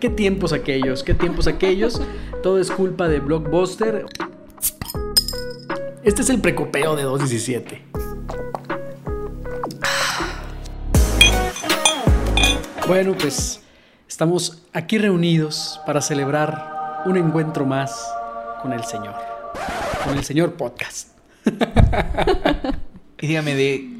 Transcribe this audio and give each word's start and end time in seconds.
qué 0.00 0.10
tiempos 0.10 0.52
aquellos, 0.52 1.02
qué 1.02 1.14
tiempos 1.14 1.46
aquellos. 1.46 2.00
Todo 2.42 2.60
es 2.60 2.70
culpa 2.70 3.08
de 3.08 3.20
Blockbuster. 3.20 4.06
Este 6.02 6.22
es 6.22 6.30
el 6.30 6.40
precopeo 6.40 6.96
de 6.96 7.02
217. 7.02 7.82
Bueno, 12.86 13.16
pues 13.18 13.60
estamos 14.08 14.62
aquí 14.72 14.98
reunidos 14.98 15.80
para 15.86 16.00
celebrar 16.00 17.02
un 17.06 17.16
encuentro 17.16 17.66
más 17.66 18.06
con 18.62 18.72
el 18.72 18.84
Señor. 18.84 19.14
Con 20.04 20.16
el 20.16 20.24
Señor 20.24 20.54
Podcast. 20.54 21.08
y 23.20 23.26
dígame, 23.26 23.54
¿de, 23.56 23.90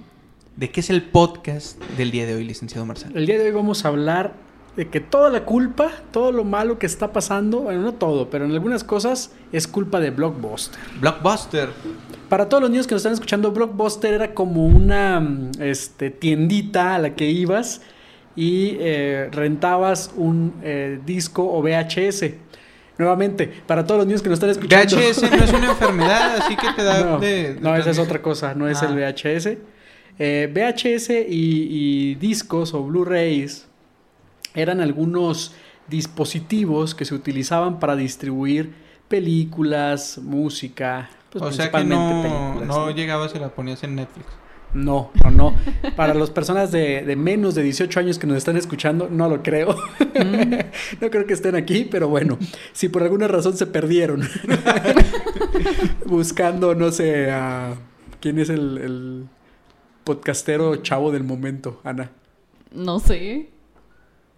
¿de 0.54 0.70
qué 0.70 0.80
es 0.80 0.90
el 0.90 1.02
podcast 1.02 1.82
del 1.96 2.12
día 2.12 2.26
de 2.26 2.36
hoy, 2.36 2.44
licenciado 2.44 2.86
Marcelo? 2.86 3.18
El 3.18 3.26
día 3.26 3.38
de 3.38 3.46
hoy 3.46 3.50
vamos 3.50 3.84
a 3.84 3.88
hablar 3.88 4.45
de 4.76 4.88
que 4.88 5.00
toda 5.00 5.30
la 5.30 5.44
culpa, 5.44 5.90
todo 6.12 6.30
lo 6.32 6.44
malo 6.44 6.78
que 6.78 6.84
está 6.84 7.12
pasando, 7.12 7.60
bueno, 7.60 7.80
no 7.80 7.94
todo, 7.94 8.28
pero 8.28 8.44
en 8.44 8.52
algunas 8.52 8.84
cosas 8.84 9.32
es 9.50 9.66
culpa 9.66 10.00
de 10.00 10.10
Blockbuster. 10.10 10.78
Blockbuster. 11.00 11.70
Para 12.28 12.48
todos 12.48 12.62
los 12.62 12.70
niños 12.70 12.86
que 12.86 12.94
nos 12.94 13.00
están 13.00 13.14
escuchando, 13.14 13.52
Blockbuster 13.52 14.12
era 14.12 14.34
como 14.34 14.66
una 14.66 15.26
este, 15.60 16.10
tiendita 16.10 16.94
a 16.94 16.98
la 16.98 17.14
que 17.14 17.30
ibas 17.30 17.80
y 18.36 18.76
eh, 18.78 19.30
rentabas 19.32 20.10
un 20.14 20.52
eh, 20.62 21.00
disco 21.06 21.50
o 21.50 21.62
VHS. 21.62 22.34
Nuevamente, 22.98 23.50
para 23.66 23.84
todos 23.84 23.98
los 23.98 24.06
niños 24.06 24.22
que 24.22 24.28
nos 24.28 24.36
están 24.36 24.50
escuchando. 24.50 24.96
VHS 24.96 25.22
no 25.30 25.44
es 25.44 25.52
una 25.52 25.66
enfermedad, 25.70 26.36
así 26.36 26.56
que 26.56 26.72
te 26.74 26.82
da 26.82 27.04
no, 27.04 27.18
de, 27.18 27.58
No, 27.60 27.76
esa 27.76 27.90
es 27.90 27.98
otra 27.98 28.20
cosa, 28.20 28.54
no 28.54 28.68
es 28.68 28.82
el 28.82 29.02
ah. 29.02 29.10
VHS. 29.10 29.56
Eh, 30.18 30.50
VHS 30.52 31.10
y, 31.10 31.24
y 31.30 32.14
discos 32.16 32.74
o 32.74 32.82
Blu-rays 32.82 33.66
eran 34.56 34.80
algunos 34.80 35.54
dispositivos 35.88 36.94
que 36.94 37.04
se 37.04 37.14
utilizaban 37.14 37.78
para 37.78 37.94
distribuir 37.94 38.74
películas, 39.08 40.18
música. 40.18 41.08
Pues 41.30 41.44
o 41.44 41.52
sea 41.52 41.70
que 41.70 41.84
no, 41.84 42.64
no, 42.64 42.90
llegabas 42.90 43.34
y 43.34 43.38
la 43.38 43.50
ponías 43.50 43.84
en 43.84 43.94
Netflix. 43.94 44.26
No, 44.74 45.10
no, 45.22 45.30
no. 45.30 45.54
Para 45.94 46.12
las 46.12 46.30
personas 46.30 46.72
de, 46.72 47.14
menos 47.16 47.54
de 47.54 47.62
18 47.62 48.00
años 48.00 48.18
que 48.18 48.26
nos 48.26 48.36
están 48.36 48.56
escuchando, 48.56 49.08
no 49.10 49.28
lo 49.28 49.42
creo. 49.42 49.76
Mm. 49.98 51.00
no 51.00 51.10
creo 51.10 51.26
que 51.26 51.34
estén 51.34 51.54
aquí, 51.54 51.86
pero 51.90 52.08
bueno, 52.08 52.38
si 52.72 52.88
por 52.88 53.02
alguna 53.02 53.28
razón 53.28 53.56
se 53.56 53.66
perdieron 53.66 54.22
buscando, 56.06 56.74
no 56.74 56.90
sé, 56.90 57.30
a 57.30 57.74
quién 58.20 58.38
es 58.38 58.50
el, 58.50 58.78
el 58.78 59.26
podcastero 60.04 60.76
chavo 60.76 61.12
del 61.12 61.24
momento, 61.24 61.80
Ana. 61.84 62.10
No 62.72 62.98
sé. 62.98 63.50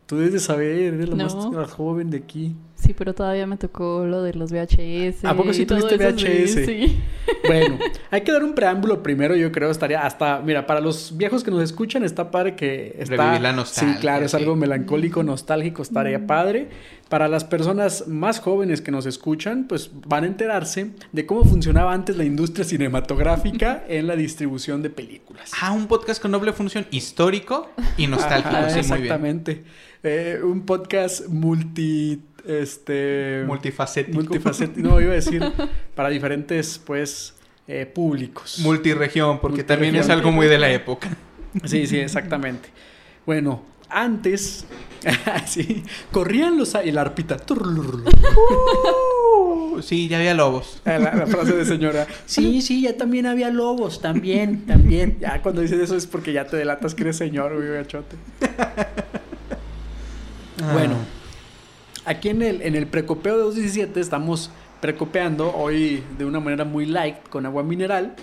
Tú 0.08 0.16
debes 0.16 0.32
de 0.32 0.40
saber, 0.40 0.94
eres 0.94 1.10
la 1.10 1.16
más 1.16 1.70
joven 1.70 2.08
de 2.08 2.16
aquí. 2.16 2.56
Sí, 2.78 2.94
pero 2.96 3.12
todavía 3.12 3.46
me 3.46 3.56
tocó 3.56 4.06
lo 4.06 4.22
de 4.22 4.34
los 4.34 4.52
VHS. 4.52 5.24
¿A 5.24 5.34
poco 5.34 5.52
sí 5.52 5.66
tuviste 5.66 5.96
VHS? 5.96 6.64
Sí. 6.64 6.96
Bueno, 7.44 7.78
hay 8.10 8.20
que 8.20 8.30
dar 8.30 8.44
un 8.44 8.54
preámbulo 8.54 9.02
primero, 9.02 9.34
yo 9.34 9.50
creo, 9.50 9.70
estaría 9.70 10.06
hasta, 10.06 10.40
mira, 10.40 10.66
para 10.66 10.80
los 10.80 11.16
viejos 11.16 11.42
que 11.42 11.50
nos 11.50 11.62
escuchan, 11.62 12.04
está 12.04 12.30
padre 12.30 12.54
que 12.54 12.94
está... 12.98 13.16
Revivir 13.16 13.40
la 13.40 13.52
nostalgia. 13.52 13.94
Sí, 13.94 14.00
claro, 14.00 14.24
es 14.24 14.34
algo 14.34 14.54
melancólico, 14.54 15.24
nostálgico, 15.24 15.82
estaría 15.82 16.26
padre. 16.26 16.68
Para 17.08 17.26
las 17.26 17.44
personas 17.44 18.06
más 18.06 18.38
jóvenes 18.38 18.80
que 18.80 18.90
nos 18.90 19.06
escuchan, 19.06 19.66
pues 19.66 19.90
van 20.06 20.24
a 20.24 20.26
enterarse 20.26 20.90
de 21.10 21.26
cómo 21.26 21.42
funcionaba 21.42 21.92
antes 21.92 22.16
la 22.16 22.24
industria 22.24 22.64
cinematográfica 22.64 23.84
en 23.88 24.06
la 24.06 24.14
distribución 24.14 24.82
de 24.82 24.90
películas. 24.90 25.50
Ah, 25.60 25.72
un 25.72 25.88
podcast 25.88 26.22
con 26.22 26.30
doble 26.30 26.52
función 26.52 26.86
histórico 26.90 27.70
y 27.96 28.06
nostálgico, 28.08 28.70
sí, 28.70 28.78
exactamente. 28.78 29.54
Muy 29.54 29.62
bien. 29.62 29.88
Eh, 30.04 30.40
un 30.44 30.64
podcast 30.64 31.26
multi 31.26 32.22
este 32.48 33.44
multifacético. 33.46 34.16
Multifacético, 34.16 34.88
no 34.88 35.00
iba 35.00 35.12
a 35.12 35.16
decir 35.16 35.42
para 35.94 36.08
diferentes 36.08 36.80
pues 36.84 37.34
eh, 37.66 37.86
públicos. 37.86 38.58
Multiregión, 38.60 39.41
porque 39.41 39.62
también 39.62 39.94
es 39.97 40.09
algo 40.09 40.32
muy 40.32 40.47
de 40.47 40.59
la 40.59 40.70
época. 40.70 41.10
Sí, 41.64 41.86
sí, 41.86 41.98
exactamente. 41.98 42.70
Bueno, 43.26 43.62
antes 43.91 44.66
sí, 45.47 45.84
corrían 46.12 46.59
los 46.59 46.76
y 46.84 46.91
la 46.91 47.03
arpita. 47.03 47.36
Uh, 47.50 49.80
sí, 49.82 50.09
ya 50.09 50.19
había 50.19 50.34
lobos. 50.34 50.82
Ah, 50.84 50.98
la, 50.98 51.26
frase 51.26 51.54
de 51.54 51.65
señora. 51.65 52.06
Sí, 52.26 52.62
sí, 52.62 52.82
ya 52.82 52.97
también 52.97 53.26
había 53.26 53.50
lobos, 53.50 54.00
también, 54.00 54.66
también. 54.66 55.19
Ya 55.20 55.42
cuando 55.42 55.60
dices 55.60 55.80
eso 55.80 55.97
es 55.97 56.06
porque 56.06 56.32
ya 56.32 56.47
te 56.47 56.56
delatas 56.56 56.94
que 56.94 57.03
eres 57.03 57.16
señor, 57.16 57.54
güey, 57.54 57.69
gachote. 57.69 58.16
Bueno, 60.72 60.97
aquí 62.08 62.30
en 62.30 62.42
el, 62.42 62.62
en 62.62 62.74
el 62.74 62.86
precopeo 62.86 63.36
de 63.36 63.42
217 63.44 64.00
estamos 64.00 64.50
precopeando 64.80 65.54
hoy 65.54 66.02
de 66.16 66.24
una 66.24 66.41
manera 66.41 66.64
muy 66.64 66.86
light 66.86 67.16
con 67.28 67.44
agua 67.46 67.62
mineral, 67.62 68.16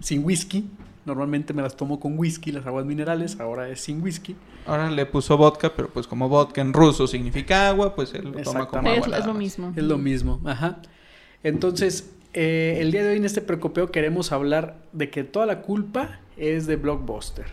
sin 0.00 0.24
whisky. 0.24 0.68
Normalmente 1.06 1.54
me 1.54 1.62
las 1.62 1.76
tomo 1.76 2.00
con 2.00 2.18
whisky, 2.18 2.50
las 2.52 2.66
aguas 2.66 2.84
minerales, 2.84 3.38
ahora 3.40 3.68
es 3.68 3.80
sin 3.80 4.02
whisky. 4.02 4.36
Ahora 4.66 4.90
le 4.90 5.06
puso 5.06 5.36
vodka, 5.36 5.72
pero 5.74 5.88
pues 5.88 6.06
como 6.06 6.28
vodka 6.28 6.60
en 6.60 6.72
ruso 6.72 7.06
significa 7.06 7.68
agua, 7.68 7.94
pues 7.94 8.12
él 8.12 8.32
lo 8.32 8.42
toma 8.42 8.66
como 8.66 8.90
agua. 8.90 9.18
Es, 9.18 9.24
lo 9.24 9.34
mismo. 9.34 9.72
Es 9.74 9.84
lo 9.84 9.98
mismo, 9.98 10.40
ajá. 10.44 10.82
Entonces, 11.44 12.10
eh, 12.34 12.78
el 12.80 12.90
día 12.90 13.04
de 13.04 13.10
hoy 13.10 13.16
en 13.18 13.24
este 13.24 13.40
precopeo 13.40 13.90
queremos 13.92 14.32
hablar 14.32 14.76
de 14.92 15.08
que 15.08 15.22
toda 15.22 15.46
la 15.46 15.62
culpa 15.62 16.20
es 16.36 16.66
de 16.66 16.76
Blockbuster. 16.76 17.46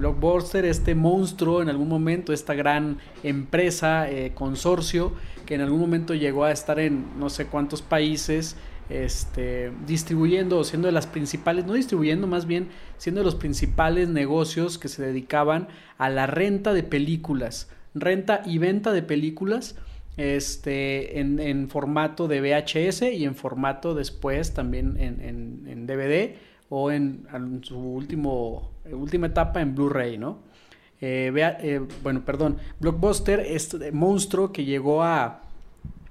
Blockbuster, 0.00 0.64
este 0.64 0.94
monstruo 0.94 1.62
en 1.62 1.68
algún 1.68 1.88
momento, 1.88 2.32
esta 2.32 2.54
gran 2.54 2.98
empresa, 3.22 4.10
eh, 4.10 4.32
consorcio, 4.34 5.12
que 5.46 5.54
en 5.54 5.60
algún 5.60 5.78
momento 5.78 6.14
llegó 6.14 6.44
a 6.44 6.52
estar 6.52 6.80
en 6.80 7.18
no 7.18 7.28
sé 7.28 7.46
cuántos 7.46 7.82
países, 7.82 8.56
este, 8.88 9.70
distribuyendo, 9.86 10.64
siendo 10.64 10.86
de 10.86 10.92
las 10.92 11.06
principales, 11.06 11.66
no 11.66 11.74
distribuyendo, 11.74 12.26
más 12.26 12.46
bien 12.46 12.68
siendo 12.96 13.20
de 13.20 13.26
los 13.26 13.36
principales 13.36 14.08
negocios 14.08 14.78
que 14.78 14.88
se 14.88 15.02
dedicaban 15.02 15.68
a 15.98 16.08
la 16.08 16.26
renta 16.26 16.72
de 16.72 16.82
películas, 16.82 17.68
renta 17.94 18.42
y 18.44 18.58
venta 18.58 18.92
de 18.92 19.02
películas 19.02 19.76
este, 20.16 21.20
en, 21.20 21.68
formato 21.68 22.26
de 22.26 22.40
VHS 22.40 23.02
y 23.02 23.24
en 23.24 23.34
formato 23.34 23.94
después 23.94 24.54
también 24.54 24.96
en 24.98 25.86
DVD 25.86 26.34
o 26.70 26.92
en, 26.92 27.60
su 27.62 27.76
último, 27.76 28.70
última 28.92 29.26
etapa 29.28 29.60
en 29.60 29.74
Blu-ray, 29.74 30.18
¿no? 30.18 30.38
Eh, 31.00 31.30
vea, 31.32 31.56
eh, 31.60 31.80
bueno, 32.02 32.22
perdón, 32.24 32.58
Blockbuster, 32.78 33.40
este 33.40 33.90
monstruo 33.90 34.52
que 34.52 34.64
llegó 34.64 35.02
a, 35.02 35.40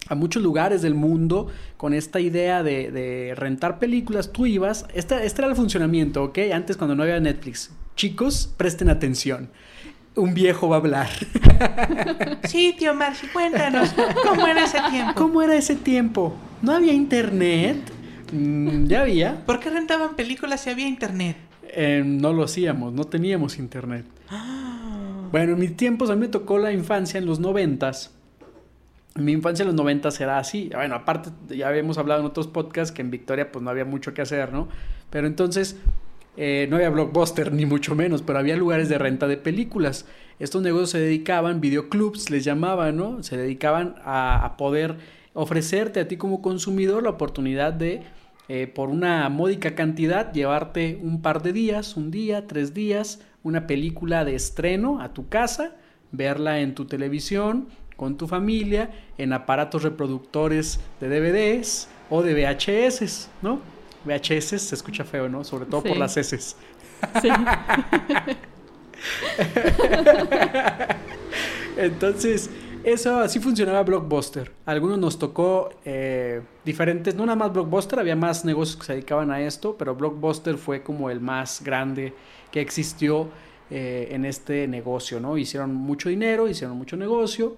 a 0.08 0.16
muchos 0.16 0.42
lugares 0.42 0.82
del 0.82 0.96
mundo 0.96 1.48
con 1.78 1.94
esta 1.94 2.20
idea 2.20 2.64
de, 2.64 2.92
de 2.92 3.36
rentar 3.36 3.78
películas, 3.78 4.32
tú 4.32 4.48
ibas, 4.48 4.88
este, 4.94 5.26
este, 5.26 5.42
era 5.42 5.50
el 5.50 5.56
funcionamiento, 5.56 6.24
¿ok? 6.24 6.40
Antes 6.54 6.76
cuando 6.76 6.96
no 6.96 7.04
había 7.04 7.20
Netflix. 7.20 7.72
Chicos, 7.96 8.52
presten 8.58 8.90
atención. 8.90 9.50
Un 10.16 10.34
viejo 10.34 10.68
va 10.68 10.78
a 10.78 10.80
hablar. 10.80 11.10
Sí, 12.48 12.74
tío 12.80 12.96
Marci, 12.96 13.28
cuéntanos, 13.28 13.94
¿cómo 14.26 14.48
era 14.48 14.64
ese 14.64 14.80
tiempo? 14.90 15.14
¿Cómo 15.16 15.42
era 15.42 15.56
ese 15.56 15.76
tiempo? 15.76 16.34
¿No 16.62 16.72
había 16.72 16.94
internet? 16.94 17.78
Mm, 18.32 18.86
ya 18.86 19.02
había. 19.02 19.46
¿Por 19.46 19.60
qué 19.60 19.70
rentaban 19.70 20.16
películas 20.16 20.62
si 20.62 20.70
había 20.70 20.88
internet? 20.88 21.36
Eh, 21.74 22.04
no 22.06 22.34
lo 22.34 22.44
hacíamos, 22.44 22.94
no 22.94 23.04
teníamos 23.06 23.58
internet. 23.58 24.06
Bueno, 25.32 25.54
en 25.54 25.60
mis 25.60 25.78
tiempos 25.78 26.10
a 26.10 26.16
mí 26.16 26.22
me 26.22 26.28
tocó 26.28 26.58
la 26.58 26.72
infancia 26.72 27.20
en 27.20 27.28
los 27.28 27.40
noventas. 27.40 28.16
Mi 29.14 29.32
infancia 29.32 29.62
en 29.62 29.68
los 29.68 29.76
noventas 29.76 30.20
era 30.20 30.40
así. 30.40 30.72
Bueno, 30.74 30.96
aparte 30.96 31.30
ya 31.56 31.68
habíamos 31.68 32.00
hablado 32.00 32.22
en 32.22 32.26
otros 32.26 32.48
podcasts 32.48 32.92
que 32.92 33.04
en 33.04 33.12
Victoria 33.12 33.52
pues 33.52 33.62
no 33.64 33.70
había 33.70 33.86
mucho 33.86 34.16
que 34.16 34.24
hacer, 34.24 34.52
¿no? 34.52 34.70
Pero 35.12 35.28
entonces 35.28 35.78
eh, 36.36 36.66
no 36.72 36.78
había 36.78 36.90
blockbuster 36.90 37.54
ni 37.54 37.68
mucho 37.68 37.94
menos, 37.94 38.24
pero 38.24 38.40
había 38.40 38.58
lugares 38.58 38.90
de 38.90 38.98
renta 38.98 39.28
de 39.28 39.38
películas. 39.38 40.08
Estos 40.40 40.64
negocios 40.64 40.90
se 40.90 41.00
dedicaban, 41.00 41.62
videoclubs 41.62 42.32
les 42.32 42.44
llamaban, 42.44 42.98
¿no? 42.98 43.22
Se 43.22 43.38
dedicaban 43.38 43.98
a 44.04 44.56
poder 44.58 44.98
ofrecerte 45.34 46.00
a 46.00 46.08
ti 46.08 46.18
como 46.18 46.42
consumidor 46.42 47.04
la 47.04 47.12
oportunidad 47.12 47.72
de 47.72 48.02
eh, 48.50 48.66
por 48.66 48.90
una 48.90 49.30
módica 49.30 49.76
cantidad, 49.76 50.34
llevarte 50.34 51.00
un 51.04 51.22
par 51.22 51.44
de 51.44 51.54
días, 51.54 51.96
un 51.96 52.10
día, 52.10 52.48
tres 52.48 52.74
días, 52.74 53.22
una 53.44 53.68
película 53.68 54.26
de 54.26 54.34
estreno 54.34 55.02
a 55.02 55.14
tu 55.14 55.30
casa, 55.30 55.76
verla 56.12 56.60
en 56.60 56.74
tu 56.74 56.86
televisión, 56.86 57.70
con 57.96 58.18
tu 58.18 58.28
familia, 58.28 58.90
en 59.20 59.34
aparatos 59.34 59.84
reproductores 59.84 60.80
de 61.00 61.10
DVDs 61.10 61.90
o 62.10 62.24
de 62.24 62.34
VHS, 62.34 63.30
¿no? 63.44 63.62
VHS 64.04 64.62
se 64.62 64.74
escucha 64.74 65.04
feo, 65.04 65.30
¿no? 65.30 65.44
Sobre 65.44 65.68
todo 65.68 65.84
por 65.84 65.98
las 65.98 66.18
S. 66.18 66.36
Sí. 66.40 66.56
Entonces, 71.78 72.50
eso 72.84 73.20
así 73.20 73.40
funcionaba 73.40 73.84
Blockbuster. 73.84 74.52
algunos 74.66 74.98
nos 74.98 75.20
tocó 75.20 75.70
eh, 75.86 76.42
diferentes, 76.66 77.16
no 77.16 77.26
nada 77.26 77.36
más 77.36 77.54
Blockbuster, 77.54 78.00
había 78.00 78.16
más 78.16 78.46
negocios 78.46 78.78
que 78.78 78.86
se 78.86 78.94
dedicaban 78.94 79.32
a 79.32 79.42
esto, 79.42 79.76
pero 79.78 79.96
Blockbuster 79.96 80.58
fue 80.58 80.84
como 80.84 81.10
el 81.10 81.20
más 81.20 81.62
grande 81.64 82.14
que 82.52 82.62
existió 82.62 83.30
eh, 83.70 84.10
en 84.12 84.26
este 84.26 84.68
negocio, 84.68 85.20
¿no? 85.20 85.38
Hicieron 85.38 85.74
mucho 85.74 86.10
dinero, 86.10 86.48
hicieron 86.48 86.78
mucho 86.78 86.98
negocio, 86.98 87.56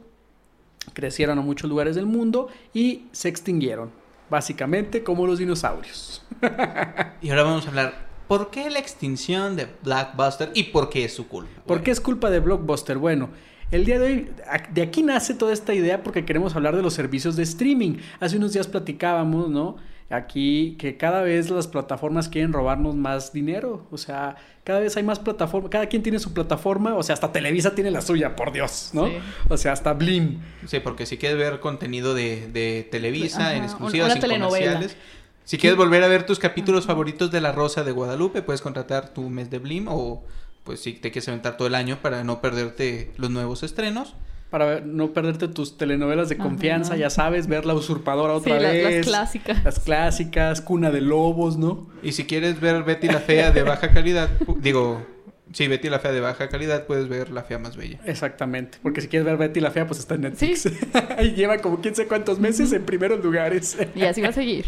crecieron 0.93 1.39
a 1.39 1.41
muchos 1.41 1.69
lugares 1.69 1.95
del 1.95 2.05
mundo 2.05 2.49
y 2.73 3.05
se 3.11 3.29
extinguieron, 3.29 3.91
básicamente 4.29 5.03
como 5.03 5.25
los 5.25 5.39
dinosaurios. 5.39 6.25
Y 7.21 7.29
ahora 7.29 7.43
vamos 7.43 7.67
a 7.67 7.69
hablar, 7.69 7.93
¿por 8.27 8.49
qué 8.49 8.69
la 8.71 8.79
extinción 8.79 9.55
de 9.55 9.67
Blockbuster 9.83 10.51
y 10.55 10.63
por 10.63 10.89
qué 10.89 11.05
es 11.05 11.13
su 11.13 11.27
culpa? 11.27 11.61
¿Por 11.67 11.83
qué 11.83 11.91
es 11.91 12.01
culpa 12.01 12.31
de 12.31 12.39
Blockbuster? 12.39 12.97
Bueno, 12.97 13.29
el 13.71 13.85
día 13.85 13.99
de 13.99 14.05
hoy, 14.05 14.29
de 14.73 14.81
aquí 14.81 15.01
nace 15.01 15.33
toda 15.33 15.53
esta 15.53 15.73
idea 15.73 16.03
porque 16.03 16.25
queremos 16.25 16.55
hablar 16.55 16.75
de 16.75 16.81
los 16.81 16.93
servicios 16.93 17.35
de 17.35 17.43
streaming. 17.43 17.97
Hace 18.19 18.37
unos 18.37 18.53
días 18.53 18.67
platicábamos, 18.67 19.49
¿no? 19.49 19.77
Aquí 20.09 20.75
que 20.77 20.97
cada 20.97 21.21
vez 21.21 21.49
las 21.49 21.67
plataformas 21.67 22.27
quieren 22.27 22.51
robarnos 22.51 22.95
más 22.95 23.31
dinero. 23.31 23.87
O 23.91 23.97
sea, 23.97 24.35
cada 24.65 24.81
vez 24.81 24.97
hay 24.97 25.03
más 25.03 25.19
plataformas, 25.19 25.71
cada 25.71 25.85
quien 25.85 26.03
tiene 26.03 26.19
su 26.19 26.33
plataforma. 26.33 26.95
O 26.95 27.03
sea, 27.03 27.13
hasta 27.13 27.31
Televisa 27.31 27.73
tiene 27.73 27.91
la 27.91 28.01
suya, 28.01 28.35
por 28.35 28.51
Dios, 28.51 28.89
¿no? 28.91 29.07
Sí. 29.07 29.13
O 29.47 29.55
sea, 29.55 29.71
hasta 29.71 29.93
Blim. 29.93 30.41
Sí, 30.67 30.81
porque 30.81 31.05
si 31.05 31.17
quieres 31.17 31.37
ver 31.37 31.61
contenido 31.61 32.13
de, 32.13 32.49
de 32.51 32.85
Televisa 32.91 33.39
Ajá, 33.39 33.55
en 33.55 33.63
exclusivas, 33.63 34.11
una 34.11 34.21
sin 34.21 34.41
comerciales. 34.41 34.97
Si 35.45 35.57
quieres 35.57 35.77
volver 35.77 36.03
a 36.03 36.07
ver 36.07 36.25
tus 36.25 36.39
capítulos 36.39 36.85
favoritos 36.85 37.31
de 37.31 37.39
La 37.39 37.53
Rosa 37.53 37.85
de 37.85 37.91
Guadalupe, 37.91 38.41
puedes 38.41 38.61
contratar 38.61 39.13
tu 39.13 39.29
mes 39.29 39.49
de 39.49 39.59
Blim 39.59 39.87
o 39.87 40.23
pues 40.63 40.79
si 40.81 40.93
te 40.93 41.11
quieres 41.11 41.27
aventar 41.27 41.57
todo 41.57 41.67
el 41.67 41.75
año 41.75 41.99
para 42.01 42.23
no 42.23 42.41
perderte 42.41 43.11
los 43.17 43.29
nuevos 43.29 43.63
estrenos. 43.63 44.15
Para 44.49 44.65
ver- 44.65 44.85
no 44.85 45.13
perderte 45.13 45.47
tus 45.47 45.77
telenovelas 45.77 46.27
de 46.27 46.35
Ajá. 46.35 46.43
confianza, 46.43 46.97
ya 46.97 47.09
sabes, 47.09 47.47
ver 47.47 47.65
La 47.65 47.73
Usurpadora 47.73 48.33
Sí, 48.43 48.51
otra 48.51 48.69
vez. 48.69 48.95
las 48.97 49.05
clásicas. 49.07 49.63
Las 49.63 49.79
clásicas, 49.79 50.59
Cuna 50.61 50.91
de 50.91 50.99
Lobos, 50.99 51.57
¿no? 51.57 51.87
Y 52.03 52.11
si 52.11 52.25
quieres 52.25 52.59
ver 52.59 52.83
Betty 52.83 53.07
la 53.07 53.19
Fea 53.19 53.51
de 53.51 53.63
baja 53.63 53.91
calidad, 53.91 54.29
digo, 54.57 55.05
sí, 55.53 55.69
Betty 55.69 55.89
la 55.89 55.99
Fea 55.99 56.11
de 56.11 56.19
baja 56.19 56.49
calidad, 56.49 56.85
puedes 56.85 57.07
ver 57.07 57.29
La 57.31 57.43
Fea 57.43 57.59
más 57.59 57.77
Bella. 57.77 58.01
Exactamente, 58.05 58.77
porque 58.83 58.99
si 58.99 59.07
quieres 59.07 59.25
ver 59.25 59.37
Betty 59.37 59.61
la 59.61 59.71
Fea, 59.71 59.87
pues 59.87 59.99
está 60.01 60.15
en 60.15 60.21
Netflix. 60.21 60.63
Sí. 60.63 60.77
y 61.21 61.31
lleva 61.31 61.59
como 61.59 61.79
quién 61.79 61.95
sé 61.95 62.07
cuántos 62.07 62.37
meses 62.39 62.73
en 62.73 62.83
primeros 62.85 63.23
lugares. 63.23 63.77
Y 63.95 64.03
así 64.03 64.21
va 64.21 64.27
a 64.29 64.33
seguir. 64.33 64.65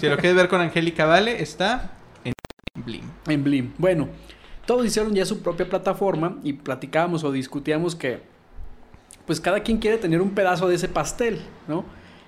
Si 0.00 0.08
lo 0.08 0.16
quieres 0.16 0.36
ver 0.36 0.48
con 0.48 0.62
Angélica 0.62 1.04
Vale, 1.04 1.42
está 1.42 1.98
en 2.24 2.32
Blim. 2.82 3.02
en 3.28 3.44
Blim. 3.44 3.72
Bueno, 3.76 4.08
todos 4.66 4.86
hicieron 4.86 5.14
ya 5.14 5.24
su 5.24 5.42
propia 5.42 5.68
plataforma 5.68 6.38
y 6.42 6.54
platicábamos 6.54 7.24
o 7.24 7.32
discutíamos 7.32 7.94
que 7.94 8.20
pues 9.26 9.40
cada 9.40 9.60
quien 9.60 9.78
quiere 9.78 9.98
tener 9.98 10.20
un 10.20 10.30
pedazo 10.30 10.68
de 10.68 10.74
ese 10.74 10.88
pastel, 10.88 11.40
¿no? 11.68 11.84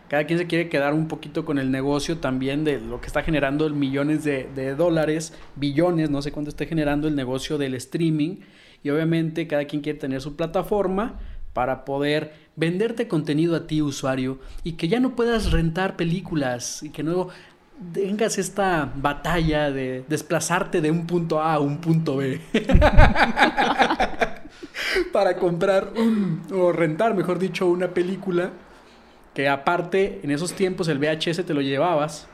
Cada 0.08 0.24
quien 0.26 0.38
se 0.38 0.46
quiere 0.46 0.68
quedar 0.68 0.94
un 0.94 1.08
poquito 1.08 1.44
con 1.44 1.58
el 1.58 1.70
negocio 1.70 2.18
también 2.18 2.62
de 2.62 2.78
lo 2.80 3.00
que 3.00 3.06
está 3.06 3.22
generando 3.22 3.66
el 3.66 3.72
millones 3.72 4.22
de, 4.22 4.74
dólares, 4.76 5.32
billones, 5.56 6.10
no 6.10 6.22
sé 6.22 6.30
cuánto 6.30 6.50
esté 6.50 6.66
generando 6.66 7.08
el 7.08 7.16
negocio 7.16 7.58
del 7.58 7.74
streaming. 7.74 8.36
Y 8.82 8.90
obviamente 8.90 9.46
cada 9.48 9.64
quien 9.64 9.80
quiere 9.80 9.98
tener 9.98 10.20
su 10.20 10.36
plataforma 10.36 11.18
para 11.54 11.84
poder 11.84 12.34
venderte 12.54 13.08
contenido 13.08 13.56
a 13.56 13.66
ti, 13.66 13.80
usuario, 13.80 14.38
y 14.62 14.72
que 14.72 14.88
ya 14.88 15.00
no 15.00 15.16
puedas 15.16 15.50
rentar 15.50 15.96
películas 15.96 16.82
y 16.82 16.90
que 16.90 17.02
no 17.02 17.28
tengas 17.92 18.38
esta 18.38 18.90
batalla 18.96 19.70
de 19.70 20.04
desplazarte 20.08 20.80
de 20.80 20.90
un 20.90 21.06
punto 21.06 21.40
A 21.40 21.54
a 21.54 21.60
un 21.60 21.78
punto 21.78 22.16
B. 22.16 22.40
para 25.12 25.36
comprar 25.36 25.92
un, 25.96 26.42
o 26.52 26.72
rentar, 26.72 27.14
mejor 27.14 27.38
dicho, 27.38 27.66
una 27.66 27.88
película 27.88 28.50
que 29.34 29.48
aparte 29.48 30.20
en 30.22 30.30
esos 30.30 30.52
tiempos 30.52 30.88
el 30.88 30.98
VHS 30.98 31.44
te 31.44 31.54
lo 31.54 31.60
llevabas, 31.60 32.28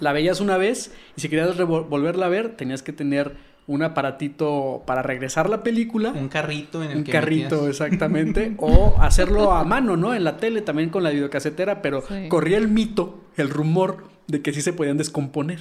la 0.00 0.12
veías 0.12 0.40
una 0.40 0.56
vez 0.56 0.92
y 1.16 1.20
si 1.20 1.28
querías 1.28 1.56
volverla 1.56 2.26
a 2.26 2.28
ver 2.28 2.56
tenías 2.56 2.82
que 2.82 2.92
tener 2.92 3.36
un 3.66 3.82
aparatito 3.82 4.84
para 4.86 5.02
regresar 5.02 5.50
la 5.50 5.64
película. 5.64 6.10
Un 6.12 6.28
carrito 6.28 6.84
en 6.84 6.92
el 6.92 6.98
Un 6.98 7.04
que 7.04 7.10
carrito, 7.10 7.62
metías- 7.62 7.68
exactamente. 7.70 8.54
o 8.58 8.94
hacerlo 9.00 9.50
a 9.52 9.64
mano, 9.64 9.96
¿no? 9.96 10.14
En 10.14 10.22
la 10.22 10.36
tele 10.36 10.60
también 10.62 10.88
con 10.90 11.02
la 11.02 11.10
videocasetera, 11.10 11.82
pero 11.82 12.02
Sí. 12.06 12.28
corría 12.28 12.58
el 12.58 12.68
mito, 12.68 13.24
el 13.36 13.50
rumor 13.50 14.04
de 14.26 14.42
que 14.42 14.52
sí 14.52 14.60
se 14.62 14.72
podían 14.72 14.96
descomponer. 14.96 15.60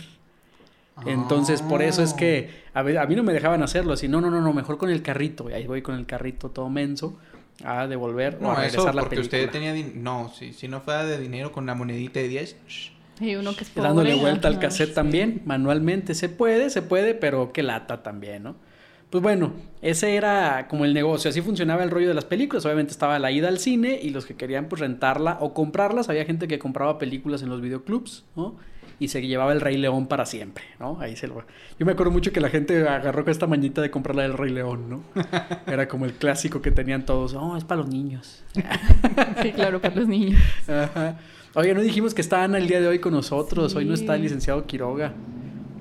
Entonces, 1.06 1.62
por 1.62 1.82
eso 1.82 2.02
es 2.04 2.14
que 2.14 2.50
a, 2.74 2.80
a 2.80 3.06
mí 3.06 3.16
no 3.16 3.24
me 3.24 3.34
dejaban 3.34 3.62
hacerlo 3.64 3.94
así. 3.94 4.08
No, 4.08 4.22
no, 4.22 4.30
no, 4.32 4.40
no, 4.42 4.54
mejor 4.54 4.78
con 4.78 4.90
el 4.90 5.02
carrito. 5.02 5.50
Y 5.50 5.54
ahí 5.54 5.68
voy 5.68 5.82
con 5.82 5.96
el 5.96 6.06
carrito 6.06 6.52
todo 6.52 6.70
menso 6.70 7.18
a 7.64 7.88
devolver 7.88 8.38
o 8.40 8.44
No, 8.44 8.52
a 8.52 8.56
regresar 8.56 8.80
eso 8.80 8.94
la 8.94 9.02
porque 9.02 9.18
película. 9.18 9.42
usted 9.42 9.52
tenía 9.52 9.74
no, 9.96 10.32
si, 10.34 10.54
si 10.54 10.68
no 10.68 10.82
fuera 10.82 11.06
de 11.06 11.20
dinero 11.20 11.52
con 11.52 11.66
la 11.66 11.76
monedita 11.76 12.20
de 12.22 12.28
10, 12.30 12.56
shh, 12.68 12.92
Y 13.20 13.36
uno 13.36 13.56
que 13.56 13.64
es 13.66 13.70
pobre. 13.70 13.90
Dándole 13.90 14.16
vuelta 14.16 14.48
al 14.48 14.60
cassette 14.60 14.94
también, 14.94 15.42
manualmente. 15.46 16.16
Se 16.16 16.30
puede, 16.30 16.70
se 16.70 16.82
puede, 16.82 17.14
pero 17.14 17.52
qué 17.52 17.62
lata 17.64 18.02
también, 18.02 18.44
¿no? 18.44 18.56
Pues 19.16 19.24
bueno, 19.24 19.54
ese 19.82 20.18
era 20.18 20.68
como 20.68 20.84
el 20.84 20.94
negocio. 20.94 21.30
Así 21.30 21.40
funcionaba 21.40 21.86
el 21.86 21.90
rollo 21.90 22.10
de 22.10 22.14
las 22.14 22.26
películas. 22.26 22.66
Obviamente 22.66 22.92
estaba 22.92 23.18
la 23.18 23.32
ida 23.32 23.48
al 23.48 23.60
cine 23.60 23.98
y 24.04 24.10
los 24.10 24.26
que 24.26 24.36
querían 24.36 24.66
pues 24.66 24.82
rentarla 24.82 25.38
o 25.40 25.54
comprarlas. 25.54 26.10
Había 26.10 26.26
gente 26.26 26.50
que 26.50 26.60
compraba 26.60 26.98
películas 26.98 27.42
en 27.42 27.48
los 27.48 27.62
videoclubs, 27.62 28.26
¿no? 28.36 28.58
Y 29.00 29.08
se 29.08 29.26
llevaba 29.26 29.54
el 29.54 29.62
Rey 29.62 29.78
León 29.78 30.08
para 30.08 30.26
siempre, 30.26 30.66
¿no? 30.82 31.00
Ahí 31.00 31.16
se 31.16 31.30
lo... 31.30 31.46
Yo 31.80 31.86
me 31.86 31.94
acuerdo 31.94 32.12
mucho 32.12 32.34
que 32.34 32.42
la 32.42 32.50
gente 32.50 32.86
agarró 32.86 33.24
con 33.24 33.32
esta 33.32 33.48
mañita 33.48 33.82
de 33.82 33.90
comprarla 33.90 34.24
del 34.24 34.34
Rey 34.34 34.52
León, 34.52 34.90
¿no? 34.90 35.04
Era 35.66 35.88
como 35.88 36.04
el 36.04 36.16
clásico 36.16 36.62
que 36.62 36.72
tenían 36.72 37.06
todos. 37.06 37.36
Oh, 37.36 37.56
es 37.56 37.64
para 37.64 37.80
los 37.80 37.90
niños. 37.90 38.44
Sí, 39.42 39.54
claro, 39.54 39.80
para 39.80 39.96
los 39.96 40.10
niños. 40.10 40.42
Ajá. 40.68 41.20
Oye, 41.54 41.74
no 41.74 41.80
dijimos 41.80 42.14
que 42.14 42.20
está 42.20 42.44
Ana 42.44 42.58
el 42.58 42.68
día 42.68 42.82
de 42.82 42.88
hoy 42.88 43.00
con 43.00 43.14
nosotros. 43.14 43.76
Hoy 43.76 43.86
no 43.86 43.94
está 43.94 44.16
el 44.16 44.24
licenciado 44.24 44.66
Quiroga. 44.66 45.14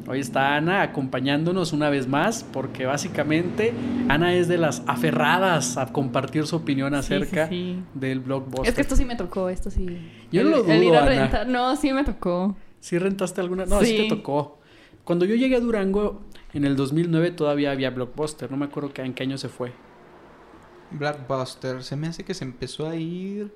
Hoy 0.07 0.21
está 0.21 0.57
Ana 0.57 0.83
acompañándonos 0.83 1.73
una 1.73 1.89
vez 1.89 2.07
más 2.07 2.45
porque 2.45 2.85
básicamente 2.85 3.73
Ana 4.09 4.35
es 4.35 4.49
de 4.49 4.59
las 4.59 4.83
aferradas 4.87 5.79
a 5.79 5.87
compartir 5.93 6.47
su 6.47 6.57
opinión 6.57 6.95
acerca 6.95 7.49
sí, 7.49 7.77
sí. 7.79 7.83
del 7.99 8.21
blockbuster. 8.21 8.69
Es 8.69 8.75
que 8.75 8.83
esto 8.83 8.97
sí 8.97 9.05
me 9.07 9.17
tocó, 9.17 9.49
esto 9.49 9.71
sí. 9.71 9.87
Yo 10.31 10.43
el, 10.43 10.51
no 10.51 10.57
lo 10.59 10.65
el 10.67 10.83
ir 10.83 10.89
dudo, 10.91 10.99
a 10.99 11.03
Ana. 11.03 11.09
rentar. 11.09 11.49
No, 11.49 11.75
sí 11.77 11.93
me 11.93 12.05
tocó. 12.05 12.55
¿Sí 12.81 12.99
rentaste 12.99 13.41
alguna? 13.41 13.65
No, 13.65 13.81
sí. 13.81 13.87
Sí. 13.87 13.97
te 13.97 14.09
tocó. 14.17 14.59
Cuando 15.05 15.25
yo 15.25 15.35
llegué 15.37 15.57
a 15.57 15.61
Durango 15.61 16.23
en 16.53 16.65
el 16.65 16.77
2009 16.77 17.31
todavía 17.31 17.71
había 17.71 17.89
blockbuster. 17.91 18.51
No 18.51 18.57
me 18.59 18.67
acuerdo 18.67 18.93
que- 18.93 19.01
en 19.03 19.15
qué 19.15 19.23
año 19.23 19.39
se 19.39 19.49
fue. 19.49 19.73
Blockbuster, 20.91 21.83
se 21.83 21.97
me 21.97 22.09
hace 22.09 22.25
que 22.25 22.35
se 22.35 22.45
empezó 22.45 22.87
a 22.89 22.95
ir 22.97 23.53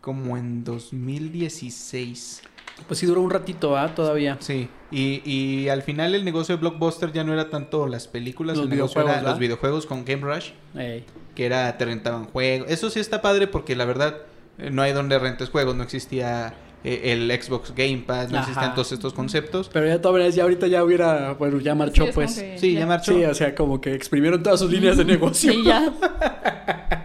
como 0.00 0.36
en 0.36 0.64
2016. 0.64 2.42
Pues 2.86 2.98
sí 3.00 3.06
duró 3.06 3.20
un 3.22 3.30
ratito, 3.30 3.76
¿ah? 3.76 3.94
Todavía. 3.94 4.36
Sí, 4.40 4.68
y, 4.90 5.22
y 5.30 5.68
al 5.68 5.82
final 5.82 6.14
el 6.14 6.24
negocio 6.24 6.54
de 6.56 6.60
Blockbuster 6.60 7.12
ya 7.12 7.24
no 7.24 7.32
era 7.32 7.48
tanto 7.50 7.86
las 7.86 8.08
películas, 8.08 8.56
Los 8.56 8.64
el 8.64 8.70
negocio 8.70 8.96
videojuegos, 9.00 9.22
era 9.22 9.30
los 9.30 9.38
videojuegos 9.38 9.86
con 9.86 10.04
Game 10.04 10.22
Rush, 10.22 10.50
Ey. 10.76 11.04
que 11.34 11.46
era 11.46 11.76
te 11.78 11.84
rentaban 11.84 12.24
juegos. 12.26 12.70
Eso 12.70 12.90
sí 12.90 13.00
está 13.00 13.22
padre 13.22 13.46
porque 13.46 13.74
la 13.76 13.84
verdad 13.84 14.16
eh, 14.58 14.70
no 14.70 14.82
hay 14.82 14.92
donde 14.92 15.18
rentes 15.18 15.48
juegos, 15.50 15.74
no 15.76 15.82
existía 15.82 16.54
eh, 16.84 17.12
el 17.12 17.30
Xbox 17.40 17.72
Game 17.74 18.02
Pass, 18.06 18.30
no 18.30 18.38
Ajá. 18.38 18.48
existían 18.48 18.74
todos 18.74 18.92
estos 18.92 19.12
conceptos. 19.14 19.70
Pero 19.72 19.86
ya 19.86 20.00
todas 20.00 20.34
ya 20.34 20.42
ahorita 20.42 20.66
ya 20.66 20.82
hubiera, 20.84 21.32
bueno, 21.34 21.58
ya 21.60 21.74
marchó 21.74 22.04
Sí, 22.06 22.10
pues. 22.14 22.34
que 22.34 22.58
Sí, 22.58 22.74
ya 22.74 22.86
marchó. 22.86 23.12
Sí, 23.12 23.24
o 23.24 23.34
sea, 23.34 23.54
como 23.54 23.80
que 23.80 23.94
exprimieron 23.94 24.42
todas 24.42 24.60
sus 24.60 24.70
líneas 24.70 24.96
de 24.96 25.04
negocio. 25.06 25.52
Sí, 25.52 25.62
ya. 25.64 25.92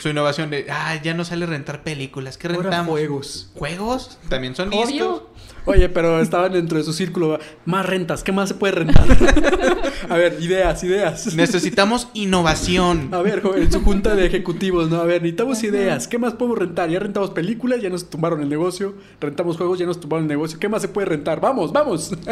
Su 0.00 0.08
innovación 0.08 0.50
de, 0.50 0.66
ah, 0.70 1.00
ya 1.02 1.14
no 1.14 1.24
sale 1.24 1.46
rentar 1.46 1.82
películas, 1.82 2.38
¿qué 2.38 2.48
Ahora 2.48 2.62
rentamos? 2.62 2.90
juegos. 2.90 3.50
¿Juegos? 3.54 4.18
También 4.28 4.54
son 4.54 4.70
discos. 4.70 4.88
Obvio. 4.88 5.28
Oye, 5.64 5.88
pero 5.90 6.20
estaban 6.20 6.52
dentro 6.52 6.78
de 6.78 6.84
su 6.84 6.92
círculo. 6.94 7.38
Más 7.66 7.84
rentas, 7.84 8.22
¿qué 8.24 8.32
más 8.32 8.48
se 8.48 8.54
puede 8.54 8.72
rentar? 8.72 9.04
A 10.08 10.16
ver, 10.16 10.38
ideas, 10.40 10.82
ideas. 10.84 11.34
Necesitamos 11.34 12.08
innovación. 12.14 13.10
A 13.12 13.20
ver, 13.20 13.42
joven, 13.42 13.64
en 13.64 13.72
su 13.72 13.82
junta 13.82 14.14
de 14.14 14.24
ejecutivos, 14.24 14.88
¿no? 14.88 14.96
A 15.00 15.04
ver, 15.04 15.20
necesitamos 15.20 15.62
ideas. 15.64 16.08
¿Qué 16.08 16.18
más 16.18 16.32
podemos 16.34 16.58
rentar? 16.58 16.88
Ya 16.88 16.98
rentamos 16.98 17.30
películas, 17.30 17.82
ya 17.82 17.90
nos 17.90 18.08
tumbaron 18.08 18.40
el 18.40 18.48
negocio. 18.48 18.94
Rentamos 19.20 19.58
juegos, 19.58 19.78
ya 19.78 19.84
nos 19.84 20.00
tumbaron 20.00 20.24
el 20.24 20.28
negocio. 20.28 20.58
¿Qué 20.58 20.68
más 20.68 20.80
se 20.80 20.88
puede 20.88 21.06
rentar? 21.06 21.40
Vamos, 21.40 21.72
vamos. 21.72 22.12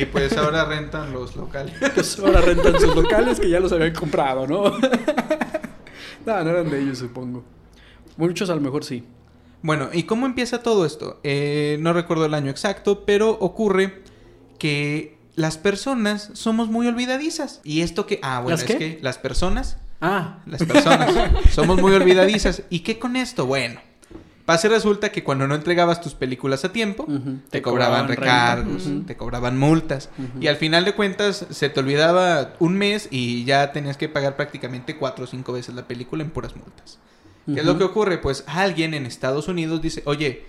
Y 0.00 0.04
pues 0.06 0.36
ahora 0.36 0.64
rentan 0.64 1.12
los 1.12 1.36
locales. 1.36 1.74
Pues 1.94 2.18
ahora 2.18 2.40
rentan 2.40 2.78
sus 2.80 2.94
locales 2.94 3.40
que 3.40 3.48
ya 3.48 3.60
los 3.60 3.72
habían 3.72 3.94
comprado, 3.94 4.46
¿no? 4.46 4.64
No, 6.28 6.44
no 6.44 6.50
eran 6.50 6.70
de 6.70 6.80
ellos, 6.80 6.98
supongo. 6.98 7.42
Muchos 8.16 8.50
a 8.50 8.54
lo 8.54 8.60
mejor 8.60 8.84
sí. 8.84 9.04
Bueno, 9.62 9.88
¿y 9.92 10.04
cómo 10.04 10.26
empieza 10.26 10.62
todo 10.62 10.84
esto? 10.86 11.20
Eh, 11.24 11.78
no 11.80 11.92
recuerdo 11.92 12.26
el 12.26 12.34
año 12.34 12.50
exacto, 12.50 13.04
pero 13.04 13.30
ocurre 13.30 14.02
que 14.58 15.16
las 15.34 15.56
personas 15.56 16.30
somos 16.34 16.68
muy 16.68 16.86
olvidadizas. 16.86 17.60
Y 17.64 17.80
esto 17.82 18.06
que... 18.06 18.20
Ah, 18.22 18.40
bueno, 18.40 18.50
¿Las 18.58 18.60
es 18.62 18.66
qué? 18.66 18.78
que 18.78 18.98
las 19.02 19.18
personas, 19.18 19.78
Ah, 20.00 20.38
las 20.46 20.62
personas, 20.64 21.12
somos 21.50 21.80
muy 21.80 21.92
olvidadizas. 21.92 22.62
¿Y 22.70 22.80
qué 22.80 22.98
con 22.98 23.16
esto? 23.16 23.46
Bueno, 23.46 23.80
pasa 24.48 24.66
y 24.66 24.70
resulta 24.70 25.12
que 25.12 25.22
cuando 25.22 25.46
no 25.46 25.54
entregabas 25.54 26.00
tus 26.00 26.14
películas 26.14 26.64
a 26.64 26.72
tiempo, 26.72 27.06
te, 27.50 27.60
cobraban, 27.60 28.08
recargos, 28.08 28.88
te 29.06 29.14
cobraban 29.14 29.58
multas. 29.58 30.08
Y 30.40 30.46
al 30.46 30.56
final 30.56 30.86
de 30.86 30.94
cuentas 30.94 31.44
se 31.50 31.68
te 31.68 31.80
olvidaba 31.80 32.54
un 32.58 32.78
mes 32.78 33.08
y 33.10 33.44
ya 33.44 33.72
tenías 33.72 33.98
que 33.98 34.08
pagar 34.08 34.36
prácticamente 34.36 34.96
cuatro 34.96 35.24
o 35.24 35.26
cinco 35.26 35.52
veces 35.52 35.74
la 35.74 35.86
película 35.86 36.22
en 36.22 36.30
puras 36.30 36.56
multas. 36.56 36.98
¿Qué 37.44 37.60
es 37.60 37.66
lo 37.66 37.76
que 37.76 37.84
ocurre? 37.84 38.16
Pues 38.16 38.42
alguien 38.46 38.94
en 38.94 39.04
Estados 39.04 39.48
Unidos 39.48 39.82
dice, 39.82 40.00
oye, 40.06 40.46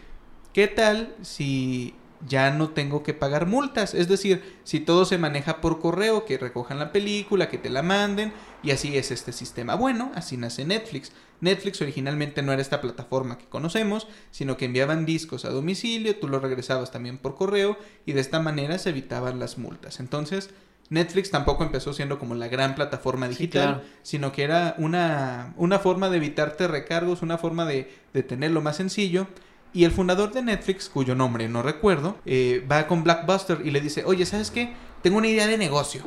¿qué 0.53 0.69
tal 0.69 1.13
si 1.21 1.93
ya 2.27 2.51
no 2.51 2.69
tengo 2.69 3.03
que 3.03 3.13
pagar 3.13 3.45
multas. 3.45 3.93
Es 3.93 4.07
decir, 4.07 4.59
si 4.63 4.79
todo 4.79 5.05
se 5.05 5.17
maneja 5.17 5.61
por 5.61 5.79
correo, 5.79 6.25
que 6.25 6.37
recojan 6.37 6.79
la 6.79 6.91
película, 6.91 7.49
que 7.49 7.57
te 7.57 7.69
la 7.69 7.81
manden, 7.81 8.33
y 8.61 8.71
así 8.71 8.97
es 8.97 9.11
este 9.11 9.31
sistema. 9.31 9.75
Bueno, 9.75 10.11
así 10.15 10.35
nace 10.37 10.65
Netflix. 10.65 11.11
Netflix 11.41 11.81
originalmente 11.81 12.41
no 12.41 12.51
era 12.51 12.61
esta 12.61 12.81
plataforma 12.81 13.37
que 13.37 13.45
conocemos, 13.45 14.07
sino 14.31 14.57
que 14.57 14.65
enviaban 14.65 15.05
discos 15.05 15.45
a 15.45 15.49
domicilio, 15.49 16.17
tú 16.17 16.27
los 16.27 16.41
regresabas 16.41 16.91
también 16.91 17.17
por 17.17 17.35
correo, 17.35 17.77
y 18.05 18.11
de 18.11 18.19
esta 18.21 18.41
manera 18.41 18.77
se 18.77 18.89
evitaban 18.89 19.39
las 19.39 19.57
multas. 19.57 20.01
Entonces, 20.01 20.49
Netflix 20.89 21.29
tampoco 21.31 21.63
empezó 21.63 21.93
siendo 21.93 22.19
como 22.19 22.35
la 22.35 22.47
gran 22.49 22.75
plataforma 22.75 23.27
Sí, 23.27 23.33
digital, 23.35 23.75
claro. 23.75 23.89
sino 24.01 24.31
que 24.33 24.43
era 24.43 24.75
una, 24.79 25.53
una 25.55 25.79
forma 25.79 26.09
de 26.09 26.17
evitarte 26.17 26.67
recargos, 26.67 27.21
una 27.21 27.37
forma 27.37 27.65
de, 27.65 27.89
de 28.13 28.23
tenerlo 28.23 28.61
más 28.61 28.75
sencillo. 28.77 29.27
Y 29.73 29.83
el 29.83 29.91
fundador 29.91 30.31
de 30.31 30.41
Netflix, 30.41 30.89
cuyo 30.89 31.15
nombre 31.15 31.47
no 31.47 31.61
recuerdo, 31.61 32.17
eh, 32.25 32.65
va 32.69 32.87
con 32.87 33.03
Blockbuster 33.03 33.61
y 33.63 33.71
le 33.71 33.81
dice, 33.81 34.03
oye, 34.05 34.25
¿sabes 34.25 34.49
qué? 34.49 34.73
Tengo 35.03 35.17
una 35.17 35.27
idea 35.27 35.47
de 35.47 35.57
negocio. 35.57 36.01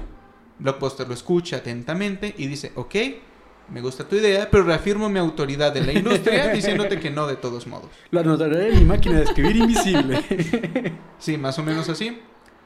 Blockbuster 0.58 1.06
lo 1.06 1.14
escucha 1.14 1.58
atentamente 1.58 2.34
y 2.36 2.46
dice, 2.46 2.72
ok, 2.74 2.94
me 3.68 3.80
gusta 3.80 4.08
tu 4.08 4.16
idea, 4.16 4.48
pero 4.50 4.64
reafirmo 4.64 5.08
mi 5.08 5.18
autoridad 5.18 5.76
en 5.76 5.86
la 5.86 5.92
industria 5.92 6.48
diciéndote 6.52 6.98
que 6.98 7.10
no 7.10 7.26
de 7.26 7.36
todos 7.36 7.66
modos. 7.66 7.90
Lo 8.10 8.20
anotaré 8.20 8.70
en 8.70 8.80
mi 8.80 8.84
máquina 8.84 9.18
de 9.18 9.24
escribir 9.24 9.56
invisible. 9.56 10.92
Sí, 11.18 11.36
más 11.36 11.56
o 11.60 11.62
menos 11.62 11.88
así. 11.88 12.18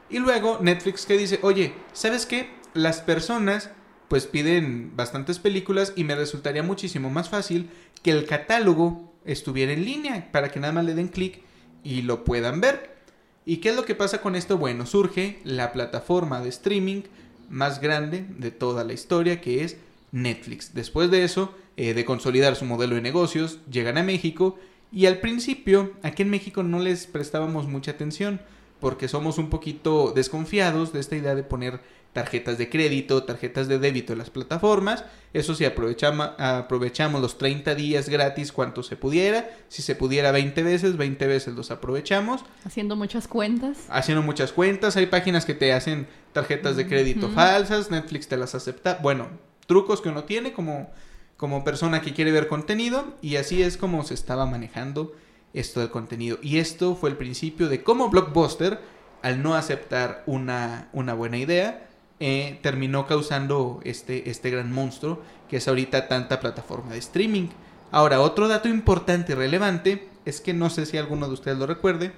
Y 0.08 0.18
luego 0.18 0.60
Netflix 0.62 1.04
que 1.04 1.18
dice, 1.18 1.38
oye, 1.42 1.74
¿sabes 1.92 2.24
qué? 2.24 2.48
Las 2.72 3.02
personas 3.02 3.70
pues 4.08 4.26
piden 4.26 4.92
bastantes 4.96 5.38
películas 5.38 5.92
y 5.94 6.04
me 6.04 6.14
resultaría 6.14 6.62
muchísimo 6.62 7.10
más 7.10 7.28
fácil 7.28 7.68
que 8.02 8.12
el 8.12 8.24
catálogo 8.24 9.12
estuviera 9.26 9.72
en 9.72 9.84
línea 9.84 10.30
para 10.32 10.50
que 10.50 10.60
nada 10.60 10.72
más 10.72 10.84
le 10.84 10.94
den 10.94 11.08
clic 11.08 11.40
y 11.84 12.02
lo 12.02 12.24
puedan 12.24 12.60
ver. 12.60 12.96
¿Y 13.44 13.58
qué 13.58 13.70
es 13.70 13.76
lo 13.76 13.84
que 13.84 13.94
pasa 13.94 14.20
con 14.20 14.34
esto? 14.34 14.58
Bueno, 14.58 14.86
surge 14.86 15.38
la 15.44 15.72
plataforma 15.72 16.40
de 16.40 16.48
streaming 16.48 17.02
más 17.48 17.80
grande 17.80 18.26
de 18.38 18.50
toda 18.50 18.82
la 18.84 18.92
historia 18.92 19.40
que 19.40 19.62
es 19.62 19.76
Netflix. 20.10 20.74
Después 20.74 21.10
de 21.10 21.24
eso, 21.24 21.54
eh, 21.76 21.94
de 21.94 22.04
consolidar 22.04 22.56
su 22.56 22.64
modelo 22.64 22.96
de 22.96 23.02
negocios, 23.02 23.60
llegan 23.70 23.98
a 23.98 24.02
México 24.02 24.58
y 24.90 25.06
al 25.06 25.18
principio 25.18 25.92
aquí 26.02 26.22
en 26.22 26.30
México 26.30 26.62
no 26.62 26.78
les 26.78 27.06
prestábamos 27.06 27.68
mucha 27.68 27.92
atención 27.92 28.40
porque 28.80 29.08
somos 29.08 29.38
un 29.38 29.50
poquito 29.50 30.12
desconfiados 30.12 30.92
de 30.92 31.00
esta 31.00 31.16
idea 31.16 31.34
de 31.34 31.42
poner 31.42 31.80
tarjetas 32.16 32.56
de 32.56 32.70
crédito, 32.70 33.24
tarjetas 33.24 33.68
de 33.68 33.78
débito 33.78 34.14
en 34.14 34.18
las 34.20 34.30
plataformas. 34.30 35.04
Eso 35.34 35.54
sí, 35.54 35.66
aprovechamos, 35.66 36.30
aprovechamos 36.38 37.20
los 37.20 37.36
30 37.36 37.74
días 37.74 38.08
gratis 38.08 38.52
cuanto 38.52 38.82
se 38.82 38.96
pudiera. 38.96 39.50
Si 39.68 39.82
se 39.82 39.94
pudiera 39.94 40.32
20 40.32 40.62
veces, 40.62 40.96
20 40.96 41.26
veces 41.26 41.54
los 41.54 41.70
aprovechamos. 41.70 42.42
Haciendo 42.64 42.96
muchas 42.96 43.28
cuentas. 43.28 43.84
Haciendo 43.90 44.22
muchas 44.22 44.52
cuentas. 44.52 44.96
Hay 44.96 45.08
páginas 45.08 45.44
que 45.44 45.52
te 45.52 45.74
hacen 45.74 46.06
tarjetas 46.32 46.76
de 46.76 46.86
crédito 46.86 47.28
falsas. 47.28 47.90
Netflix 47.90 48.28
te 48.28 48.38
las 48.38 48.54
acepta. 48.54 48.98
Bueno, 49.02 49.28
trucos 49.66 50.00
que 50.00 50.08
uno 50.08 50.24
tiene 50.24 50.54
como, 50.54 50.90
como 51.36 51.64
persona 51.64 52.00
que 52.00 52.14
quiere 52.14 52.32
ver 52.32 52.48
contenido. 52.48 53.12
Y 53.20 53.36
así 53.36 53.62
es 53.62 53.76
como 53.76 54.04
se 54.04 54.14
estaba 54.14 54.46
manejando 54.46 55.12
esto 55.52 55.80
del 55.80 55.90
contenido. 55.90 56.38
Y 56.40 56.60
esto 56.60 56.96
fue 56.96 57.10
el 57.10 57.18
principio 57.18 57.68
de 57.68 57.82
cómo 57.82 58.08
Blockbuster, 58.08 58.80
al 59.20 59.42
no 59.42 59.54
aceptar 59.54 60.22
una, 60.24 60.88
una 60.94 61.12
buena 61.12 61.36
idea, 61.36 61.86
eh, 62.18 62.58
terminó 62.62 63.06
causando 63.06 63.80
este, 63.84 64.30
este 64.30 64.50
gran 64.50 64.72
monstruo 64.72 65.20
que 65.48 65.58
es 65.58 65.68
ahorita 65.68 66.08
tanta 66.08 66.40
plataforma 66.40 66.92
de 66.92 66.98
streaming. 66.98 67.48
Ahora, 67.90 68.20
otro 68.20 68.48
dato 68.48 68.68
importante 68.68 69.32
y 69.32 69.34
relevante 69.34 70.08
es 70.24 70.40
que 70.40 70.54
no 70.54 70.70
sé 70.70 70.86
si 70.86 70.96
alguno 70.98 71.28
de 71.28 71.34
ustedes 71.34 71.58
lo 71.58 71.66
recuerde. 71.66 72.12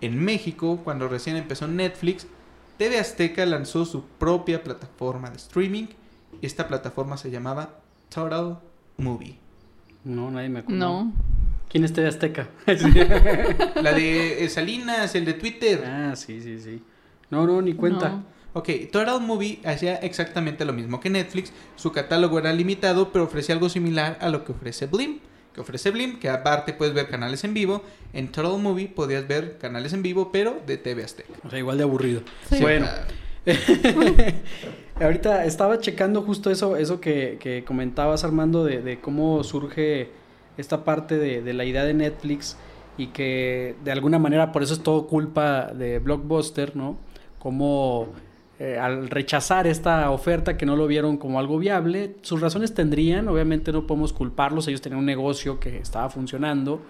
En 0.00 0.22
México, 0.22 0.80
cuando 0.84 1.08
recién 1.08 1.36
empezó 1.36 1.66
Netflix, 1.66 2.26
TV 2.78 2.98
Azteca 2.98 3.44
lanzó 3.44 3.84
su 3.84 4.04
propia 4.04 4.62
plataforma 4.62 5.30
de 5.30 5.36
streaming. 5.36 5.88
Y 6.40 6.46
esta 6.46 6.68
plataforma 6.68 7.16
se 7.16 7.30
llamaba 7.30 7.80
Total 8.08 8.60
Movie. 8.96 9.36
No, 10.04 10.30
nadie 10.30 10.48
me 10.48 10.60
acuerda. 10.60 10.78
No. 10.78 11.12
¿Quién 11.68 11.84
es 11.84 11.92
TV 11.92 12.08
Azteca? 12.08 12.48
La 13.82 13.92
de 13.92 14.48
Salinas, 14.48 15.14
el 15.14 15.24
de 15.24 15.34
Twitter. 15.34 15.84
ah, 15.84 16.16
sí, 16.16 16.40
sí, 16.40 16.58
sí. 16.58 16.82
No, 17.30 17.46
no, 17.46 17.60
ni 17.62 17.74
cuenta. 17.74 18.08
No. 18.08 18.24
Ok, 18.52 18.68
Total 18.90 19.20
Movie 19.20 19.60
hacía 19.64 19.96
exactamente 19.96 20.64
lo 20.64 20.72
mismo 20.72 21.00
que 21.00 21.10
Netflix. 21.10 21.52
Su 21.76 21.92
catálogo 21.92 22.38
era 22.38 22.52
limitado, 22.52 23.12
pero 23.12 23.24
ofrecía 23.24 23.54
algo 23.54 23.68
similar 23.68 24.18
a 24.20 24.28
lo 24.28 24.44
que 24.44 24.52
ofrece 24.52 24.86
Blim. 24.86 25.20
Que 25.54 25.60
ofrece 25.60 25.90
Blim, 25.90 26.18
que 26.18 26.28
aparte 26.28 26.72
puedes 26.72 26.94
ver 26.94 27.08
canales 27.08 27.44
en 27.44 27.54
vivo. 27.54 27.82
En 28.12 28.28
Total 28.28 28.58
Movie 28.60 28.88
podías 28.88 29.26
ver 29.26 29.58
canales 29.58 29.92
en 29.92 30.02
vivo, 30.02 30.30
pero 30.32 30.60
de 30.66 30.76
TV 30.78 31.04
Azteca. 31.04 31.32
O 31.44 31.50
sea, 31.50 31.58
igual 31.58 31.78
de 31.78 31.84
aburrido. 31.84 32.22
Sí. 32.48 32.60
Bueno, 32.60 32.86
Ah, 32.88 33.06
ahorita 35.00 35.44
estaba 35.44 35.78
checando 35.78 36.22
justo 36.22 36.50
eso, 36.50 36.76
eso 36.76 37.00
que, 37.00 37.38
que 37.40 37.64
comentabas 37.64 38.24
Armando 38.24 38.64
de, 38.64 38.82
de 38.82 39.00
cómo 39.00 39.42
surge 39.44 40.10
esta 40.58 40.84
parte 40.84 41.16
de, 41.16 41.40
de 41.42 41.52
la 41.54 41.64
idea 41.64 41.84
de 41.84 41.94
Netflix 41.94 42.56
y 42.98 43.08
que 43.08 43.76
de 43.82 43.92
alguna 43.92 44.18
manera 44.18 44.52
por 44.52 44.62
eso 44.62 44.74
es 44.74 44.82
todo 44.82 45.06
culpa 45.06 45.72
de 45.72 46.00
Blockbuster, 46.00 46.76
¿no? 46.76 46.98
Como 47.38 48.08
eh, 48.62 48.78
al 48.78 49.08
rechazar 49.08 49.66
esta 49.66 50.10
oferta 50.10 50.58
que 50.58 50.66
no 50.66 50.76
lo 50.76 50.86
vieron 50.86 51.16
como 51.16 51.38
algo 51.38 51.58
viable, 51.58 52.16
sus 52.20 52.42
razones 52.42 52.74
tendrían, 52.74 53.26
obviamente 53.26 53.72
no 53.72 53.86
podemos 53.86 54.12
culparlos, 54.12 54.68
ellos 54.68 54.82
tenían 54.82 54.98
un 54.98 55.06
negocio 55.06 55.58
que 55.58 55.78
estaba 55.78 56.10
funcionando 56.10 56.82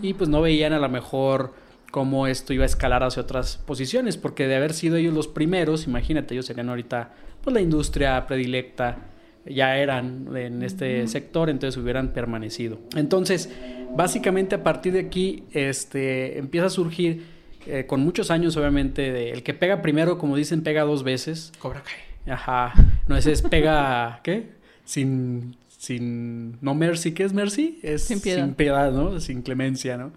y 0.00 0.14
pues 0.14 0.30
no 0.30 0.40
veían 0.40 0.72
a 0.72 0.78
lo 0.78 0.88
mejor 0.88 1.52
cómo 1.90 2.28
esto 2.28 2.52
iba 2.52 2.62
a 2.62 2.66
escalar 2.66 3.02
hacia 3.02 3.22
otras 3.22 3.56
posiciones, 3.56 4.16
porque 4.16 4.46
de 4.46 4.54
haber 4.54 4.72
sido 4.72 4.94
ellos 4.98 5.12
los 5.12 5.26
primeros, 5.26 5.88
imagínate, 5.88 6.34
ellos 6.34 6.46
serían 6.46 6.68
ahorita 6.68 7.12
pues 7.42 7.52
la 7.52 7.60
industria 7.60 8.24
predilecta, 8.28 8.98
ya 9.44 9.78
eran 9.78 10.28
en 10.36 10.62
este 10.62 11.08
sector, 11.08 11.50
entonces 11.50 11.76
hubieran 11.82 12.12
permanecido. 12.12 12.78
Entonces, 12.94 13.50
básicamente 13.96 14.54
a 14.54 14.62
partir 14.62 14.92
de 14.92 15.00
aquí 15.00 15.42
este, 15.50 16.38
empieza 16.38 16.66
a 16.68 16.70
surgir, 16.70 17.35
eh, 17.66 17.86
con 17.86 18.00
muchos 18.00 18.30
años 18.30 18.56
obviamente, 18.56 19.12
de, 19.12 19.30
el 19.32 19.42
que 19.42 19.54
pega 19.54 19.82
primero, 19.82 20.18
como 20.18 20.36
dicen, 20.36 20.62
pega 20.62 20.82
dos 20.82 21.02
veces. 21.02 21.52
Cobra 21.58 21.82
Kai. 21.82 22.32
Ajá, 22.32 22.72
no 23.06 23.16
ese 23.16 23.32
es 23.32 23.42
pega, 23.42 24.20
¿qué? 24.24 24.50
Sin, 24.84 25.56
sin, 25.78 26.58
no 26.62 26.74
mercy, 26.74 27.12
¿qué 27.12 27.24
es 27.24 27.32
mercy? 27.32 27.78
Es 27.82 28.04
Sin 28.04 28.20
piedad. 28.20 28.44
sin 28.44 28.54
piedad, 28.54 28.92
¿no? 28.92 29.20
Sin 29.20 29.42
clemencia, 29.42 29.96
¿no? 29.96 30.12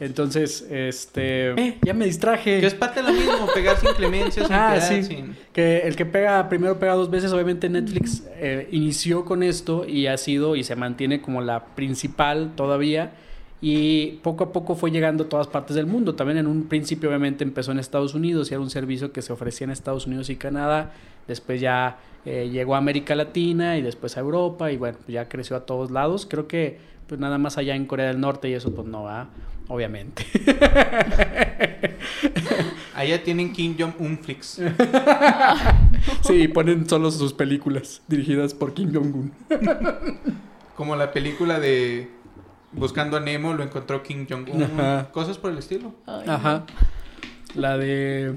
Entonces, 0.00 0.66
este, 0.70 1.50
eh, 1.52 1.78
ya 1.82 1.94
me 1.94 2.04
distraje. 2.04 2.60
Que 2.60 2.66
es 2.66 2.74
parte 2.74 3.00
de 3.00 3.06
lo 3.10 3.12
mismo, 3.14 3.46
pegar 3.54 3.78
sin 3.78 3.92
clemencia, 3.92 4.44
sin 4.44 4.52
Ah, 4.54 4.72
piedad, 4.72 4.88
sí. 4.88 5.02
sin- 5.04 5.36
Que 5.52 5.78
el 5.86 5.94
que 5.96 6.04
pega 6.04 6.48
primero 6.48 6.78
pega 6.78 6.94
dos 6.94 7.10
veces, 7.10 7.32
obviamente 7.32 7.68
Netflix 7.68 8.24
eh, 8.36 8.68
inició 8.72 9.24
con 9.24 9.42
esto 9.42 9.86
y 9.88 10.06
ha 10.08 10.16
sido 10.18 10.56
y 10.56 10.64
se 10.64 10.74
mantiene 10.76 11.20
como 11.22 11.40
la 11.42 11.64
principal 11.76 12.52
todavía 12.56 13.12
y 13.60 14.18
poco 14.22 14.44
a 14.44 14.52
poco 14.52 14.74
fue 14.74 14.90
llegando 14.90 15.24
a 15.24 15.28
todas 15.28 15.46
partes 15.46 15.76
del 15.76 15.86
mundo. 15.86 16.14
También 16.14 16.38
en 16.38 16.46
un 16.46 16.64
principio 16.64 17.08
obviamente 17.08 17.44
empezó 17.44 17.72
en 17.72 17.78
Estados 17.78 18.14
Unidos 18.14 18.50
y 18.50 18.54
era 18.54 18.60
un 18.60 18.70
servicio 18.70 19.12
que 19.12 19.22
se 19.22 19.32
ofrecía 19.32 19.64
en 19.64 19.70
Estados 19.70 20.06
Unidos 20.06 20.28
y 20.30 20.36
Canadá. 20.36 20.92
Después 21.26 21.60
ya 21.60 21.98
eh, 22.26 22.50
llegó 22.52 22.74
a 22.74 22.78
América 22.78 23.14
Latina 23.14 23.78
y 23.78 23.82
después 23.82 24.16
a 24.16 24.20
Europa 24.20 24.70
y 24.70 24.76
bueno, 24.76 24.98
ya 25.08 25.28
creció 25.28 25.56
a 25.56 25.60
todos 25.60 25.90
lados. 25.90 26.26
Creo 26.26 26.46
que 26.46 26.78
pues 27.06 27.20
nada 27.20 27.38
más 27.38 27.58
allá 27.58 27.74
en 27.74 27.86
Corea 27.86 28.08
del 28.08 28.20
Norte 28.20 28.48
y 28.48 28.54
eso 28.54 28.74
pues 28.74 28.86
no 28.86 29.04
va, 29.04 29.28
obviamente. 29.68 30.24
Allá 32.94 33.22
tienen 33.22 33.52
Kim 33.52 33.76
Jong-un 33.78 34.18
Flix. 34.18 34.60
sí, 36.22 36.48
ponen 36.48 36.88
solo 36.88 37.10
sus 37.10 37.32
películas 37.32 38.02
dirigidas 38.06 38.54
por 38.54 38.72
Kim 38.72 38.94
Jong-un. 38.94 39.32
Como 40.76 40.94
la 40.94 41.12
película 41.12 41.58
de 41.58 42.08
Buscando 42.76 43.16
a 43.16 43.20
Nemo, 43.20 43.54
lo 43.54 43.62
encontró 43.62 44.02
Kim 44.02 44.26
Jong-un. 44.28 44.68
Cosas 45.12 45.38
por 45.38 45.52
el 45.52 45.58
estilo. 45.58 45.94
Ay, 46.06 46.24
Ajá. 46.26 46.64
La 47.54 47.78
de 47.78 48.34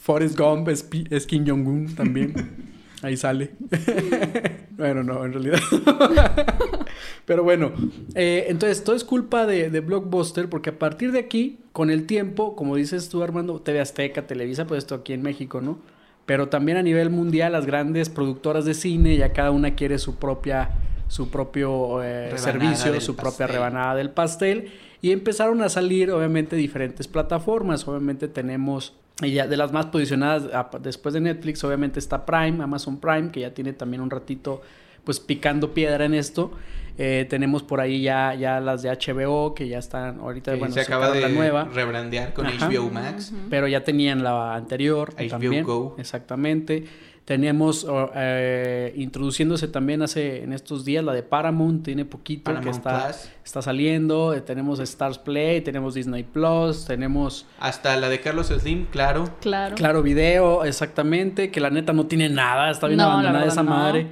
Forrest 0.00 0.38
Gump 0.38 0.68
es, 0.68 0.88
es 1.10 1.26
Kim 1.26 1.46
Jong-un 1.46 1.94
también. 1.94 2.72
Ahí 3.02 3.18
sale. 3.18 3.50
bueno, 4.70 5.02
no, 5.02 5.26
en 5.26 5.34
realidad. 5.34 5.58
Pero 7.26 7.42
bueno, 7.42 7.72
eh, 8.14 8.46
entonces 8.48 8.82
todo 8.82 8.96
es 8.96 9.04
culpa 9.04 9.44
de, 9.44 9.68
de 9.68 9.80
Blockbuster 9.80 10.48
porque 10.48 10.70
a 10.70 10.78
partir 10.78 11.12
de 11.12 11.18
aquí, 11.18 11.58
con 11.72 11.90
el 11.90 12.06
tiempo, 12.06 12.56
como 12.56 12.76
dices 12.76 13.10
tú 13.10 13.22
Armando, 13.22 13.60
TV 13.60 13.80
Azteca, 13.80 14.26
Televisa, 14.26 14.66
pues 14.66 14.78
esto 14.78 14.94
aquí 14.94 15.12
en 15.12 15.20
México, 15.20 15.60
¿no? 15.60 15.78
Pero 16.24 16.48
también 16.48 16.78
a 16.78 16.82
nivel 16.82 17.10
mundial 17.10 17.52
las 17.52 17.66
grandes 17.66 18.08
productoras 18.08 18.64
de 18.64 18.72
cine 18.72 19.16
ya 19.18 19.34
cada 19.34 19.50
una 19.50 19.74
quiere 19.74 19.98
su 19.98 20.16
propia 20.16 20.70
su 21.14 21.28
propio 21.30 22.02
eh, 22.02 22.32
servicio, 22.36 23.00
su 23.00 23.14
propia 23.14 23.46
pastel. 23.46 23.48
rebanada 23.52 23.94
del 23.94 24.10
pastel 24.10 24.72
y 25.00 25.12
empezaron 25.12 25.62
a 25.62 25.68
salir 25.68 26.10
obviamente 26.10 26.56
diferentes 26.56 27.06
plataformas. 27.06 27.86
Obviamente 27.86 28.26
tenemos 28.26 28.94
y 29.22 29.30
ya 29.30 29.46
de 29.46 29.56
las 29.56 29.70
más 29.72 29.86
posicionadas 29.86 30.52
a- 30.52 30.76
después 30.80 31.14
de 31.14 31.20
Netflix, 31.20 31.62
obviamente 31.62 32.00
está 32.00 32.26
Prime, 32.26 32.64
Amazon 32.64 32.98
Prime, 32.98 33.30
que 33.30 33.40
ya 33.40 33.54
tiene 33.54 33.72
también 33.72 34.00
un 34.02 34.10
ratito 34.10 34.60
pues 35.04 35.20
picando 35.20 35.72
piedra 35.72 36.04
en 36.04 36.14
esto. 36.14 36.50
Eh, 36.98 37.26
tenemos 37.30 37.62
por 37.62 37.80
ahí 37.80 38.02
ya, 38.02 38.34
ya 38.34 38.58
las 38.60 38.82
de 38.82 38.88
HBO, 38.90 39.54
que 39.54 39.68
ya 39.68 39.78
están 39.78 40.18
ahorita, 40.18 40.52
Que 40.52 40.58
bueno, 40.58 40.74
se 40.74 40.80
acaba 40.80 41.10
de 41.12 41.20
la 41.20 41.28
nueva. 41.28 41.68
rebrandear 41.72 42.32
con 42.34 42.46
Ajá. 42.46 42.68
HBO 42.68 42.90
Max. 42.90 43.32
Pero 43.50 43.68
ya 43.68 43.84
tenían 43.84 44.24
la 44.24 44.54
anterior 44.56 45.12
HBO 45.16 45.28
también. 45.28 45.64
Go. 45.64 45.94
Exactamente. 45.98 46.84
Tenemos 47.24 47.86
eh, 48.14 48.92
introduciéndose 48.96 49.66
también 49.68 50.02
hace 50.02 50.42
en 50.42 50.52
estos 50.52 50.84
días 50.84 51.02
la 51.02 51.14
de 51.14 51.22
Paramount, 51.22 51.82
tiene 51.82 52.04
poquito 52.04 52.52
que 52.60 52.68
está, 52.68 53.06
Plus. 53.06 53.30
está 53.42 53.62
saliendo. 53.62 54.34
Eh, 54.34 54.42
tenemos 54.42 54.78
Stars 54.78 55.18
Play, 55.18 55.62
tenemos 55.62 55.94
Disney 55.94 56.22
Plus, 56.22 56.84
tenemos 56.84 57.46
Hasta 57.58 57.96
la 57.96 58.10
de 58.10 58.20
Carlos 58.20 58.48
Slim, 58.48 58.84
claro. 58.86 59.24
Claro. 59.40 59.74
Claro 59.74 60.02
Video, 60.02 60.64
exactamente, 60.64 61.50
que 61.50 61.60
la 61.60 61.70
neta 61.70 61.94
no 61.94 62.04
tiene 62.06 62.28
nada, 62.28 62.70
está 62.70 62.88
bien 62.88 62.98
No, 62.98 63.04
la 63.04 63.12
abandonada 63.12 63.38
verdad, 63.44 63.52
esa 63.54 63.62
no. 63.62 63.70
madre. 63.70 64.06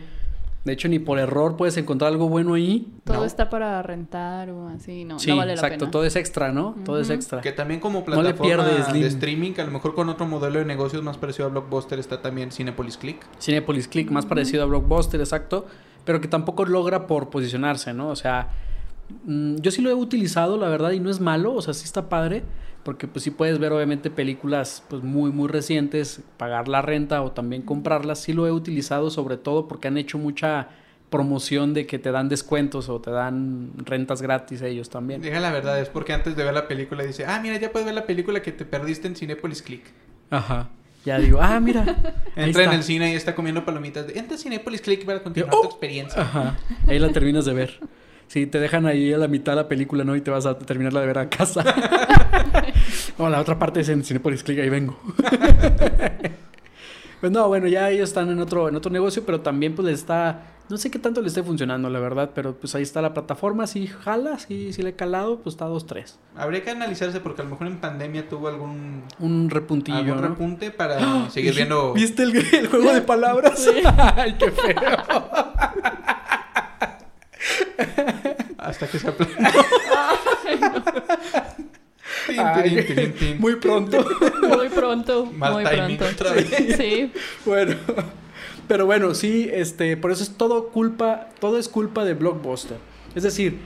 De 0.64 0.72
hecho, 0.72 0.86
ni 0.88 1.00
por 1.00 1.18
error 1.18 1.56
puedes 1.56 1.76
encontrar 1.76 2.12
algo 2.12 2.28
bueno 2.28 2.54
ahí. 2.54 2.86
Todo 3.04 3.16
No. 3.18 3.24
está 3.24 3.50
para 3.50 3.82
rentar 3.82 4.50
o 4.50 4.68
así, 4.68 5.04
no, 5.04 5.18
sí, 5.18 5.30
no 5.30 5.38
vale 5.38 5.48
la 5.54 5.60
exacto, 5.60 5.80
pena. 5.86 5.90
todo 5.90 6.04
es 6.04 6.14
extra, 6.14 6.52
¿no? 6.52 6.76
Todo 6.84 7.00
es 7.00 7.10
extra. 7.10 7.40
Que 7.40 7.50
también 7.50 7.80
como 7.80 8.04
No 8.06 8.22
le 8.22 8.32
plataforma 8.34 8.64
pierdes, 8.64 8.92
de 8.92 9.06
streaming, 9.08 9.52
que 9.54 9.60
a 9.62 9.64
lo 9.64 9.72
mejor 9.72 9.94
con 9.96 10.08
otro 10.08 10.24
modelo 10.26 10.60
de 10.60 10.64
negocios 10.64 11.02
más 11.02 11.16
parecido 11.18 11.46
a 11.46 11.48
Blockbuster 11.50 11.98
está 11.98 12.22
también 12.22 12.52
Cinepolis 12.52 12.96
Click. 12.96 13.16
Cinepolis 13.40 13.88
Click, 13.88 14.10
más 14.12 14.24
parecido 14.24 14.62
a 14.62 14.66
Blockbuster, 14.66 15.18
exacto, 15.20 15.66
pero 16.04 16.20
que 16.20 16.28
tampoco 16.28 16.64
logra 16.64 17.08
por 17.08 17.28
posicionarse, 17.28 17.92
¿no? 17.92 18.08
O 18.10 18.16
sea, 18.16 18.50
mm, 19.24 19.56
yo 19.56 19.70
sí 19.72 19.82
lo 19.82 19.90
he 19.90 19.94
utilizado, 19.94 20.56
la 20.58 20.68
verdad, 20.68 20.92
y 20.92 21.00
no 21.00 21.10
es 21.10 21.18
malo, 21.20 21.54
o 21.54 21.62
sea, 21.62 21.74
sí 21.74 21.84
está 21.84 22.08
padre, 22.08 22.44
porque 22.82 23.06
pues 23.06 23.24
sí 23.24 23.30
puedes 23.30 23.58
ver 23.58 23.72
obviamente 23.72 24.10
películas 24.10 24.82
pues 24.88 25.02
muy, 25.02 25.30
muy 25.30 25.48
recientes, 25.48 26.22
pagar 26.36 26.68
la 26.68 26.82
renta 26.82 27.22
o 27.22 27.32
también 27.32 27.62
comprarlas, 27.62 28.20
sí 28.20 28.32
lo 28.32 28.46
he 28.46 28.52
utilizado 28.52 29.10
sobre 29.10 29.36
todo 29.36 29.68
porque 29.68 29.88
han 29.88 29.96
hecho 29.96 30.18
mucha 30.18 30.68
promoción 31.10 31.74
de 31.74 31.86
que 31.86 31.98
te 31.98 32.10
dan 32.10 32.28
descuentos 32.28 32.88
o 32.88 33.00
te 33.00 33.10
dan 33.10 33.72
rentas 33.76 34.22
gratis 34.22 34.62
ellos 34.62 34.88
también. 34.88 35.20
Diga 35.20 35.38
la 35.38 35.52
verdad, 35.52 35.78
es 35.78 35.90
porque 35.90 36.12
antes 36.12 36.34
de 36.34 36.42
ver 36.42 36.54
la 36.54 36.66
película 36.66 37.04
dice, 37.04 37.26
ah, 37.26 37.38
mira, 37.40 37.58
ya 37.58 37.70
puedes 37.70 37.86
ver 37.86 37.94
la 37.94 38.06
película 38.06 38.40
que 38.42 38.50
te 38.50 38.64
perdiste 38.64 39.06
en 39.06 39.14
Cinepolis 39.14 39.62
Click. 39.62 39.84
Ajá. 40.30 40.70
Ya 41.04 41.18
digo, 41.18 41.38
ah, 41.40 41.60
mira. 41.60 41.84
Entra 42.36 42.64
en 42.64 42.72
el 42.72 42.82
cine 42.82 43.12
y 43.12 43.16
está 43.16 43.34
comiendo 43.34 43.64
palomitas. 43.64 44.06
Entra 44.14 44.36
a 44.36 44.38
Cinepolis 44.38 44.80
Click 44.80 45.04
para 45.04 45.22
continuar 45.22 45.52
Yo, 45.52 45.60
tu 45.60 45.66
oh. 45.66 45.70
experiencia. 45.70 46.22
Ajá. 46.22 46.56
Ahí 46.86 46.98
la 46.98 47.10
terminas 47.10 47.44
de 47.44 47.52
ver. 47.52 47.80
Sí, 48.32 48.46
te 48.46 48.58
dejan 48.58 48.86
ahí 48.86 49.12
a 49.12 49.18
la 49.18 49.28
mitad 49.28 49.52
de 49.52 49.56
la 49.56 49.68
película, 49.68 50.04
¿no? 50.04 50.16
Y 50.16 50.22
te 50.22 50.30
vas 50.30 50.46
a 50.46 50.56
terminarla 50.56 51.02
de 51.02 51.06
ver 51.06 51.18
a 51.18 51.28
casa. 51.28 51.62
no, 53.18 53.28
la 53.28 53.38
otra 53.38 53.58
parte 53.58 53.80
es 53.80 53.90
en 53.90 54.02
Cinepolis 54.02 54.42
Click, 54.42 54.58
ahí 54.58 54.70
vengo. 54.70 54.98
pues 57.20 57.30
no, 57.30 57.46
bueno, 57.48 57.66
ya 57.68 57.90
ellos 57.90 58.08
están 58.08 58.30
en 58.30 58.40
otro, 58.40 58.70
en 58.70 58.76
otro 58.76 58.90
negocio, 58.90 59.22
pero 59.26 59.42
también 59.42 59.74
pues 59.74 59.84
les 59.84 59.98
está... 59.98 60.44
No 60.70 60.78
sé 60.78 60.90
qué 60.90 60.98
tanto 60.98 61.20
le 61.20 61.28
esté 61.28 61.42
funcionando, 61.42 61.90
la 61.90 61.98
verdad, 61.98 62.30
pero 62.34 62.54
pues 62.54 62.74
ahí 62.74 62.82
está 62.82 63.02
la 63.02 63.12
plataforma, 63.12 63.66
si 63.66 63.86
jala, 63.86 64.38
si, 64.38 64.72
si 64.72 64.80
le 64.80 64.88
he 64.90 64.96
calado, 64.96 65.40
pues 65.40 65.52
está 65.52 65.68
2-3. 65.68 66.14
Habría 66.34 66.62
que 66.62 66.70
analizarse 66.70 67.20
porque 67.20 67.42
a 67.42 67.44
lo 67.44 67.50
mejor 67.50 67.66
en 67.66 67.82
pandemia 67.82 68.30
tuvo 68.30 68.48
algún, 68.48 69.02
Un 69.18 69.50
repuntillo, 69.50 69.98
algún 69.98 70.22
¿no? 70.22 70.28
repunte 70.28 70.70
para 70.70 71.28
seguir 71.30 71.54
viendo... 71.54 71.92
¿Viste 71.96 72.22
el, 72.22 72.34
el 72.34 72.68
juego 72.68 72.94
de 72.94 73.02
palabras? 73.02 73.68
Ay, 74.16 74.36
qué 74.38 74.50
feo. 74.50 74.78
Hasta 78.62 78.86
que 78.86 78.98
se 78.98 79.08
aplanó. 79.08 79.32
Ay. 82.28 83.36
Muy 83.38 83.56
pronto. 83.56 84.04
Muy 84.56 84.68
pronto, 84.68 85.26
Mal 85.26 85.52
muy 85.54 85.64
timing 85.64 85.96
pronto. 85.98 86.14
otra 86.14 86.32
vez. 86.34 86.76
Sí, 86.76 87.12
Bueno, 87.44 87.76
pero 88.68 88.86
bueno, 88.86 89.14
sí, 89.14 89.48
este, 89.52 89.96
por 89.96 90.12
eso 90.12 90.22
es 90.22 90.36
todo 90.36 90.68
culpa, 90.68 91.28
todo 91.40 91.58
es 91.58 91.68
culpa 91.68 92.04
de 92.04 92.14
Blockbuster. 92.14 92.76
Es 93.14 93.22
decir, 93.22 93.58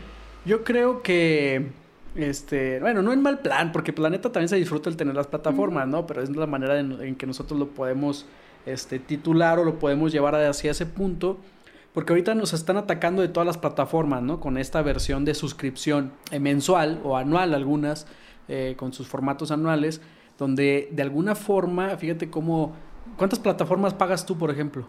yo 0.44 0.64
creo 0.64 1.02
que, 1.02 1.66
este, 2.14 2.80
bueno, 2.80 3.02
no 3.02 3.12
en 3.12 3.22
mal 3.22 3.40
plan, 3.40 3.72
porque 3.72 3.92
Planeta 3.92 4.32
también 4.32 4.48
se 4.48 4.56
disfruta 4.56 4.88
el 4.90 4.96
tener 4.96 5.14
las 5.14 5.26
plataformas, 5.26 5.86
¿no? 5.88 6.06
Pero 6.06 6.22
es 6.22 6.30
la 6.30 6.46
manera 6.46 6.78
en, 6.78 7.00
en 7.02 7.14
que 7.16 7.26
nosotros 7.26 7.58
lo 7.58 7.68
podemos, 7.68 8.26
este, 8.64 8.98
titular 8.98 9.58
o 9.58 9.64
lo 9.64 9.78
podemos 9.78 10.12
llevar 10.12 10.34
hacia 10.34 10.70
ese 10.70 10.86
punto. 10.86 11.38
Porque 11.96 12.12
ahorita 12.12 12.34
nos 12.34 12.52
están 12.52 12.76
atacando 12.76 13.22
de 13.22 13.28
todas 13.28 13.46
las 13.46 13.56
plataformas, 13.56 14.22
¿no? 14.22 14.38
Con 14.38 14.58
esta 14.58 14.82
versión 14.82 15.24
de 15.24 15.32
suscripción 15.34 16.12
eh, 16.30 16.38
mensual 16.38 17.00
o 17.04 17.16
anual, 17.16 17.54
algunas, 17.54 18.06
eh, 18.48 18.74
con 18.76 18.92
sus 18.92 19.08
formatos 19.08 19.50
anuales, 19.50 20.02
donde 20.38 20.90
de 20.92 21.02
alguna 21.02 21.34
forma, 21.34 21.96
fíjate 21.96 22.28
cómo, 22.28 22.74
¿cuántas 23.16 23.38
plataformas 23.38 23.94
pagas 23.94 24.26
tú, 24.26 24.36
por 24.36 24.50
ejemplo? 24.50 24.86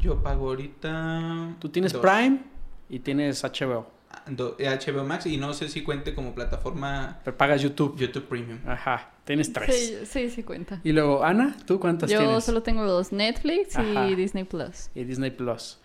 Yo 0.00 0.22
pago 0.22 0.48
ahorita... 0.48 1.56
Tú 1.58 1.68
tienes 1.68 1.92
dos. 1.92 2.00
Prime 2.00 2.40
y 2.88 3.00
tienes 3.00 3.44
HBO, 3.44 3.86
Do- 4.26 4.56
eh, 4.58 4.68
HBO 4.70 5.04
Max 5.04 5.26
y 5.26 5.36
no 5.36 5.52
sé 5.52 5.68
si 5.68 5.82
cuente 5.82 6.14
como 6.14 6.34
plataforma 6.34 7.18
pero 7.24 7.36
pagas 7.36 7.60
YouTube. 7.60 7.94
YouTube 7.98 8.24
Premium. 8.24 8.58
Ajá, 8.66 9.10
tienes 9.24 9.52
tres. 9.52 9.74
sí, 9.74 10.06
sí, 10.06 10.30
sí 10.30 10.42
cuenta. 10.42 10.80
Y 10.84 10.92
luego, 10.92 11.24
Ana, 11.24 11.56
¿tú 11.66 11.78
cuántas 11.80 12.10
Yo 12.10 12.18
tienes? 12.20 12.44
solo 12.44 12.62
tengo 12.62 12.84
dos, 12.84 13.12
Netflix 13.12 13.76
Ajá. 13.76 14.08
y 14.08 14.14
Disney 14.14 14.44
Plus. 14.44 14.88
Y 14.94 15.04
Disney 15.04 15.30
Plus. 15.30 15.78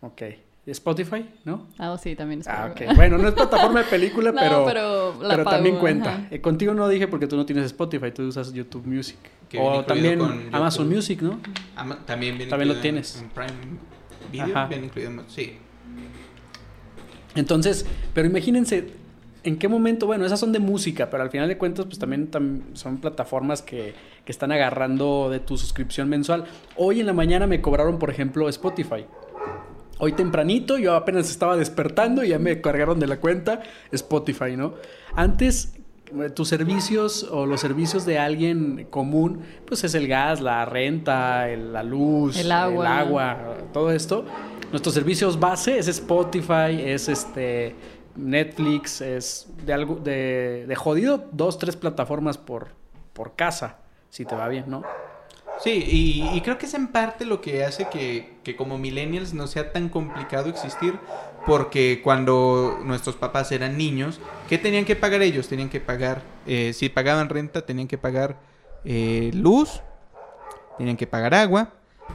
Ok. 0.00 0.22
Spotify, 0.66 1.24
¿no? 1.44 1.68
Ah, 1.78 1.96
sí, 1.96 2.16
también 2.16 2.40
es 2.40 2.48
Ah, 2.48 2.72
pago. 2.74 2.90
ok. 2.90 2.96
Bueno, 2.96 3.18
no 3.18 3.28
es 3.28 3.34
plataforma 3.34 3.84
de 3.84 3.86
película, 3.88 4.32
No, 4.32 4.40
pero, 4.40 4.64
pero 4.66 5.22
la 5.22 5.28
pero 5.30 5.44
pago, 5.44 5.56
también 5.56 5.78
cuenta. 5.78 6.26
Eh, 6.32 6.40
contigo 6.40 6.74
no 6.74 6.88
dije 6.88 7.06
porque 7.06 7.28
tú 7.28 7.36
no 7.36 7.46
tienes 7.46 7.66
Spotify, 7.66 8.10
tú 8.10 8.24
usas 8.26 8.52
YouTube 8.52 8.84
Music. 8.84 9.16
Que 9.48 9.60
o 9.60 9.84
también 9.84 10.18
con 10.18 10.34
YouTube. 10.36 10.54
Amazon 10.56 10.88
Music, 10.88 11.22
¿no? 11.22 11.38
Ama- 11.76 12.04
también 12.04 12.36
viene 12.36 12.50
También 12.50 12.68
lo 12.74 12.80
tienes. 12.80 13.22
En 13.22 13.28
Prime 13.28 13.52
Video 14.32 14.46
Ajá. 14.46 14.66
viene 14.66 14.86
incluido. 14.86 15.22
Sí. 15.28 15.56
Entonces, 17.34 17.86
pero 18.14 18.26
imagínense 18.26 18.88
en 19.46 19.58
qué 19.58 19.68
momento, 19.68 20.06
bueno, 20.06 20.26
esas 20.26 20.40
son 20.40 20.52
de 20.52 20.58
música, 20.58 21.08
pero 21.08 21.22
al 21.22 21.30
final 21.30 21.48
de 21.48 21.56
cuentas, 21.56 21.86
pues 21.86 21.98
también 21.98 22.30
tam- 22.30 22.62
son 22.74 22.98
plataformas 22.98 23.62
que, 23.62 23.94
que 24.24 24.32
están 24.32 24.50
agarrando 24.52 25.30
de 25.30 25.38
tu 25.40 25.56
suscripción 25.56 26.08
mensual. 26.08 26.44
Hoy 26.76 27.00
en 27.00 27.06
la 27.06 27.12
mañana 27.12 27.46
me 27.46 27.60
cobraron, 27.60 27.98
por 27.98 28.10
ejemplo, 28.10 28.48
Spotify. 28.48 29.06
Hoy 29.98 30.12
tempranito, 30.12 30.76
yo 30.78 30.94
apenas 30.94 31.30
estaba 31.30 31.56
despertando 31.56 32.22
y 32.22 32.28
ya 32.28 32.38
me 32.38 32.60
cargaron 32.60 33.00
de 33.00 33.06
la 33.06 33.18
cuenta 33.18 33.62
Spotify, 33.92 34.56
¿no? 34.56 34.74
Antes, 35.14 35.74
eh, 36.20 36.28
tus 36.30 36.48
servicios 36.48 37.22
o 37.30 37.46
los 37.46 37.60
servicios 37.60 38.04
de 38.04 38.18
alguien 38.18 38.86
común, 38.90 39.40
pues 39.64 39.84
es 39.84 39.94
el 39.94 40.06
gas, 40.06 40.40
la 40.40 40.64
renta, 40.66 41.48
el- 41.48 41.72
la 41.72 41.82
luz, 41.82 42.36
El 42.38 42.52
agua. 42.52 42.84
el 42.84 42.92
agua, 43.08 43.38
todo 43.72 43.90
esto. 43.90 44.24
Nuestros 44.70 44.94
servicios 44.94 45.38
base 45.40 45.78
es 45.78 45.86
Spotify, 45.88 46.78
es 46.84 47.08
este 47.08 47.74
Netflix, 48.16 49.00
es 49.00 49.46
de 49.64 49.72
algo 49.72 49.96
de, 49.96 50.66
de 50.66 50.74
jodido 50.76 51.26
dos, 51.32 51.58
tres 51.58 51.76
plataformas 51.76 52.38
por, 52.38 52.68
por 53.12 53.36
casa, 53.36 53.78
si 54.10 54.24
te 54.24 54.34
va 54.34 54.48
bien, 54.48 54.64
¿no? 54.68 54.82
Sí, 55.58 55.82
y, 56.34 56.40
creo 56.42 56.58
que 56.58 56.66
es 56.66 56.74
en 56.74 56.88
parte 56.88 57.24
lo 57.24 57.40
que 57.40 57.64
hace 57.64 57.88
que, 57.88 58.36
que 58.44 58.56
como 58.56 58.76
millennials 58.78 59.32
no 59.32 59.46
sea 59.46 59.72
tan 59.72 59.88
complicado 59.88 60.50
existir, 60.50 60.98
porque 61.46 62.00
cuando 62.04 62.78
nuestros 62.84 63.16
papás 63.16 63.52
eran 63.52 63.78
niños, 63.78 64.20
¿qué 64.48 64.58
tenían 64.58 64.84
que 64.84 64.96
pagar 64.96 65.22
ellos? 65.22 65.48
Tenían 65.48 65.70
que 65.70 65.80
pagar, 65.80 66.22
eh, 66.46 66.72
si 66.74 66.88
pagaban 66.88 67.30
renta, 67.30 67.64
tenían 67.64 67.88
que 67.88 67.96
pagar 67.96 68.36
eh, 68.84 69.30
luz, 69.32 69.80
tenían 70.76 70.96
que 70.96 71.06
pagar 71.06 71.34
agua, 71.34 71.70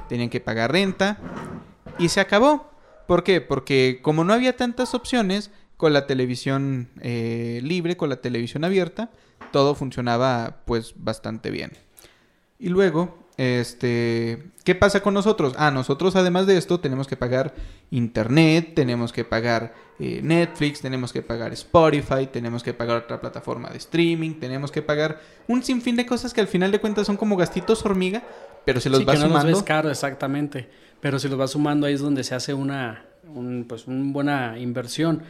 tenían 0.07 0.29
que 0.29 0.39
pagar 0.39 0.71
renta, 0.71 1.17
y 1.97 2.09
se 2.09 2.19
acabó. 2.19 2.69
¿Por 3.07 3.23
qué? 3.23 3.41
Porque 3.41 3.99
como 4.01 4.23
no 4.23 4.33
había 4.33 4.55
tantas 4.55 4.93
opciones, 4.93 5.51
con 5.82 5.94
la 5.94 6.06
televisión 6.06 6.89
eh, 7.02 7.60
libre, 7.63 7.98
con 7.98 8.08
la 8.08 8.17
televisión 8.17 8.63
abierta, 8.63 9.10
todo 9.52 9.74
funcionaba 9.74 10.58
pues 10.65 10.94
bastante 10.96 11.50
bien. 11.50 11.72
Y 12.60 12.70
luego, 12.70 13.17
este, 13.38 14.44
¿qué 14.63 14.76
pasa 14.76 15.02
con 15.02 15.15
nosotros? 15.15 15.56
Ah, 15.58 15.72
nosotros 15.72 16.15
además 16.15 16.46
de 16.46 16.58
esto 16.58 16.80
tenemos 16.80 17.08
que 17.08 17.17
pagar 17.17 17.56
internet, 17.89 18.74
tenemos 18.76 19.12
que 19.12 19.24
pagar 19.26 19.74
eh, 19.98 20.22
Netflix, 20.22 20.82
tenemos 20.82 21.12
que 21.12 21.24
pagar 21.24 21.52
Spotify, 21.54 22.28
tenemos 22.32 22.62
que 22.62 22.76
pagar 22.76 22.98
otra 22.98 23.20
plataforma 23.20 23.72
de 23.72 23.80
streaming, 23.80 24.36
tenemos 24.36 24.72
que 24.72 24.84
pagar 24.84 25.20
un 25.48 25.63
sinfín 25.63 25.96
de 25.96 26.06
cosas 26.06 26.32
que 26.32 26.41
al 26.41 26.48
final 26.48 26.72
de 26.72 26.80
cuentas 26.80 27.08
son 27.08 27.17
como 27.17 27.38
gastitos 27.38 27.84
hormiga, 27.84 28.22
pero 28.65 28.80
se 28.80 28.91
los 28.91 29.00
sí, 29.00 29.06
va 29.06 29.13
que 29.13 29.17
no 29.17 29.26
los 29.26 29.32
sumando. 29.32 29.58
ves 29.58 29.63
caro, 29.63 29.89
exactamente. 29.89 30.70
Pero 31.00 31.17
si 31.17 31.28
los 31.28 31.39
vas 31.39 31.50
sumando 31.50 31.88
ahí 31.88 31.96
es 31.96 32.02
donde 32.02 32.24
se 32.24 32.36
hace 32.36 32.54
una, 32.54 33.06
un, 33.34 33.65
pues, 33.67 33.88
una 33.88 34.13
buena 34.13 34.60
inversión. 34.60 35.24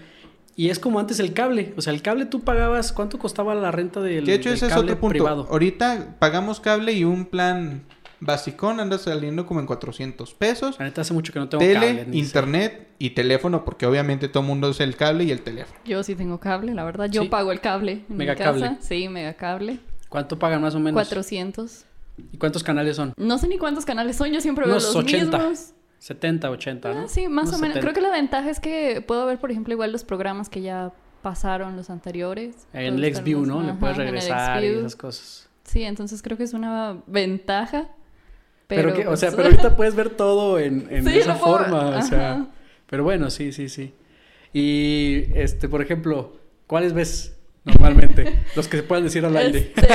Y 0.55 0.69
es 0.69 0.79
como 0.79 0.99
antes 0.99 1.19
el 1.19 1.33
cable. 1.33 1.73
O 1.77 1.81
sea, 1.81 1.93
el 1.93 2.01
cable 2.01 2.25
tú 2.25 2.41
pagabas, 2.41 2.91
¿cuánto 2.91 3.17
costaba 3.17 3.55
la 3.55 3.71
renta 3.71 4.01
del, 4.01 4.25
de 4.25 4.33
hecho, 4.33 4.49
del 4.49 4.57
ese 4.57 4.67
es 4.67 4.73
cable 4.73 4.91
otro 4.91 4.99
punto. 5.01 5.09
privado? 5.11 5.47
Ahorita 5.49 6.15
pagamos 6.19 6.59
cable 6.59 6.91
y 6.93 7.03
un 7.03 7.25
plan 7.25 7.83
basicón 8.19 8.79
anda 8.79 8.97
saliendo 8.99 9.45
como 9.47 9.59
en 9.61 9.65
400 9.65 10.33
pesos. 10.35 10.75
La 10.77 10.85
neta 10.85 11.01
hace 11.01 11.13
mucho 11.13 11.33
que 11.33 11.39
no 11.39 11.49
tengo 11.49 11.63
Tele, 11.63 11.97
cable. 12.03 12.17
internet 12.17 12.87
y 12.99 13.11
teléfono, 13.11 13.65
porque 13.65 13.85
obviamente 13.87 14.27
todo 14.27 14.41
el 14.43 14.47
mundo 14.47 14.69
usa 14.69 14.83
el 14.85 14.95
cable 14.95 15.23
y 15.23 15.31
el 15.31 15.41
teléfono. 15.41 15.79
Yo 15.85 16.03
sí 16.03 16.15
tengo 16.15 16.39
cable, 16.39 16.75
la 16.75 16.83
verdad. 16.83 17.09
Yo 17.09 17.23
Sí. 17.23 17.29
pago 17.29 17.51
el 17.51 17.61
cable 17.61 18.03
en 18.09 18.17
Megacable. 18.17 18.61
mi 18.61 18.75
casa. 18.75 18.87
Sí, 18.87 19.09
megacable. 19.09 19.79
¿Cuánto 20.09 20.37
pagan 20.37 20.61
más 20.61 20.75
o 20.75 20.79
menos? 20.79 20.93
400. 20.93 21.85
¿Y 22.31 22.37
cuántos 22.37 22.61
canales 22.63 22.97
son? 22.97 23.13
No 23.17 23.37
sé 23.39 23.47
ni 23.47 23.57
cuántos 23.57 23.85
canales 23.85 24.17
son, 24.17 24.31
yo 24.31 24.41
siempre 24.41 24.65
veo 24.65 24.75
Unos 24.75 24.83
los 24.83 24.95
80. 24.97 25.37
mismos. 25.39 25.73
70, 26.01 26.49
80, 26.49 26.93
¿no? 26.95 26.99
Ah, 27.01 27.07
sí, 27.07 27.27
más 27.27 27.43
Unos 27.49 27.59
o 27.59 27.61
menos. 27.61 27.75
70. 27.75 27.79
Creo 27.81 27.93
que 27.93 28.01
la 28.01 28.09
ventaja 28.11 28.49
es 28.49 28.59
que 28.59 29.03
puedo 29.05 29.27
ver, 29.27 29.37
por 29.37 29.51
ejemplo, 29.51 29.71
igual 29.71 29.91
los 29.91 30.03
programas 30.03 30.49
que 30.49 30.61
ya 30.63 30.91
pasaron 31.21 31.75
los 31.77 31.91
anteriores. 31.91 32.55
En 32.73 32.95
Puedo 32.95 32.97
el 32.97 33.03
estar 33.03 33.23
XView, 33.23 33.39
más- 33.41 33.47
¿no? 33.47 33.61
Le 33.61 33.73
puedes 33.75 33.97
regresar 33.97 34.63
y 34.63 34.67
esas 34.67 34.95
cosas. 34.95 35.47
Sí, 35.63 35.83
entonces 35.83 36.23
creo 36.23 36.37
que 36.37 36.43
es 36.43 36.53
una 36.53 36.97
ventaja. 37.05 37.87
Pero, 38.65 38.81
Pero, 38.89 38.93
que, 38.95 39.01
o 39.03 39.09
pues, 39.09 39.19
sea, 39.19 39.29
pero 39.35 39.43
ahorita 39.43 39.75
puedes 39.75 39.93
ver 39.93 40.09
todo 40.09 40.57
en, 40.57 40.87
en 40.89 41.05
Sí, 41.05 41.19
esa 41.19 41.37
puedo- 41.37 41.57
forma, 41.59 41.97
o 41.97 42.01
sea. 42.01 42.47
Pero 42.89 43.03
bueno, 43.03 43.29
sí, 43.29 43.51
sí, 43.51 43.69
sí. 43.69 43.93
Y, 44.53 45.25
este, 45.35 45.69
por 45.69 45.83
ejemplo, 45.83 46.35
¿cuáles 46.65 46.93
ves 46.93 47.37
normalmente? 47.63 48.39
Los 48.55 48.67
que 48.67 48.77
se 48.77 48.83
puedan 48.83 49.03
decir 49.03 49.23
al 49.23 49.37
aire. 49.37 49.71
Este, 49.75 49.87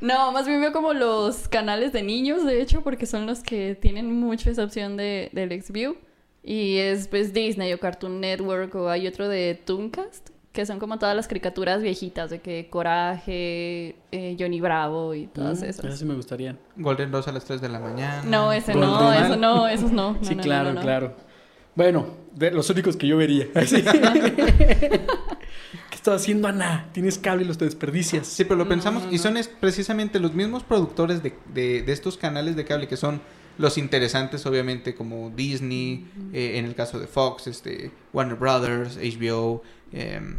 no, 0.00 0.32
más 0.32 0.46
bien 0.46 0.60
veo 0.60 0.72
como 0.72 0.92
los 0.92 1.48
canales 1.48 1.92
de 1.92 2.02
niños, 2.02 2.44
de 2.44 2.60
hecho, 2.62 2.82
porque 2.82 3.06
son 3.06 3.26
los 3.26 3.40
que 3.40 3.74
tienen 3.74 4.12
mucho 4.12 4.50
esa 4.50 4.64
opción 4.64 4.96
de, 4.96 5.30
del 5.32 5.62
XView. 5.62 5.96
Y 6.42 6.76
es 6.78 7.08
pues 7.08 7.32
Disney 7.32 7.72
o 7.72 7.78
Cartoon 7.80 8.20
Network 8.20 8.74
o 8.76 8.88
hay 8.88 9.06
otro 9.06 9.28
de 9.28 9.54
Tooncast, 9.64 10.30
que 10.52 10.64
son 10.64 10.78
como 10.78 10.98
todas 10.98 11.14
las 11.14 11.28
caricaturas 11.28 11.82
viejitas, 11.82 12.30
de 12.30 12.40
que 12.40 12.68
Coraje, 12.70 13.96
eh, 14.12 14.36
Johnny 14.38 14.60
Bravo 14.60 15.14
y 15.14 15.26
todas 15.26 15.60
Mm, 15.60 15.64
esas. 15.64 15.84
Esas 15.84 15.98
sí 15.98 16.04
me 16.04 16.14
gustarían. 16.14 16.58
Golden 16.76 17.12
Rose 17.12 17.28
a 17.28 17.32
las 17.32 17.44
3 17.44 17.60
de 17.60 17.68
la 17.68 17.80
mañana. 17.80 18.22
No, 18.24 18.52
ese 18.52 18.72
Golden 18.72 18.90
no, 18.90 19.00
Man. 19.02 19.24
eso 19.24 19.36
no, 19.36 19.68
esos 19.68 19.92
no. 19.92 20.12
no, 20.14 20.24
sí, 20.24 20.34
no, 20.36 20.42
claro, 20.42 20.68
no, 20.70 20.74
no. 20.76 20.80
claro. 20.80 21.14
Bueno, 21.74 22.06
de 22.34 22.50
los 22.50 22.70
únicos 22.70 22.96
que 22.96 23.06
yo 23.08 23.16
vería. 23.18 23.46
Sí. 26.08 26.12
¿Qué 26.12 26.14
estás 26.14 26.22
haciendo, 26.22 26.48
Ana? 26.48 26.88
Tienes 26.92 27.18
cable 27.18 27.44
y 27.44 27.46
los 27.46 27.58
te 27.58 27.64
desperdicias. 27.64 28.26
Sí, 28.26 28.44
pero 28.44 28.56
lo 28.56 28.64
No, 28.64 28.70
pensamos 28.70 29.04
no, 29.04 29.12
y 29.12 29.18
son 29.18 29.36
es- 29.36 29.48
precisamente 29.48 30.18
los 30.20 30.32
mismos 30.34 30.62
productores 30.64 31.22
de, 31.22 31.34
de- 31.52 31.82
de 31.82 31.92
estos 31.92 32.16
canales 32.16 32.56
de 32.56 32.64
cable 32.64 32.88
que 32.88 32.96
son 32.96 33.20
los 33.58 33.76
interesantes, 33.76 34.46
obviamente, 34.46 34.94
como 34.94 35.30
Disney, 35.30 36.06
eh, 36.32 36.58
en 36.58 36.64
el 36.64 36.74
caso 36.74 36.98
de 37.00 37.06
Fox, 37.08 37.46
este, 37.48 37.90
Warner 38.12 38.36
Brothers, 38.36 38.96
HBO, 38.98 39.62
em, 39.92 40.36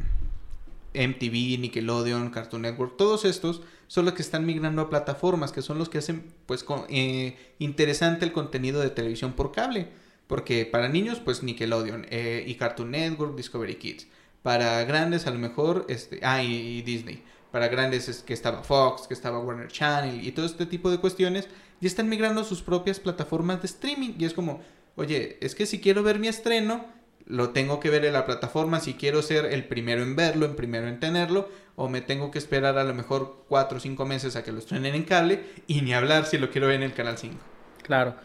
MTV, 0.93 1.57
Nickelodeon, 1.59 2.29
Cartoon 2.31 2.63
Network, 2.63 2.97
todos 2.97 3.25
estos 3.25 3.61
son 3.87 4.05
los 4.05 4.13
que 4.13 4.21
están 4.21 4.45
migrando 4.45 4.81
a 4.83 4.89
plataformas, 4.89 5.51
que 5.51 5.61
son 5.61 5.77
los 5.77 5.89
que 5.89 5.97
hacen, 5.99 6.23
pues, 6.45 6.65
eh, 6.89 7.37
interesante 7.59 8.25
el 8.25 8.31
contenido 8.31 8.79
de 8.81 8.89
televisión 8.89 9.33
por 9.33 9.51
cable. 9.51 9.87
Porque 10.27 10.65
para 10.67 10.89
niños, 10.89 11.19
pues 11.19 11.41
Nickelodeon 11.41 12.05
eh, 12.11 12.43
y 12.47 12.53
Cartoon 12.55 12.91
Network, 12.91 13.35
Discovery 13.35 13.75
Kids. 13.75 14.07
Para 14.43 14.83
grandes, 14.85 15.27
a 15.27 15.31
lo 15.31 15.39
mejor, 15.39 15.85
este, 15.89 16.19
ah, 16.23 16.43
y, 16.43 16.81
Disney. 16.81 17.23
Para 17.51 17.67
grandes 17.67 18.07
es 18.07 18.21
que 18.21 18.33
estaba 18.33 18.63
Fox, 18.63 19.07
que 19.07 19.13
estaba 19.13 19.39
Warner 19.39 19.69
Channel 19.69 20.25
y 20.25 20.31
todo 20.31 20.45
este 20.45 20.65
tipo 20.65 20.91
de 20.91 20.99
cuestiones. 20.99 21.47
Y 21.81 21.87
están 21.87 22.09
migrando 22.09 22.43
sus 22.43 22.61
propias 22.61 22.99
plataformas 22.99 23.61
de 23.61 23.67
streaming. 23.67 24.13
Y 24.17 24.25
es 24.25 24.33
como, 24.33 24.61
oye, 24.95 25.37
es 25.41 25.55
que 25.55 25.65
si 25.65 25.79
quiero 25.79 26.03
ver 26.03 26.19
mi 26.19 26.27
estreno, 26.27 26.85
lo 27.25 27.49
tengo 27.49 27.79
que 27.79 27.89
ver 27.89 28.05
en 28.05 28.13
la 28.13 28.25
plataforma. 28.25 28.79
Si 28.79 28.93
quiero 28.93 29.21
ser 29.21 29.45
el 29.45 29.65
primero 29.65 30.03
en 30.03 30.15
verlo, 30.15 30.45
el 30.45 30.55
primero 30.55 30.87
en 30.87 30.99
tenerlo. 30.99 31.49
O 31.75 31.89
me 31.89 32.01
tengo 32.01 32.29
que 32.31 32.37
esperar 32.37 32.77
a 32.77 32.83
lo 32.83 32.93
mejor 32.93 33.45
4 33.47 33.77
o 33.77 33.81
5 33.81 34.05
meses 34.05 34.35
a 34.35 34.43
que 34.43 34.51
lo 34.51 34.59
estrenen 34.59 34.95
en 34.95 35.03
cable. 35.03 35.43
Y 35.67 35.81
ni 35.81 35.93
hablar 35.93 36.25
si 36.25 36.37
lo 36.37 36.51
quiero 36.51 36.67
ver 36.67 36.77
en 36.77 36.83
el 36.83 36.93
canal 36.93 37.17
5. 37.17 37.35
Claro. 37.81 38.15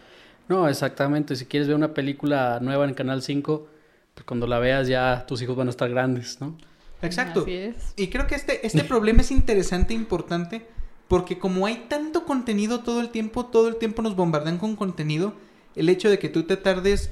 No, 0.49 0.69
exactamente. 0.69 1.37
Si 1.37 1.47
quieres 1.47 1.69
ver 1.69 1.77
una 1.77 1.95
película 1.95 2.59
nueva 2.61 2.85
en 2.85 2.95
Canal 2.95 3.23
5, 3.23 3.61
pues 3.61 3.74
cuando 4.27 4.47
la 4.47 4.59
veas 4.59 4.89
ya 4.89 5.25
tus 5.27 5.43
hijos 5.43 5.57
van 5.57 5.69
a 5.69 5.71
estar 5.71 5.89
grandes, 5.89 6.41
¿no? 6.41 6.57
Exacto. 7.03 7.43
Así 7.43 7.53
es. 7.53 7.95
Y 7.97 8.09
creo 8.09 8.27
que 8.27 8.35
este, 8.35 8.67
este 8.67 8.85
problema 8.85 9.21
es 9.21 9.31
interesante 9.31 9.93
e 9.93 9.97
importante 9.97 10.67
porque 11.09 11.39
como 11.39 11.67
hay 11.67 11.87
tanto 11.89 12.25
contenido 12.25 12.81
todo 12.81 13.01
el 13.01 13.11
tiempo, 13.11 13.47
todo 13.47 13.69
el 13.69 13.77
tiempo 13.77 14.03
nos 14.03 14.17
bombardean 14.17 14.59
con 14.59 14.75
contenido, 14.77 15.35
el 15.77 15.89
hecho 15.89 16.09
de 16.09 16.19
que 16.19 16.29
tú 16.29 16.45
te 16.45 16.57
tardes 16.57 17.11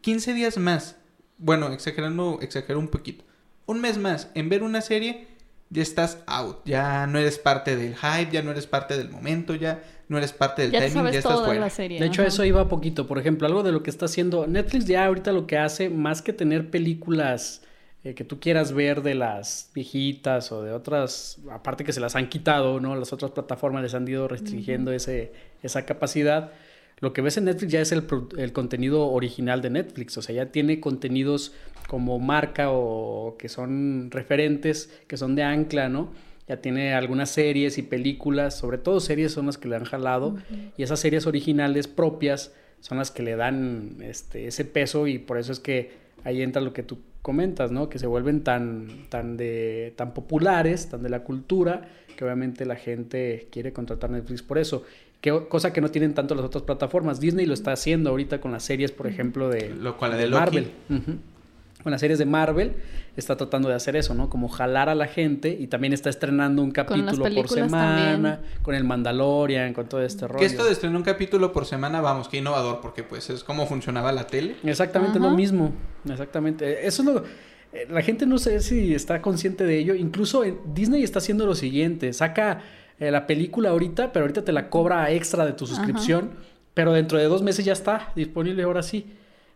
15 0.00 0.34
días 0.34 0.58
más, 0.58 0.96
bueno, 1.38 1.72
exagerando, 1.72 2.38
exagero 2.42 2.78
un 2.78 2.88
poquito, 2.88 3.24
un 3.66 3.80
mes 3.80 3.98
más 3.98 4.28
en 4.34 4.48
ver 4.48 4.62
una 4.62 4.80
serie, 4.80 5.28
ya 5.72 5.82
estás 5.82 6.18
out, 6.26 6.58
ya 6.64 7.06
no 7.06 7.18
eres 7.18 7.38
parte 7.38 7.76
del 7.76 7.94
hype, 7.96 8.30
ya 8.30 8.42
no 8.42 8.50
eres 8.50 8.66
parte 8.66 8.96
del 8.96 9.08
momento, 9.10 9.54
ya 9.54 9.82
no 10.08 10.18
eres 10.18 10.32
parte 10.32 10.62
del 10.62 10.70
Ya 10.72 10.80
timing, 10.80 10.92
sabes 10.94 11.12
ya 11.12 11.18
estás 11.20 11.32
todo 11.32 11.42
de 11.42 11.46
fuera. 11.46 11.60
la 11.62 11.70
serie. 11.70 11.98
De 11.98 12.06
hecho, 12.06 12.22
eso 12.22 12.44
iba 12.44 12.68
poquito. 12.68 13.06
Por 13.06 13.18
ejemplo, 13.18 13.46
algo 13.46 13.62
de 13.62 13.72
lo 13.72 13.82
que 13.82 13.88
está 13.90 14.04
haciendo 14.04 14.46
Netflix 14.46 14.84
ya 14.84 15.06
ahorita 15.06 15.32
lo 15.32 15.46
que 15.46 15.56
hace, 15.56 15.88
más 15.88 16.20
que 16.20 16.32
tener 16.34 16.70
películas 16.70 17.62
eh, 18.04 18.14
que 18.14 18.24
tú 18.24 18.38
quieras 18.38 18.72
ver 18.72 19.02
de 19.02 19.14
las 19.14 19.70
viejitas 19.74 20.52
o 20.52 20.62
de 20.62 20.72
otras, 20.72 21.38
aparte 21.50 21.84
que 21.84 21.92
se 21.92 22.00
las 22.00 22.16
han 22.16 22.28
quitado, 22.28 22.78
¿no? 22.80 22.94
Las 22.96 23.12
otras 23.12 23.30
plataformas 23.30 23.82
les 23.82 23.94
han 23.94 24.06
ido 24.06 24.28
restringiendo 24.28 24.92
ese, 24.92 25.32
esa 25.62 25.86
capacidad. 25.86 26.52
Lo 27.02 27.12
que 27.12 27.20
ves 27.20 27.36
en 27.36 27.46
Netflix 27.46 27.72
ya 27.72 27.80
es 27.80 27.90
el, 27.90 28.04
el 28.38 28.52
contenido 28.52 29.08
original 29.10 29.60
de 29.60 29.70
Netflix, 29.70 30.16
o 30.18 30.22
sea, 30.22 30.36
ya 30.36 30.52
tiene 30.52 30.78
contenidos 30.78 31.52
como 31.88 32.20
marca 32.20 32.70
o 32.70 33.36
que 33.38 33.48
son 33.48 34.08
referentes, 34.12 34.88
que 35.08 35.16
son 35.16 35.34
de 35.34 35.42
ancla, 35.42 35.88
¿no? 35.88 36.12
Ya 36.46 36.58
tiene 36.58 36.94
algunas 36.94 37.28
series 37.28 37.76
y 37.76 37.82
películas, 37.82 38.56
sobre 38.56 38.78
todo 38.78 39.00
series 39.00 39.32
son 39.32 39.46
las 39.46 39.58
que 39.58 39.68
le 39.68 39.74
han 39.74 39.84
jalado, 39.84 40.36
y 40.76 40.84
esas 40.84 41.00
series 41.00 41.26
originales 41.26 41.88
propias 41.88 42.52
son 42.78 42.98
las 42.98 43.10
que 43.10 43.24
le 43.24 43.34
dan 43.34 43.96
este, 44.00 44.46
ese 44.46 44.64
peso 44.64 45.08
y 45.08 45.18
por 45.18 45.38
eso 45.38 45.50
es 45.50 45.58
que 45.58 45.90
ahí 46.22 46.40
entra 46.40 46.62
lo 46.62 46.72
que 46.72 46.84
tú 46.84 47.00
comentas, 47.20 47.72
¿no? 47.72 47.88
Que 47.88 47.98
se 47.98 48.06
vuelven 48.06 48.44
tan, 48.44 49.08
tan, 49.08 49.36
de, 49.36 49.92
tan 49.96 50.14
populares, 50.14 50.88
tan 50.88 51.02
de 51.02 51.08
la 51.08 51.24
cultura, 51.24 51.88
que 52.16 52.24
obviamente 52.24 52.64
la 52.64 52.76
gente 52.76 53.48
quiere 53.50 53.72
contratar 53.72 54.10
Netflix 54.10 54.42
por 54.42 54.58
eso. 54.58 54.84
Que, 55.22 55.46
cosa 55.48 55.72
que 55.72 55.80
no 55.80 55.88
tienen 55.90 56.12
tanto 56.12 56.34
las 56.34 56.44
otras 56.44 56.64
plataformas. 56.64 57.20
Disney 57.20 57.46
lo 57.46 57.54
está 57.54 57.72
haciendo 57.72 58.10
ahorita 58.10 58.40
con 58.42 58.52
las 58.52 58.64
series, 58.64 58.92
por 58.92 59.06
ejemplo, 59.06 59.48
de, 59.48 59.70
Lo 59.70 59.96
cual, 59.96 60.12
de 60.12 60.18
de 60.18 60.26
Loki. 60.26 60.40
Marvel. 60.44 60.70
Con 61.82 61.90
las 61.90 62.00
series 62.00 62.18
de 62.20 62.26
Marvel 62.26 62.74
está 63.16 63.36
tratando 63.36 63.68
de 63.68 63.74
hacer 63.74 63.96
eso, 63.96 64.14
¿no? 64.14 64.28
Como 64.30 64.48
jalar 64.48 64.88
a 64.88 64.94
la 64.94 65.06
gente 65.06 65.56
y 65.58 65.66
también 65.68 65.92
está 65.92 66.10
estrenando 66.10 66.62
un 66.62 66.70
capítulo 66.70 67.24
por 67.34 67.48
semana, 67.48 68.40
con 68.62 68.74
el 68.74 68.84
Mandalorian, 68.84 69.74
con 69.74 69.88
todo 69.88 70.02
este 70.02 70.28
rollo. 70.28 70.38
Que 70.40 70.46
esto 70.46 70.64
de 70.64 70.72
estrenar 70.72 70.96
un 70.96 71.02
capítulo 71.02 71.52
por 71.52 71.66
semana, 71.66 72.00
vamos, 72.00 72.28
qué 72.28 72.36
innovador, 72.38 72.80
porque 72.80 73.02
pues 73.02 73.30
es 73.30 73.42
como 73.42 73.66
funcionaba 73.66 74.12
la 74.12 74.26
tele. 74.26 74.56
Exactamente 74.64 75.18
lo 75.18 75.30
mismo, 75.30 75.72
exactamente. 76.08 76.86
Eso 76.86 77.02
es 77.02 77.08
lo... 77.08 77.24
eh, 77.72 77.86
La 77.90 78.02
gente 78.02 78.26
no 78.26 78.38
sé 78.38 78.60
si 78.60 78.94
está 78.94 79.20
consciente 79.20 79.64
de 79.64 79.78
ello. 79.78 79.94
Incluso 79.94 80.44
eh, 80.44 80.56
Disney 80.72 81.02
está 81.02 81.18
haciendo 81.18 81.46
lo 81.46 81.54
siguiente. 81.56 82.12
Saca 82.12 82.62
eh, 83.02 83.10
la 83.10 83.26
película 83.26 83.70
ahorita, 83.70 84.12
pero 84.12 84.22
ahorita 84.22 84.44
te 84.44 84.52
la 84.52 84.70
cobra 84.70 85.10
extra 85.10 85.44
de 85.44 85.54
tu 85.54 85.66
suscripción. 85.66 86.30
Pero 86.72 86.92
dentro 86.92 87.18
de 87.18 87.24
dos 87.24 87.42
meses 87.42 87.64
ya 87.64 87.72
está 87.72 88.12
disponible 88.14 88.62
ahora 88.62 88.84
sí. 88.84 89.06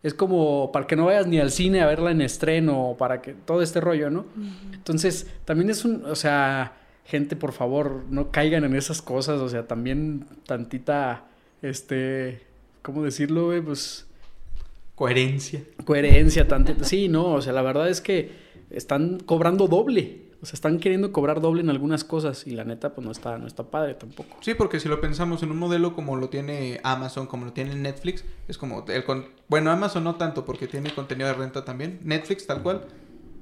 Es 0.03 0.15
como 0.15 0.73
para 0.73 0.89
que 0.89 0.97
no 0.97 1.05
vayas 1.05 1.29
ni 1.29 1.39
al 1.39 1.53
cine 1.53 1.81
a 1.81 1.87
verla 1.87 2.11
en 2.11 2.23
estreno, 2.23 2.91
o 2.91 2.97
para 2.97 3.23
que 3.23 3.35
todo 3.35 3.63
este 3.63 3.81
rollo, 3.81 4.11
¿no? 4.11 4.27
Entonces, 4.73 5.31
también 5.45 5.71
es 5.71 5.85
un, 5.85 6.05
o 6.07 6.17
sea, 6.17 6.73
gente, 7.05 7.37
por 7.37 7.53
favor, 7.53 8.03
no 8.11 8.33
caigan 8.33 8.65
en 8.65 8.75
esas 8.75 9.01
cosas, 9.01 9.41
o 9.41 9.49
sea, 9.49 9.69
también 9.69 10.27
tantita, 10.45 11.27
este, 11.63 12.41
¿cómo 12.83 13.05
decirlo, 13.05 13.47
güey? 13.47 13.61
Pues 13.61 14.07
Coherencia. 14.97 15.63
coherencia, 15.85 16.49
tantita. 16.49 16.85
Sí, 16.85 17.07
no, 17.07 17.35
o 17.35 17.41
sea, 17.41 17.53
la 17.53 17.63
verdad 17.63 17.89
es 17.89 18.01
que 18.01 18.33
están 18.71 19.21
cobrando 19.21 19.69
doble. 19.69 20.26
O 20.43 20.47
sea, 20.47 20.55
están 20.55 20.79
queriendo 20.79 21.13
cobrar 21.13 21.41
doble 21.41 21.63
en 21.63 21.71
algunas 21.71 22.05
cosas 22.05 22.47
y 22.47 22.51
la 22.51 22.65
neta, 22.65 22.95
pues 22.95 23.05
no 23.05 23.11
está, 23.11 23.39
no 23.39 23.47
está 23.47 23.71
padre 23.71 23.95
tampoco. 23.95 24.37
Sí, 24.41 24.55
porque 24.55 24.81
si 24.81 24.89
lo 24.89 25.01
pensamos 25.01 25.43
en 25.43 25.51
un 25.51 25.59
modelo 25.59 25.95
como 25.95 26.17
lo 26.17 26.29
tiene 26.29 26.81
Amazon, 26.85 27.27
como 27.27 27.47
lo 27.47 27.53
tiene 27.53 27.75
Netflix, 27.75 28.25
es 28.47 28.59
como 28.59 28.85
el 28.89 29.05
con- 29.05 29.27
bueno, 29.49 29.71
Amazon 29.71 30.05
no 30.05 30.17
tanto 30.17 30.45
porque 30.45 30.67
tiene 30.67 30.91
contenido 30.95 31.29
de 31.29 31.35
renta 31.35 31.65
también, 31.65 32.01
Netflix 32.05 32.47
tal 32.47 32.63
cual. 32.63 32.85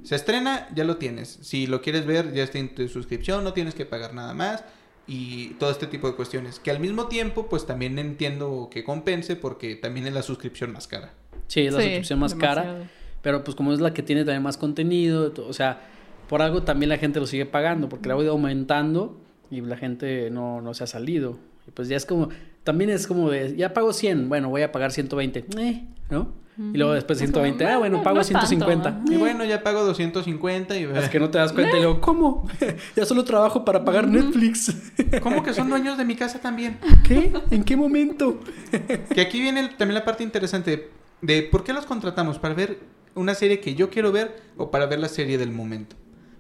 Se 0.05 0.15
estrena, 0.15 0.69
ya 0.75 0.85
lo 0.85 0.99
tienes. 0.99 1.39
Si 1.43 1.67
lo 1.67 1.81
quieres 1.81 2.05
ver, 2.07 2.33
ya 2.35 2.43
está 2.45 2.59
en 2.59 2.75
tu 2.75 2.87
suscripción, 2.89 3.43
no 3.43 3.53
tienes 3.55 3.75
que 3.75 3.87
pagar 3.87 4.13
nada 4.15 4.35
más 4.35 4.63
y 5.07 5.49
todo 5.55 5.71
este 5.71 5.87
tipo 5.87 6.07
de 6.09 6.15
cuestiones, 6.15 6.59
que 6.61 6.71
al 6.71 6.79
mismo 6.79 7.09
tiempo 7.09 7.47
pues 7.49 7.67
también 7.67 7.99
entiendo 7.99 8.69
que 8.71 8.85
compense 8.85 9.35
porque 9.37 9.77
también 9.77 10.07
es 10.07 10.13
la 10.15 10.23
suscripción 10.23 10.73
más 10.73 10.87
cara. 10.87 11.13
Sí, 11.49 11.61
es 11.63 11.73
la 11.75 11.81
Sí, 11.81 11.87
suscripción 11.87 12.19
más 12.21 12.35
cara. 12.35 12.89
Pero 13.23 13.43
pues 13.43 13.55
como 13.57 13.73
es 13.73 13.81
la 13.81 13.93
que 13.95 14.03
tiene 14.03 14.25
también 14.25 14.43
más 14.43 14.57
contenido, 14.59 15.33
o 15.47 15.53
sea, 15.55 15.81
por 16.29 16.43
algo 16.43 16.63
también 16.63 16.89
la 16.89 16.99
gente 16.99 17.21
lo 17.21 17.27
sigue 17.27 17.47
pagando, 17.47 17.89
porque 17.89 18.09
la 18.09 18.15
ha 18.15 18.23
ido 18.23 18.33
aumentando 18.33 19.19
y 19.51 19.61
la 19.61 19.77
gente 19.77 20.31
no, 20.31 20.61
no 20.61 20.75
se 20.75 20.85
ha 20.85 20.87
salido. 20.87 21.39
Y 21.67 21.71
pues 21.71 21.89
ya 21.89 21.97
es 21.97 22.07
como, 22.07 22.29
también 22.63 22.91
es 22.91 23.07
como 23.07 23.31
de, 23.31 23.57
ya 23.57 23.73
pago 23.75 23.93
100, 23.93 24.29
bueno, 24.29 24.49
voy 24.49 24.63
a 24.63 24.73
pagar 24.73 24.93
120, 24.93 25.47
eh, 25.59 25.85
¿no? 26.11 26.45
Y 26.57 26.79
luego 26.79 26.93
después 26.93 27.21
Es 27.21 27.33
como, 27.33 27.45
120, 27.45 27.67
ah, 27.67 27.79
bueno, 27.79 27.97
no, 27.97 28.03
pago 28.05 28.17
no 28.17 28.21
es 28.21 28.29
tanto, 28.29 28.47
150. 28.47 28.89
ajá. 28.89 29.01
Y 29.13 29.17
bueno, 29.17 29.45
ya 29.45 29.65
pago 29.65 29.85
250 29.85 30.77
y 30.79 30.85
Es 30.85 31.09
que 31.09 31.19
no 31.19 31.29
te 31.29 31.39
das 31.39 31.53
cuenta 31.53 31.77
y 31.77 31.81
luego, 31.81 32.01
¿cómo? 32.01 32.49
ya 32.97 33.05
solo 33.05 33.25
trabajo 33.25 33.65
para 33.65 33.85
pagar 33.85 34.07
Netflix. 34.07 34.73
¿Cómo 35.23 35.43
que 35.43 35.53
son 35.53 35.69
dueños 35.69 35.99
de 35.99 36.05
mi 36.05 36.15
casa 36.15 36.39
también? 36.39 36.79
¿Qué? 37.03 37.33
¿En 37.51 37.65
qué 37.65 37.77
momento? 37.77 38.41
Que 39.15 39.21
aquí 39.21 39.41
viene 39.41 39.69
también 39.77 39.95
la 39.95 40.05
parte 40.05 40.23
interesante 40.23 40.91
de 41.23 41.43
por 41.43 41.65
qué 41.65 41.73
los 41.73 41.87
contratamos, 41.87 42.39
para 42.39 42.55
ver 42.55 42.79
una 43.15 43.35
serie 43.35 43.61
que 43.61 43.75
yo 43.75 43.91
quiero 43.91 44.13
ver 44.13 44.37
o 44.57 44.71
para 44.71 44.87
ver 44.87 44.99
la 44.99 45.09
serie 45.09 45.39
del 45.39 45.51
momento. 45.51 45.97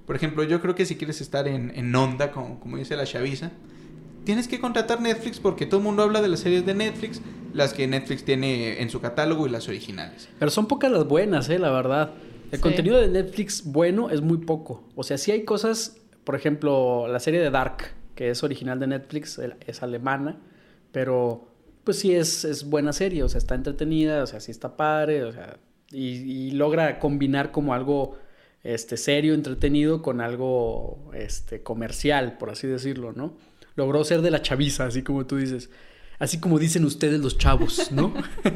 Por 0.07 0.17
ejemplo, 0.17 0.43
yo 0.45 0.61
creo 0.61 0.75
que 0.75 0.85
si 0.87 0.97
quieres 0.97 1.21
estar 1.21 1.49
en, 1.49 1.73
en 1.75 1.95
onda, 1.95 2.31
como, 2.31 2.61
como 2.61 2.77
dice 2.77 2.97
la 2.97 3.05
chaviza, 3.05 3.51
tienes 4.25 4.49
que 4.49 4.61
contratar 4.61 5.01
Netflix 5.01 5.40
porque 5.40 5.67
todo 5.67 5.79
el 5.79 5.85
mundo 5.85 6.03
habla 6.03 6.21
de 6.23 6.29
las 6.29 6.40
series 6.40 6.64
de 6.67 6.75
Netflix, 6.75 7.21
las 7.53 7.73
que 7.73 7.87
Netflix 7.87 8.25
tiene 8.25 8.81
en 8.83 8.90
su 8.90 9.01
catálogo 9.01 9.47
y 9.47 9.51
las 9.51 9.69
originales. 9.69 10.29
Pero 10.38 10.51
son 10.51 10.67
pocas 10.67 10.90
las 10.93 11.07
buenas, 11.07 11.49
eh, 11.49 11.59
la 11.59 11.71
verdad. 11.71 12.12
El 12.51 12.59
Sí. 12.59 12.62
contenido 12.62 13.01
de 13.01 13.09
Netflix 13.09 13.64
bueno 13.64 14.11
es 14.11 14.21
muy 14.21 14.38
poco. 14.38 14.85
O 14.95 15.03
sea, 15.03 15.19
sí 15.19 15.31
hay 15.33 15.45
cosas, 15.45 15.97
por 16.25 16.35
ejemplo, 16.35 17.07
la 17.09 17.19
serie 17.21 17.40
de 17.40 17.51
Dark, 17.51 17.93
que 18.14 18.31
es 18.31 18.43
original 18.45 18.79
de 18.79 18.87
Netflix, 18.87 19.40
es 19.67 19.83
alemana, 19.83 20.38
pero 20.93 21.49
pues 21.83 21.99
sí 21.99 22.14
es, 22.14 22.45
es 22.45 22.64
buena 22.64 22.93
serie, 22.93 23.23
o 23.25 23.29
sea, 23.29 23.38
está 23.38 23.55
entretenida, 23.55 24.23
o 24.23 24.27
sea, 24.27 24.40
sí 24.40 24.51
está 24.51 24.77
padre, 24.77 25.25
o 25.25 25.33
sea, 25.33 25.59
y, 25.90 26.09
y 26.49 26.51
logra 26.53 26.99
combinar 26.99 27.51
como 27.51 27.75
algo 27.75 28.17
este, 28.64 28.96
serio, 28.96 29.35
entretenido, 29.35 30.03
con 30.03 30.20
algo 30.20 31.11
este, 31.14 31.62
comercial, 31.62 32.37
por 32.38 32.50
así 32.50 32.66
decirlo, 32.66 33.12
¿no? 33.12 33.37
Logró 33.77 34.03
ser 34.05 34.22
de 34.22 34.31
la 34.31 34.42
chaviza, 34.42 34.87
así 34.87 35.03
como 35.03 35.27
tú 35.27 35.37
dices. 35.37 35.70
Así 36.20 36.38
como 36.38 36.61
dicen 36.61 36.85
ustedes 36.85 37.20
los 37.20 37.38
chavos, 37.38 37.90
¿no? 37.90 38.14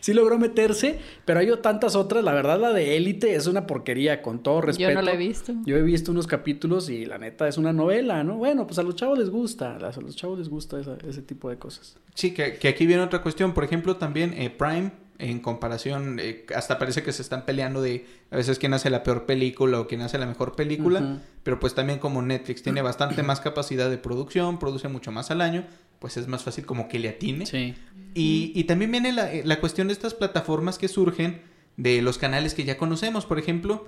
sí 0.00 0.12
logró 0.12 0.38
meterse, 0.38 0.98
pero 1.24 1.40
hay 1.40 1.48
tantas 1.62 1.96
otras. 1.96 2.22
La 2.22 2.34
verdad, 2.34 2.60
la 2.60 2.74
de 2.74 2.96
Élite 2.98 3.34
es 3.34 3.46
una 3.46 3.66
porquería, 3.66 4.20
con 4.20 4.42
todo 4.42 4.60
respeto. 4.60 4.90
Yo 4.90 4.94
no 4.94 5.02
la 5.02 5.12
he 5.14 5.16
visto. 5.16 5.54
Yo 5.64 5.76
he 5.78 5.82
visto 5.82 6.12
unos 6.12 6.26
capítulos 6.26 6.90
y 6.90 7.06
la 7.06 7.16
neta 7.16 7.48
es 7.48 7.56
una 7.56 7.72
novela, 7.72 8.22
¿no? 8.22 8.36
Bueno, 8.36 8.66
pues 8.66 8.78
a 8.78 8.82
los 8.82 8.96
chavos 8.96 9.18
les 9.18 9.30
gusta, 9.30 9.76
a 9.76 10.00
los 10.00 10.14
chavos 10.14 10.38
les 10.38 10.50
gusta 10.50 10.78
esa- 10.78 10.98
ese 11.08 11.22
tipo 11.22 11.48
de 11.48 11.56
cosas. 11.56 11.96
Sí, 12.14 12.34
que, 12.34 12.56
que 12.58 12.68
aquí 12.68 12.86
viene 12.86 13.02
otra 13.02 13.22
cuestión. 13.22 13.54
Por 13.54 13.64
ejemplo, 13.64 13.96
también 13.96 14.34
eh, 14.34 14.50
Prime, 14.50 14.92
en 15.20 15.40
comparación, 15.40 16.18
eh, 16.20 16.46
hasta 16.54 16.78
parece 16.78 17.02
que 17.02 17.12
se 17.12 17.22
están 17.22 17.44
peleando 17.44 17.82
de 17.82 18.06
a 18.30 18.36
veces 18.36 18.58
quién 18.58 18.74
hace 18.74 18.90
la 18.90 19.02
peor 19.02 19.26
película 19.26 19.80
o 19.80 19.86
quién 19.86 20.00
hace 20.00 20.18
la 20.18 20.26
mejor 20.26 20.56
película. 20.56 21.20
Pero 21.42 21.60
pues 21.60 21.74
también 21.74 21.98
como 21.98 22.22
Netflix 22.22 22.62
tiene 22.62 22.82
bastante 22.82 23.22
más 23.22 23.40
capacidad 23.40 23.90
de 23.90 23.98
producción, 23.98 24.58
produce 24.58 24.88
mucho 24.88 25.12
más 25.12 25.30
al 25.30 25.40
año, 25.40 25.64
pues 25.98 26.16
es 26.16 26.26
más 26.26 26.42
fácil 26.42 26.66
como 26.66 26.88
que 26.88 26.98
le 26.98 27.10
atine. 27.10 27.46
Sí. 27.46 27.74
Y, 28.14 28.52
y 28.54 28.64
también 28.64 28.90
viene 28.90 29.12
la, 29.12 29.32
eh, 29.32 29.42
la 29.44 29.60
cuestión 29.60 29.88
de 29.88 29.92
estas 29.92 30.14
plataformas 30.14 30.78
que 30.78 30.88
surgen 30.88 31.42
de 31.76 32.02
los 32.02 32.18
canales 32.18 32.54
que 32.54 32.64
ya 32.64 32.76
conocemos. 32.76 33.26
Por 33.26 33.38
ejemplo, 33.38 33.86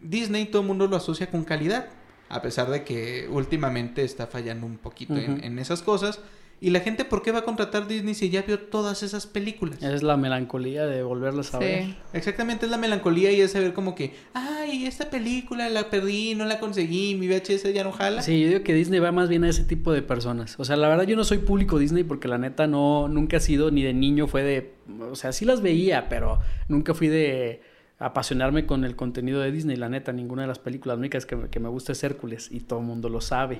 Disney 0.00 0.46
todo 0.46 0.62
el 0.62 0.68
mundo 0.68 0.86
lo 0.86 0.96
asocia 0.96 1.30
con 1.30 1.44
calidad, 1.44 1.86
a 2.28 2.42
pesar 2.42 2.70
de 2.70 2.84
que 2.84 3.28
últimamente 3.30 4.04
está 4.04 4.26
fallando 4.26 4.66
un 4.66 4.78
poquito 4.78 5.16
en, 5.16 5.42
en 5.44 5.58
esas 5.58 5.82
cosas. 5.82 6.20
Y 6.64 6.70
la 6.70 6.78
gente, 6.78 7.04
¿por 7.04 7.22
qué 7.22 7.32
va 7.32 7.40
a 7.40 7.42
contratar 7.44 7.88
Disney 7.88 8.14
si 8.14 8.30
ya 8.30 8.42
vio 8.42 8.56
todas 8.60 9.02
esas 9.02 9.26
películas? 9.26 9.82
Es 9.82 10.04
la 10.04 10.16
melancolía 10.16 10.86
de 10.86 11.02
volverlas 11.02 11.52
a 11.54 11.58
ver. 11.58 11.86
Sí. 11.86 11.94
Exactamente, 12.12 12.66
es 12.66 12.70
la 12.70 12.78
melancolía 12.78 13.32
y 13.32 13.40
es 13.40 13.50
saber 13.50 13.72
como 13.74 13.96
que, 13.96 14.14
ay, 14.32 14.86
esta 14.86 15.10
película 15.10 15.68
la 15.68 15.90
perdí, 15.90 16.36
no 16.36 16.44
la 16.44 16.60
conseguí, 16.60 17.16
mi 17.16 17.26
VHS 17.26 17.72
ya 17.74 17.82
no 17.82 17.90
jala. 17.90 18.22
Sí, 18.22 18.40
yo 18.40 18.46
digo 18.46 18.62
que 18.62 18.74
Disney 18.74 19.00
va 19.00 19.10
más 19.10 19.28
bien 19.28 19.42
a 19.42 19.48
ese 19.48 19.64
tipo 19.64 19.92
de 19.92 20.02
personas. 20.02 20.54
O 20.60 20.64
sea, 20.64 20.76
la 20.76 20.86
verdad 20.88 21.02
yo 21.04 21.16
no 21.16 21.24
soy 21.24 21.38
público 21.38 21.80
Disney 21.80 22.04
porque 22.04 22.28
la 22.28 22.38
neta 22.38 22.68
no, 22.68 23.08
nunca 23.08 23.38
he 23.38 23.40
sido, 23.40 23.72
ni 23.72 23.82
de 23.82 23.92
niño 23.92 24.28
fue 24.28 24.44
de, 24.44 24.72
o 25.10 25.16
sea, 25.16 25.32
sí 25.32 25.44
las 25.44 25.62
veía, 25.62 26.08
pero 26.08 26.38
nunca 26.68 26.94
fui 26.94 27.08
de 27.08 27.60
apasionarme 27.98 28.66
con 28.66 28.84
el 28.84 28.94
contenido 28.94 29.40
de 29.40 29.50
Disney, 29.50 29.76
la 29.76 29.88
neta, 29.88 30.12
ninguna 30.12 30.42
de 30.42 30.48
las 30.48 30.60
películas, 30.60 30.96
la 30.96 31.00
única 31.00 31.18
es 31.18 31.26
que, 31.26 31.34
me- 31.34 31.48
que 31.48 31.58
me 31.58 31.68
gusta 31.68 31.90
es 31.90 32.04
Hércules 32.04 32.50
y 32.52 32.60
todo 32.60 32.78
el 32.78 32.84
mundo 32.84 33.08
lo 33.08 33.20
sabe. 33.20 33.58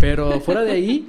Pero 0.00 0.40
fuera 0.40 0.62
de 0.62 0.72
ahí, 0.72 1.08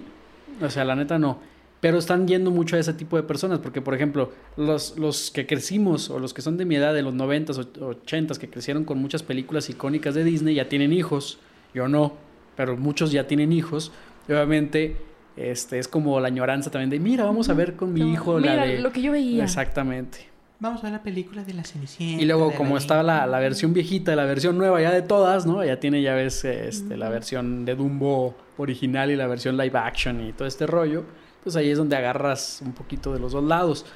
o 0.62 0.70
sea, 0.70 0.86
la 0.86 0.96
neta 0.96 1.18
no. 1.20 1.40
Pero 1.80 1.98
están 1.98 2.28
yendo 2.28 2.52
mucho 2.52 2.76
a 2.76 2.80
ese 2.80 2.94
tipo 2.94 3.18
de 3.18 3.24
personas, 3.24 3.58
porque 3.60 3.82
por 3.82 3.96
ejemplo, 3.96 4.32
los, 4.56 4.98
los 5.00 5.32
que 5.32 5.48
crecimos 5.48 6.12
o 6.12 6.20
los 6.20 6.34
que 6.34 6.42
son 6.44 6.56
de 6.58 6.66
mi 6.66 6.76
edad, 6.76 6.94
de 6.94 7.02
los 7.02 7.14
90s, 7.16 7.58
och- 7.58 8.06
80s, 8.06 8.38
que 8.38 8.50
crecieron 8.50 8.84
con 8.86 9.00
muchas 9.00 9.24
películas 9.24 9.68
icónicas 9.70 10.14
de 10.14 10.24
Disney, 10.24 10.54
ya 10.56 10.70
tienen 10.70 10.94
hijos. 10.94 11.40
Yo 11.74 11.88
no, 11.88 12.14
pero 12.56 12.78
muchos 12.78 13.12
ya 13.12 13.26
tienen 13.26 13.52
hijos. 13.52 13.92
Y 14.30 14.34
obviamente, 14.34 14.98
este 15.36 15.80
es 15.80 15.88
como 15.88 16.20
la 16.20 16.28
añoranza 16.28 16.70
también 16.70 16.92
de, 16.92 17.00
mira, 17.00 17.24
vamos 17.24 17.50
a 17.50 17.54
ver 17.56 17.76
con 17.76 17.94
mi 17.94 18.12
hijo 18.14 18.38
Mira 18.38 18.58
la 18.58 18.66
de... 18.68 18.80
lo 18.80 18.92
que 18.92 19.02
yo 19.02 19.12
veía. 19.12 19.44
Exactamente. 19.44 20.28
Vamos 20.62 20.82
a 20.82 20.84
ver 20.84 20.92
la 20.92 21.02
película 21.02 21.44
de 21.44 21.56
la 21.56 21.64
Cenicienta. 21.64 22.22
Y 22.22 22.26
luego, 22.28 22.54
como 22.54 22.78
estaba 22.78 23.02
la, 23.02 23.26
la 23.26 23.40
versión 23.40 23.74
viejita, 23.74 24.16
la 24.16 24.26
versión 24.26 24.60
nueva 24.60 24.80
ya 24.80 24.92
de 24.92 25.02
todas, 25.02 25.48
¿no? 25.48 25.66
Ya 25.66 25.80
tiene, 25.80 26.04
ya 26.04 26.14
ves, 26.14 26.46
este, 26.46 26.98
la 26.98 27.10
versión 27.10 27.66
de 27.66 27.74
Dumbo 27.74 28.36
original 28.58 29.10
y 29.10 29.16
la 29.16 29.26
versión 29.26 29.58
live 29.58 29.76
action 29.80 30.22
y 30.22 30.34
todo 30.34 30.48
este 30.48 30.68
rollo. 30.68 31.04
Pues 31.42 31.56
ahí 31.56 31.72
es 31.72 31.80
donde 31.80 31.96
agarras 31.96 32.62
un 32.64 32.74
poquito 32.74 33.12
de 33.12 33.20
los 33.20 33.32
dos 33.32 33.44
lados. 33.44 33.88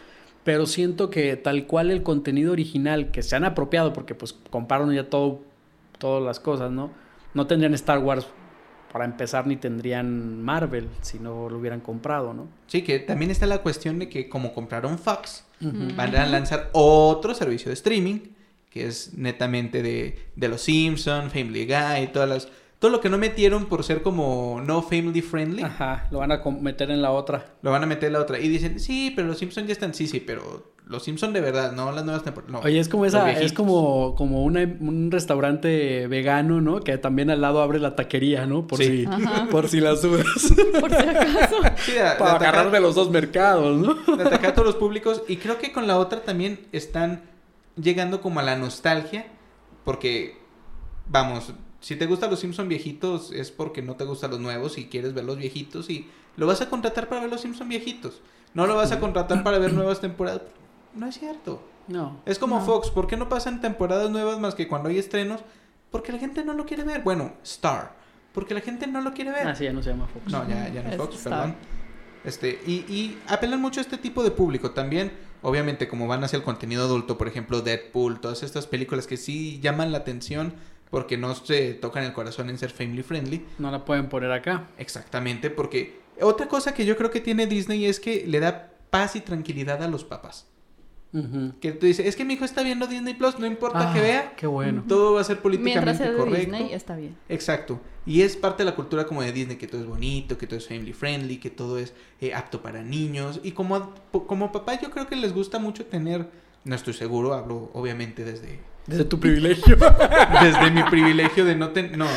Pero 0.44 0.66
siento 0.66 1.12
que 1.12 1.36
tal 1.36 1.68
cual 1.68 1.92
el 1.92 2.02
contenido 2.02 2.52
original 2.52 3.12
que 3.12 3.22
se 3.22 3.36
han 3.36 3.44
apropiado, 3.44 3.94
porque 3.94 4.16
pues 4.16 4.34
compraron 4.34 4.92
ya 4.92 5.08
todo, 5.08 5.42
todas 6.00 6.24
las 6.24 6.40
cosas, 6.40 6.72
¿no? 6.72 6.90
No 7.36 7.46
tendrían 7.46 7.76
Star 7.76 8.00
Wars 8.00 8.26
para 8.92 9.06
empezar, 9.06 9.46
ni 9.46 9.56
tendrían 9.56 10.42
Marvel 10.42 10.90
si 11.02 11.20
no 11.20 11.48
lo 11.48 11.60
hubieran 11.60 11.82
comprado, 11.82 12.34
¿no? 12.34 12.48
Sí, 12.66 12.82
que 12.82 12.98
también 12.98 13.30
está 13.30 13.46
la 13.46 13.60
cuestión 13.60 14.00
de 14.00 14.10
que 14.10 14.28
como 14.30 14.52
compraron 14.52 14.98
Fox, 14.98 15.45
Van 15.60 16.16
a 16.16 16.26
lanzar 16.26 16.70
otro 16.74 17.34
servicio 17.34 17.70
de 17.70 17.74
streaming, 17.74 18.20
que 18.70 18.88
es 18.88 19.14
netamente 19.14 19.82
de, 19.82 20.20
de 20.36 20.48
los 20.48 20.62
Simpsons, 20.62 21.32
Family 21.32 21.66
Guy, 21.66 22.08
todas 22.12 22.28
las, 22.28 22.48
todo 22.80 22.92
lo 22.92 23.00
que 23.00 23.10
no 23.10 23.18
metieron 23.18 23.68
por 23.68 23.84
ser 23.84 24.02
como 24.02 24.62
no 24.66 24.82
family 24.82 25.22
friendly, 25.22 25.64
Ajá, 25.64 26.08
lo 26.12 26.20
van 26.20 26.32
a 26.32 26.42
meter 26.62 26.92
en 26.92 27.02
la 27.02 27.12
otra. 27.12 27.56
lo 27.62 27.72
van 27.72 27.84
a 27.84 27.86
meter 27.86 28.08
en 28.08 28.14
la 28.14 28.20
otra. 28.22 28.40
Y 28.40 28.48
dicen, 28.50 28.80
sí, 28.80 29.14
pero 29.16 29.28
los 29.28 29.38
Simpsons 29.40 29.68
ya 29.68 29.74
están, 29.74 29.94
sí, 29.94 30.08
sí, 30.08 30.20
pero 30.20 30.75
los 30.88 31.04
Simpsons 31.04 31.34
de 31.34 31.42
verdad, 31.42 31.72
no 31.72 31.92
las 31.92 32.06
nuevas 32.06 32.24
temporadas. 32.24 32.52
no, 32.54 32.60
Oye, 32.60 32.80
es 32.80 32.90
como 32.90 33.06
esa, 33.06 33.30
es 33.32 33.38
viejitos". 33.40 33.54
como, 33.54 34.14
como 34.16 34.44
una- 34.44 34.62
un 34.62 35.10
restaurante 35.12 36.08
vegano, 36.08 36.62
¿no? 36.62 36.80
Que 36.82 36.98
también 37.00 37.30
al 37.32 37.42
lado 37.42 37.62
abre 37.62 37.80
la 37.80 37.96
taquería, 37.96 38.46
¿no? 38.46 38.68
Por 38.68 38.78
Sí. 38.80 39.02
si, 39.02 39.06
Ajá. 39.06 39.48
por 39.52 39.68
si 39.68 39.80
las 39.80 40.02
dudas. 40.04 40.26
Por 40.80 40.92
si 40.92 40.98
acaso. 41.08 41.56
Sí, 41.78 41.92
de- 41.94 41.98
de 42.00 42.04
Para 42.20 42.34
atacar- 42.36 42.36
agarrar 42.56 42.72
de 42.72 42.80
los 42.80 42.94
dos 42.96 43.10
mercados, 43.10 43.78
¿no? 43.80 44.16
de 44.16 44.24
atacar 44.24 44.52
a 44.52 44.54
todos 44.54 44.68
los 44.68 44.76
públicos. 44.76 45.24
Y 45.28 45.38
creo 45.38 45.58
que 45.58 45.72
con 45.72 45.88
la 45.88 45.98
otra 45.98 46.22
también 46.24 46.60
están 46.72 47.24
llegando 47.82 48.22
como 48.22 48.40
a 48.40 48.44
la 48.44 48.56
nostalgia. 48.56 49.26
Porque, 49.84 50.38
vamos, 51.08 51.54
si 51.80 51.96
te 51.96 52.06
gustan 52.06 52.30
los 52.32 52.40
Simpson 52.40 52.68
viejitos 52.68 53.32
es 53.32 53.52
porque 53.52 53.82
no 53.82 53.96
te 53.96 54.04
gustan 54.04 54.32
los 54.32 54.40
nuevos 54.40 54.78
y 54.78 54.86
quieres 54.86 55.14
ver 55.14 55.24
los 55.26 55.38
viejitos. 55.38 55.90
Y 55.90 56.08
lo 56.38 56.48
vas 56.48 56.62
a 56.62 56.70
contratar 56.70 57.08
para 57.08 57.22
ver 57.22 57.30
los 57.32 57.42
Simpson 57.42 57.70
viejitos. 57.70 58.22
No 58.54 58.68
lo 58.68 58.76
vas 58.76 58.92
a 58.92 59.00
contratar 59.00 59.44
para 59.44 59.58
ver 59.60 59.74
nuevas 59.74 60.00
temporadas. 60.00 60.42
No 60.96 61.08
es 61.08 61.20
cierto. 61.20 61.62
No. 61.88 62.22
Es 62.26 62.40
como 62.40 62.60
No. 62.60 62.66
Fox. 62.66 62.90
¿Por 62.90 63.08
qué 63.08 63.18
no 63.18 63.30
pasan 63.30 63.62
temporadas 63.62 64.10
nuevas 64.10 64.40
más 64.40 64.56
que 64.56 64.68
cuando 64.68 64.90
hay 64.90 64.98
estrenos? 64.98 65.42
Porque 65.92 66.12
la 66.12 66.18
gente 66.20 66.44
no 66.44 66.54
lo 66.54 66.66
quiere 66.66 66.84
ver. 66.84 67.02
Bueno, 67.04 67.34
Star. 67.44 67.94
Porque 68.34 68.54
la 68.54 68.62
gente 68.62 68.88
no 68.88 69.02
lo 69.02 69.14
quiere 69.14 69.32
ver. 69.32 69.48
Ah, 69.48 69.56
sí, 69.56 69.64
ya 69.66 69.74
no 69.74 69.82
se 69.84 69.92
llama 69.92 70.08
Fox. 70.08 70.32
No, 70.32 70.48
ya, 70.48 70.68
ya 70.70 70.84
no 70.84 70.90
es 70.90 70.98
Fox, 70.98 71.16
Star. 71.18 71.32
perdón. 71.34 71.56
Este, 72.24 72.60
y, 72.66 72.74
y 72.92 73.20
apelan 73.28 73.62
mucho 73.62 73.80
a 73.80 73.84
este 73.84 73.98
tipo 73.98 74.24
de 74.24 74.32
público 74.32 74.72
también. 74.72 75.12
Obviamente, 75.42 75.88
como 75.88 76.08
van 76.08 76.24
hacia 76.24 76.38
el 76.38 76.44
contenido 76.44 76.84
adulto, 76.86 77.18
por 77.20 77.28
ejemplo, 77.28 77.62
Deadpool, 77.62 78.20
todas 78.20 78.42
estas 78.42 78.66
películas 78.66 79.06
que 79.06 79.16
sí 79.16 79.60
llaman 79.62 79.92
la 79.92 80.00
atención 80.00 80.56
porque 80.90 81.18
no 81.18 81.36
se 81.36 81.74
tocan 81.76 82.04
el 82.04 82.14
corazón 82.14 82.50
en 82.50 82.58
ser 82.58 82.72
family 82.72 83.04
friendly. 83.04 83.46
No 83.60 83.70
la 83.70 83.86
pueden 83.86 84.10
poner 84.10 84.32
acá. 84.32 84.68
Exactamente, 84.78 85.50
porque 85.52 86.00
otra 86.22 86.48
cosa 86.48 86.74
que 86.74 86.86
yo 86.86 86.98
creo 86.98 87.12
que 87.12 87.22
tiene 87.22 87.46
Disney 87.48 87.86
es 87.86 88.00
que 88.00 88.26
le 88.26 88.40
da 88.40 88.72
paz 88.90 89.16
y 89.16 89.22
tranquilidad 89.22 89.84
a 89.84 89.88
los 89.88 90.04
papás. 90.04 90.48
Que 91.62 91.72
tú 91.72 91.86
dices, 91.86 92.06
es 92.06 92.16
que 92.16 92.26
mi 92.26 92.34
hijo 92.34 92.44
está 92.44 92.62
viendo 92.62 92.88
Disney 92.88 93.14
Plus, 93.14 93.40
no 93.40 93.46
importa 93.46 93.92
Ah, 93.92 93.94
que 93.94 94.02
vea, 94.02 94.34
Qué 94.36 94.48
bueno. 94.48 94.84
todo 94.88 95.14
va 95.14 95.22
a 95.22 95.24
ser 95.24 95.40
Mientras 95.44 95.98
políticamente 95.98 96.18
correcto. 96.18 96.52
Disney, 96.52 96.74
está 96.74 96.96
bien. 96.96 97.16
Exacto. 97.30 97.80
Y 98.06 98.22
es 98.22 98.36
parte 98.36 98.64
de 98.64 98.70
la 98.70 98.76
cultura 98.76 99.06
como 99.06 99.22
de 99.22 99.32
Disney, 99.32 99.58
que 99.58 99.68
todo 99.68 99.82
es 99.82 99.88
bonito, 99.88 100.38
que 100.38 100.46
todo 100.46 100.58
es 100.60 100.68
family 100.68 100.94
friendly, 100.94 101.38
que 101.38 101.50
todo 101.50 101.80
es 101.80 101.94
eh, 102.22 102.34
apto 102.34 102.62
para 102.62 102.84
niños. 102.84 103.40
Y 103.44 103.52
como, 103.52 103.94
como 104.28 104.52
papá 104.52 104.80
yo 104.80 104.92
creo 104.92 105.08
que 105.08 105.16
les 105.16 105.34
gusta 105.34 105.58
mucho 105.58 105.86
tener, 105.86 106.30
no 106.66 106.76
estoy 106.76 106.94
seguro, 106.94 107.34
hablo 107.34 107.70
obviamente 107.74 108.26
desde, 108.26 108.60
Desde 108.86 109.06
tu 109.06 109.20
privilegio. 109.20 109.78
desde 110.42 110.72
mi 110.72 110.84
privilegio 110.84 111.46
de 111.46 111.56
no 111.56 111.70
tener... 111.70 111.98
No. 111.98 112.08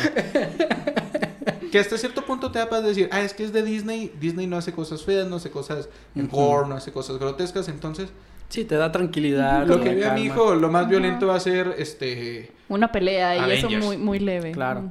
Que 1.71 1.79
hasta 1.79 1.97
cierto 1.97 2.25
punto 2.25 2.51
te 2.51 2.59
da 2.59 2.69
paz 2.69 2.83
decir, 2.83 3.09
ah, 3.11 3.21
es 3.21 3.33
que 3.33 3.43
es 3.43 3.53
de 3.53 3.61
Disney, 3.61 4.11
Disney 4.19 4.47
no 4.47 4.57
hace 4.57 4.73
cosas 4.73 5.03
feas, 5.03 5.27
no 5.27 5.35
hace 5.35 5.51
cosas 5.51 5.87
en 6.15 6.27
no 6.27 6.75
hace 6.75 6.91
cosas 6.91 7.17
grotescas, 7.19 7.67
entonces 7.69 8.09
sí, 8.49 8.65
te 8.65 8.75
da 8.75 8.91
tranquilidad. 8.91 9.65
lo 9.65 9.79
que 9.79 9.95
vea 9.95 10.13
mi 10.13 10.23
hijo, 10.23 10.53
lo 10.55 10.69
más 10.69 10.89
violento 10.89 11.27
va 11.27 11.35
a 11.35 11.39
ser, 11.39 11.75
este... 11.77 12.51
Una 12.67 12.91
pelea 12.91 13.35
y 13.35 13.39
Avengers. 13.39 13.73
eso 13.73 13.85
muy, 13.85 13.97
muy 13.97 14.19
leve. 14.19 14.51
Claro. 14.51 14.89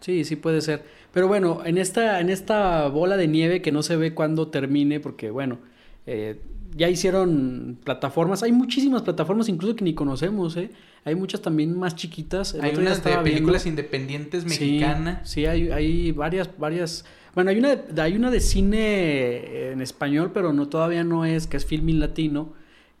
Sí, 0.00 0.24
sí 0.24 0.36
puede 0.36 0.60
ser. 0.60 0.82
Pero 1.12 1.28
bueno, 1.28 1.60
en 1.64 1.78
esta, 1.78 2.20
en 2.20 2.28
esta 2.30 2.88
bola 2.88 3.16
de 3.16 3.28
nieve 3.28 3.62
que 3.62 3.70
no 3.72 3.82
se 3.82 3.96
ve 3.96 4.12
cuándo 4.14 4.48
termine, 4.48 4.98
porque 5.00 5.30
bueno, 5.30 5.58
eh, 6.06 6.40
ya 6.74 6.88
hicieron 6.88 7.78
plataformas, 7.84 8.42
hay 8.42 8.50
muchísimas 8.52 9.02
plataformas 9.02 9.48
incluso 9.48 9.76
que 9.76 9.84
ni 9.84 9.94
conocemos, 9.94 10.56
¿eh? 10.56 10.70
Hay 11.04 11.14
muchas 11.14 11.40
también 11.42 11.78
más 11.78 11.94
chiquitas. 11.96 12.54
El 12.54 12.62
Hay 12.62 12.76
unas 12.76 13.02
de 13.04 13.10
viendo- 13.10 13.22
películas 13.24 13.66
independientes 13.66 14.42
Sí, 14.44 14.48
mexicanas. 14.48 15.28
Sí, 15.28 15.46
hay, 15.46 15.70
hay 15.70 16.12
varias, 16.12 16.48
varias. 16.58 17.04
Bueno, 17.34 17.50
hay 17.50 17.58
una, 17.58 17.76
de- 17.76 18.02
hay 18.02 18.14
una 18.16 18.30
de 18.30 18.40
cine 18.40 19.72
en 19.72 19.80
español, 19.82 20.30
pero 20.32 20.52
no 20.52 20.68
todavía 20.68 21.04
no 21.04 21.24
es, 21.24 21.46
que 21.46 21.56
es 21.56 21.66
filming 21.66 22.00
latino, 22.00 22.52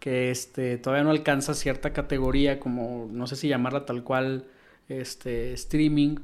que 0.02 0.32
este 0.32 0.78
todavía 0.78 1.04
no 1.04 1.10
alcanza 1.10 1.54
cierta 1.54 1.92
categoría, 1.92 2.58
como 2.58 3.08
no 3.12 3.28
sé 3.28 3.36
si 3.36 3.46
llamarla 3.46 3.86
tal 3.86 4.02
cual, 4.02 4.46
este 4.88 5.52
streaming. 5.52 6.16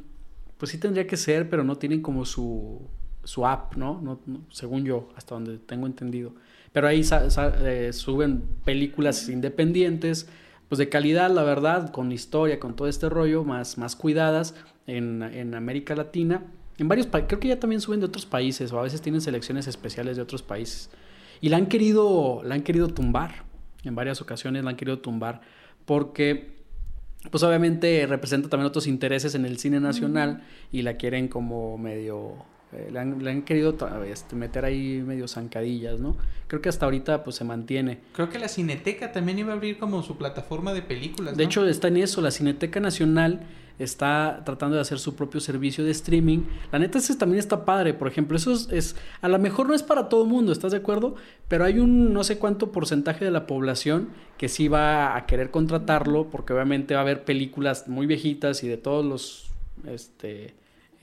Pues 0.57 0.73
sí 0.73 0.79
tendría 0.79 1.07
que 1.07 1.17
ser, 1.17 1.49
pero 1.49 1.62
no 1.62 1.77
tienen 1.77 2.03
como 2.03 2.25
su 2.25 2.81
su 3.23 3.47
app, 3.47 3.77
¿no? 3.77 4.01
No, 4.03 4.19
Según 4.51 4.85
yo, 4.85 5.11
hasta 5.14 5.37
donde 5.37 5.59
tengo 5.59 5.87
entendido. 5.87 6.33
Pero 6.73 6.88
ahí 6.88 7.03
eh, 7.61 7.91
suben 7.93 8.43
películas 8.64 9.29
independientes, 9.29 10.29
pues 10.69 10.81
de 10.81 10.88
calidad, 10.88 11.31
la 11.31 11.45
verdad, 11.45 11.93
con 11.93 12.11
historia, 12.11 12.59
con 12.59 12.75
todo 12.75 12.88
este 12.88 13.09
rollo, 13.09 13.45
más, 13.45 13.79
más 13.79 13.95
cuidadas 13.95 14.57
en, 14.88 15.23
en 15.23 15.55
América 15.55 15.95
Latina. 15.95 16.43
En 16.79 16.88
varios 16.88 17.07
países, 17.07 17.29
creo 17.29 17.38
que 17.38 17.49
ya 17.49 17.61
también 17.61 17.81
suben 17.81 18.01
de 18.01 18.07
otros 18.07 18.27
países, 18.27 18.73
o 18.73 18.81
a 18.81 18.83
veces 18.83 19.03
tienen 19.03 19.21
selecciones 19.21 19.69
especiales 19.69 20.17
de 20.17 20.23
otros 20.23 20.43
países. 20.43 20.91
Y 21.41 21.49
la 21.49 21.59
han 21.59 21.67
querido, 21.67 22.43
la 22.43 22.57
han 22.57 22.62
querido 22.62 22.88
tumbar, 22.88 23.48
en 23.88 23.94
varias 23.94 24.20
ocasiones 24.20 24.64
la 24.64 24.70
han 24.70 24.77
querido 24.77 24.98
tumbar, 24.98 25.40
porque 25.85 26.59
pues 27.31 27.42
obviamente 27.42 28.07
representa 28.07 28.48
también 28.48 28.68
otros 28.68 28.87
intereses 28.87 29.35
en 29.35 29.44
el 29.44 29.59
cine 29.59 29.81
nacional 29.81 30.44
y 30.70 30.83
la 30.83 30.94
quieren 30.94 31.29
como 31.29 31.77
medio 31.77 32.44
eh, 32.72 32.90
le, 32.92 32.98
han, 32.98 33.24
le 33.24 33.31
han 33.31 33.42
querido 33.42 33.77
este, 34.05 34.37
meter 34.37 34.64
ahí 34.64 35.03
medio 35.05 35.27
zancadillas, 35.27 36.01
¿no? 36.01 36.16
Creo 36.48 36.61
que 36.61 36.68
hasta 36.68 36.85
ahorita 36.85 37.24
pues 37.24 37.37
se 37.37 37.44
mantiene. 37.44 37.98
Creo 38.12 38.29
que 38.29 38.38
la 38.38 38.48
Cineteca 38.48 39.11
también 39.11 39.38
iba 39.38 39.53
a 39.53 39.57
abrir 39.57 39.79
como 39.79 40.03
su 40.03 40.18
plataforma 40.18 40.74
de 40.74 40.83
películas. 40.83 41.37
De 41.37 41.44
hecho 41.44 41.66
está 41.66 41.88
en 41.88 41.96
eso, 41.98 42.20
la 42.20 42.31
Cineteca 42.31 42.79
Nacional 42.81 43.40
está 43.79 44.43
tratando 44.45 44.77
de 44.77 44.83
hacer 44.83 44.99
su 44.99 45.14
propio 45.14 45.41
servicio 45.41 45.85
de 45.85 45.91
streaming. 45.91 46.41
La 46.73 46.79
neta 46.79 46.99
ese 46.99 47.17
también 47.17 47.38
está 47.38 47.64
padre, 47.64 47.95
por 47.95 48.09
ejemplo, 48.09 48.37
eso 48.37 48.53
es, 48.53 48.69
es 48.71 48.97
a 49.21 49.29
lo 49.29 49.38
mejor 49.38 49.69
no 49.69 49.75
es 49.75 49.83
para 49.83 50.09
todo 50.09 50.23
el 50.23 50.29
mundo, 50.29 50.53
¿estás 50.53 50.73
de 50.73 50.79
acuerdo? 50.79 51.14
Pero 51.49 51.64
hay 51.64 51.79
un 51.79 52.12
no 52.12 52.25
sé 52.25 52.38
cuánto 52.38 52.73
porcentaje 52.73 53.25
de 53.25 53.31
la 53.31 53.47
población 53.47 54.09
que 54.37 54.49
sí 54.49 54.69
va 54.69 55.17
a 55.17 55.27
querer 55.27 55.51
contratarlo 55.51 56.31
porque 56.31 56.53
obviamente 56.53 56.95
va 56.95 57.01
a 57.01 57.03
haber 57.03 57.25
películas 57.25 57.88
muy 57.88 58.07
viejitas 58.07 58.62
y 58.64 58.69
de 58.69 58.77
todos 58.77 59.05
los 59.05 59.51
este 59.87 60.55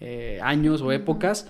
eh, 0.01 0.39
años 0.43 0.81
o 0.81 0.91
épocas 0.91 1.47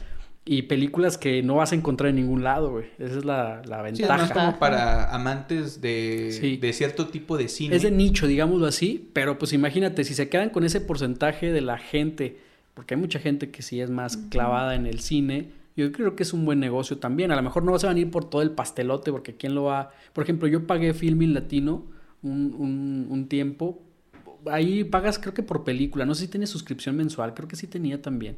y 0.48 0.64
películas 0.64 1.18
que 1.18 1.42
no 1.42 1.56
vas 1.56 1.72
a 1.72 1.76
encontrar 1.76 2.12
en 2.12 2.18
ningún 2.18 2.44
lado, 2.44 2.70
güey. 2.72 2.86
Esa 3.00 3.18
es 3.18 3.26
la, 3.26 3.64
la 3.66 3.78
Sí, 3.80 3.84
ventaja. 3.84 4.14
además 4.14 4.32
como 4.32 4.60
para 4.60 5.14
amantes 5.14 5.82
de, 5.82 6.30
Sí. 6.40 6.58
de 6.58 6.72
cierto 6.72 7.08
tipo 7.08 7.36
de 7.38 7.48
cine. 7.48 7.76
Es 7.76 7.82
de 7.82 7.90
nicho, 7.92 8.28
digámoslo 8.28 8.68
así, 8.68 9.10
pero 9.14 9.40
pues 9.40 9.54
imagínate, 9.54 10.04
si 10.04 10.14
se 10.14 10.30
quedan 10.30 10.52
con 10.52 10.64
ese 10.64 10.82
porcentaje 10.82 11.52
de 11.52 11.62
la 11.62 11.78
gente, 11.80 12.38
porque 12.76 12.94
hay 12.94 13.00
mucha 13.02 13.18
gente 13.20 13.50
que 13.50 13.64
sí 13.64 13.82
es 13.82 13.90
más 13.90 14.18
clavada 14.18 14.76
en 14.76 14.86
el 14.86 15.00
cine, 15.00 15.50
yo 15.76 15.92
creo 15.92 16.16
que 16.16 16.24
es 16.24 16.32
un 16.32 16.46
buen 16.46 16.60
negocio 16.60 17.00
también. 17.00 17.32
A 17.32 17.36
lo 17.36 17.42
mejor 17.42 17.64
no 17.64 17.78
se 17.80 17.88
van 17.88 17.98
a 17.98 18.00
ir 18.00 18.12
por 18.12 18.30
todo 18.30 18.42
el 18.44 18.52
pastelote, 18.52 19.12
porque 19.12 19.36
quién 19.36 19.56
lo 19.56 19.64
va... 19.64 19.92
Por 20.14 20.24
ejemplo, 20.24 20.48
yo 20.48 20.68
pagué 20.68 20.94
Filmin 20.94 21.34
Latino 21.34 21.84
un, 22.22 22.54
un, 22.58 23.08
un 23.10 23.28
tiempo. 23.28 23.82
Ahí 24.46 24.84
pagas 24.84 25.18
creo 25.18 25.34
que 25.34 25.42
por 25.44 25.64
película, 25.64 26.06
no 26.06 26.14
sé 26.14 26.26
si 26.26 26.28
tiene 26.30 26.46
suscripción 26.48 26.96
mensual, 26.96 27.34
creo 27.34 27.48
que 27.48 27.56
sí 27.56 27.66
tenía 27.68 28.00
también. 28.02 28.38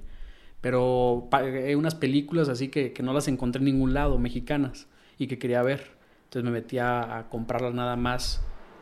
Pero 0.61 1.27
pagué 1.29 1.75
unas 1.75 1.95
películas 1.95 2.49
así 2.49 2.69
que, 2.69 2.93
que 2.93 3.03
no 3.03 3.13
las 3.13 3.27
encontré 3.27 3.59
en 3.59 3.65
ningún 3.65 3.93
lado, 3.93 4.17
mexicanas, 4.17 4.87
y 5.17 5.27
que 5.27 5.37
quería 5.37 5.61
ver. 5.61 5.97
Entonces 6.25 6.43
me 6.43 6.51
metí 6.51 6.77
a, 6.77 7.17
a 7.17 7.29
comprarlas 7.29 7.73
nada 7.73 7.95
más 7.95 8.41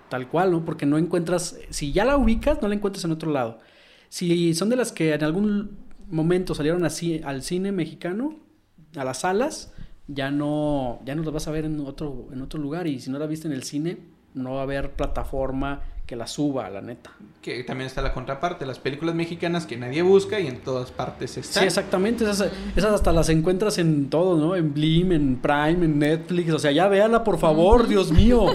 tal 0.10 0.30
cual, 0.30 0.52
¿no? 0.52 0.66
Porque 0.66 0.86
no 0.86 0.98
encuentras, 0.98 1.60
si 1.70 1.92
ya 1.92 2.06
la 2.06 2.18
ubicas, 2.18 2.62
no 2.62 2.68
la 2.68 2.76
encuentras 2.76 3.04
en 3.06 3.12
otro 3.12 3.32
lado. 3.32 3.60
Si 4.10 4.54
son 4.54 4.70
de 4.70 4.76
las 4.76 4.92
que 4.92 5.14
en 5.14 5.24
algún 5.24 5.78
momento 6.10 6.56
salieron 6.56 6.86
así 6.86 7.22
al 7.24 7.42
cine 7.42 7.72
mexicano, 7.72 8.38
a 8.96 9.04
las 9.04 9.20
salas, 9.20 9.74
ya 10.08 10.32
no, 10.32 11.02
ya 11.06 11.16
no 11.16 11.24
las 11.24 11.34
vas 11.34 11.48
a 11.48 11.52
ver 11.52 11.66
en 11.66 11.80
otro, 11.82 12.28
en 12.32 12.42
otro 12.42 12.60
lugar. 12.60 12.88
Y 12.88 13.00
si 13.00 13.10
no 13.10 13.20
la 13.20 13.28
viste 13.28 13.48
en 13.48 13.54
el 13.54 13.64
cine, 13.64 13.98
no 14.34 14.54
va 14.54 14.62
a 14.62 14.64
haber 14.64 14.94
plataforma 14.94 15.82
que 16.06 16.16
la 16.16 16.28
suba, 16.28 16.70
la 16.70 16.82
neta. 16.82 17.12
Que 17.42 17.64
también 17.64 17.88
está 17.88 18.02
la 18.02 18.14
contraparte, 18.14 18.66
las 18.66 18.80
películas 18.80 19.16
mexicanas 19.16 19.66
que 19.66 19.78
nadie 19.78 20.02
busca 20.02 20.40
y 20.40 20.48
en 20.48 20.60
todas 20.60 20.92
partes 20.92 21.38
están. 21.38 21.62
Sí, 21.62 21.68
exactamente. 21.68 22.24
Esas, 22.24 22.52
esas 22.76 22.94
hasta 22.94 23.12
las 23.12 23.30
encuentras 23.30 23.78
en 23.78 24.10
todo, 24.10 24.38
¿no? 24.38 24.56
En 24.56 24.74
Blim, 24.74 25.12
en 25.12 25.36
Prime, 25.38 25.86
en 25.86 26.00
Netflix. 26.00 26.52
O 26.54 26.60
sea, 26.60 26.72
ya 26.72 26.88
véala, 26.88 27.24
por 27.24 27.40
favor, 27.40 27.88
Dios 27.90 28.12
mío. 28.12 28.46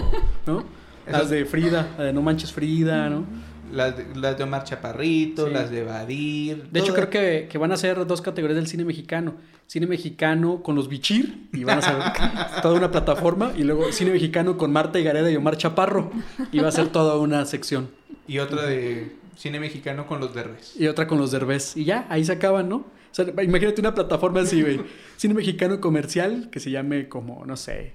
¿No? 0.45 0.63
Las 1.09 1.29
de 1.29 1.45
Frida, 1.45 1.89
la 1.97 2.05
de 2.05 2.13
No 2.13 2.21
Manches 2.21 2.53
Frida, 2.53 3.09
¿no? 3.09 3.25
Las 3.71 3.97
de, 3.97 4.05
las 4.15 4.37
de 4.37 4.43
Omar 4.43 4.63
Chaparrito, 4.63 5.47
Sí. 5.47 5.53
las 5.53 5.69
de 5.71 5.83
Badir. 5.83 6.63
De 6.71 6.79
hecho, 6.79 6.93
creo 6.93 7.09
que, 7.09 7.47
que 7.49 7.57
van 7.57 7.71
a 7.71 7.77
ser 7.77 8.05
dos 8.05 8.21
categorías 8.21 8.55
del 8.57 8.67
cine 8.67 8.83
mexicano. 8.85 9.35
Cine 9.67 9.87
mexicano 9.87 10.61
con 10.61 10.75
los 10.75 10.89
Bichir, 10.89 11.47
y 11.53 11.63
van 11.63 11.79
a 11.79 11.81
ser 11.81 11.95
toda 12.61 12.75
una 12.75 12.91
plataforma. 12.91 13.53
Y 13.57 13.63
luego 13.63 13.91
cine 13.91 14.11
mexicano 14.11 14.57
con 14.57 14.71
Marta 14.73 14.99
Higareda 14.99 15.31
y 15.31 15.35
Omar 15.35 15.57
Chaparro, 15.57 16.11
y 16.51 16.59
va 16.59 16.67
a 16.67 16.71
ser 16.71 16.89
toda 16.89 17.17
una 17.17 17.45
sección. 17.45 17.89
Y 18.27 18.39
otra 18.39 18.65
de 18.65 19.15
cine 19.35 19.59
mexicano 19.59 20.05
con 20.07 20.19
los 20.19 20.33
derbes. 20.35 20.73
Y 20.79 20.87
otra 20.87 21.07
con 21.07 21.17
los 21.17 21.31
Derbez. 21.31 21.75
Y 21.77 21.85
ya, 21.85 22.05
ahí 22.09 22.23
se 22.23 22.33
acaban, 22.33 22.69
¿no? 22.69 22.75
O 22.77 23.13
sea, 23.13 23.25
imagínate 23.43 23.81
una 23.81 23.93
plataforma 23.95 24.41
así, 24.41 24.61
güey. 24.61 24.81
Cine 25.17 25.33
mexicano 25.33 25.81
comercial 25.81 26.49
que 26.51 26.59
se 26.59 26.71
llame 26.71 27.09
como, 27.09 27.45
no 27.45 27.57
sé, 27.57 27.93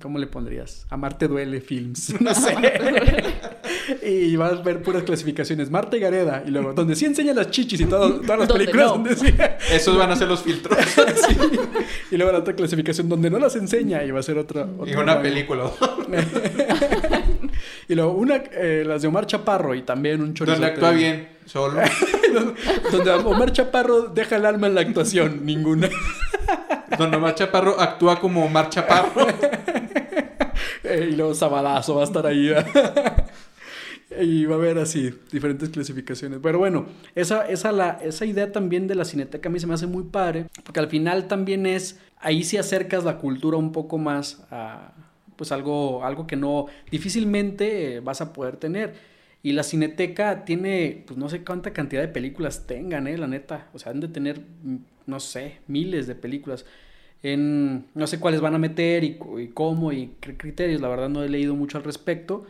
¿cómo 0.00 0.18
le 0.18 0.26
pondrías? 0.26 0.86
Amarte 0.90 1.28
duele 1.28 1.60
films, 1.60 2.14
no 2.20 2.34
sé. 2.34 2.54
y 4.02 4.36
vas 4.36 4.52
a 4.52 4.62
ver 4.62 4.82
puras 4.82 5.02
clasificaciones. 5.02 5.70
Marta 5.70 5.96
y 5.96 6.00
Gareda. 6.00 6.42
Y 6.46 6.50
luego, 6.50 6.72
donde 6.72 6.94
sí 6.96 7.04
enseña 7.06 7.32
las 7.34 7.50
chichis 7.50 7.80
y 7.80 7.84
todo- 7.86 8.20
todas 8.20 8.38
las 8.40 8.52
películas, 8.52 8.86
no. 8.86 8.92
donde 8.92 9.16
sí. 9.16 9.34
Esos 9.72 9.96
van 9.96 10.10
a 10.10 10.16
ser 10.16 10.28
los 10.28 10.42
filtros. 10.42 10.78
Sí. 11.28 11.36
Y 12.10 12.16
luego 12.16 12.32
la 12.32 12.38
otra 12.38 12.54
clasificación 12.54 13.08
donde 13.08 13.28
no 13.30 13.38
las 13.38 13.54
enseña 13.56 14.02
y 14.04 14.10
va 14.10 14.20
a 14.20 14.22
ser 14.22 14.38
otra. 14.38 14.66
y 14.66 14.80
otra 14.82 15.02
una 15.02 15.14
rango. 15.14 15.22
película. 15.22 15.70
y 17.88 17.94
luego 17.94 18.12
una, 18.12 18.36
eh, 18.52 18.84
las 18.86 19.02
de 19.02 19.08
Omar 19.08 19.26
Chaparro 19.26 19.74
y 19.74 19.82
también 19.82 20.20
un 20.22 20.34
chorizo. 20.34 20.54
donde 20.56 20.66
actúa 20.72 20.90
bien. 20.92 21.28
Solo. 21.46 21.80
donde 22.92 23.10
Omar 23.10 23.52
Chaparro 23.52 24.02
deja 24.02 24.36
el 24.36 24.46
alma 24.46 24.66
en 24.66 24.74
la 24.74 24.82
actuación, 24.82 25.44
ninguna. 25.44 25.88
Donde 26.98 27.16
Omar 27.16 27.34
Chaparro 27.34 27.80
actúa 27.80 28.20
como 28.20 28.44
Omar 28.44 28.68
Chaparro. 28.70 29.26
Eh, 30.84 31.08
y 31.12 31.16
luego 31.16 31.34
Sabadazo 31.34 31.94
va 31.96 32.02
a 32.02 32.04
estar 32.04 32.26
ahí. 32.26 32.50
Y 34.10 34.46
va 34.46 34.54
a 34.54 34.58
haber 34.58 34.78
así, 34.78 35.14
diferentes 35.30 35.68
clasificaciones. 35.68 36.40
Pero 36.42 36.58
bueno, 36.58 36.86
esa, 37.14 37.46
esa, 37.48 37.72
la, 37.72 37.98
esa 38.02 38.24
idea 38.24 38.50
también 38.52 38.86
de 38.86 38.94
la 38.94 39.04
cineteca 39.04 39.48
a 39.48 39.52
mí 39.52 39.60
se 39.60 39.66
me 39.66 39.74
hace 39.74 39.86
muy 39.86 40.04
padre. 40.04 40.46
Porque 40.64 40.80
al 40.80 40.88
final 40.88 41.28
también 41.28 41.66
es, 41.66 42.00
ahí 42.18 42.42
sí 42.42 42.56
acercas 42.56 43.04
la 43.04 43.18
cultura 43.18 43.58
un 43.58 43.72
poco 43.72 43.98
más 43.98 44.46
a, 44.50 44.94
pues 45.36 45.52
algo, 45.52 46.04
algo 46.04 46.26
que 46.26 46.36
no, 46.36 46.66
difícilmente 46.90 47.96
eh, 47.96 48.00
vas 48.00 48.20
a 48.20 48.32
poder 48.32 48.56
tener. 48.56 48.94
Y 49.42 49.52
la 49.52 49.62
cineteca 49.62 50.44
tiene, 50.44 51.04
pues 51.06 51.18
no 51.18 51.28
sé 51.28 51.44
cuánta 51.44 51.72
cantidad 51.72 52.00
de 52.00 52.08
películas 52.08 52.66
tengan, 52.66 53.06
eh, 53.06 53.18
la 53.18 53.28
neta. 53.28 53.68
O 53.74 53.78
sea, 53.78 53.92
han 53.92 54.00
de 54.00 54.08
tener, 54.08 54.40
mm, 54.40 54.76
no 55.06 55.20
sé, 55.20 55.58
miles 55.66 56.06
de 56.06 56.14
películas. 56.14 56.64
En, 57.22 57.86
no 57.94 58.06
sé 58.06 58.20
cuáles 58.20 58.40
van 58.40 58.54
a 58.54 58.58
meter 58.58 59.04
y, 59.04 59.18
y 59.38 59.48
cómo 59.48 59.92
y 59.92 60.12
qué 60.20 60.36
criterios, 60.36 60.80
la 60.80 60.88
verdad 60.88 61.08
no 61.08 61.24
he 61.24 61.28
leído 61.28 61.56
mucho 61.56 61.76
al 61.76 61.84
respecto, 61.84 62.46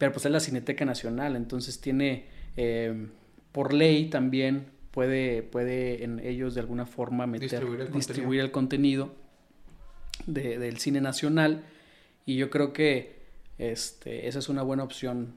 pero 0.00 0.12
pues 0.12 0.24
es 0.24 0.32
la 0.32 0.40
Cineteca 0.40 0.86
Nacional, 0.86 1.36
entonces 1.36 1.78
tiene, 1.78 2.24
eh, 2.56 3.06
por 3.52 3.74
ley 3.74 4.06
también 4.08 4.64
puede, 4.92 5.42
puede 5.42 6.02
en 6.04 6.20
ellos 6.20 6.54
de 6.54 6.60
alguna 6.62 6.86
forma 6.86 7.26
meter, 7.26 7.50
Distribuir 7.50 7.80
el 7.82 7.92
distribuir 7.92 8.40
el 8.40 8.50
contenido 8.50 9.14
de- 10.26 10.58
del 10.58 10.78
cine 10.78 11.02
nacional 11.02 11.64
y 12.24 12.36
yo 12.36 12.48
creo 12.48 12.72
que 12.72 13.20
este, 13.58 14.26
esa 14.26 14.38
es 14.38 14.48
una 14.48 14.62
buena 14.62 14.84
opción 14.84 15.34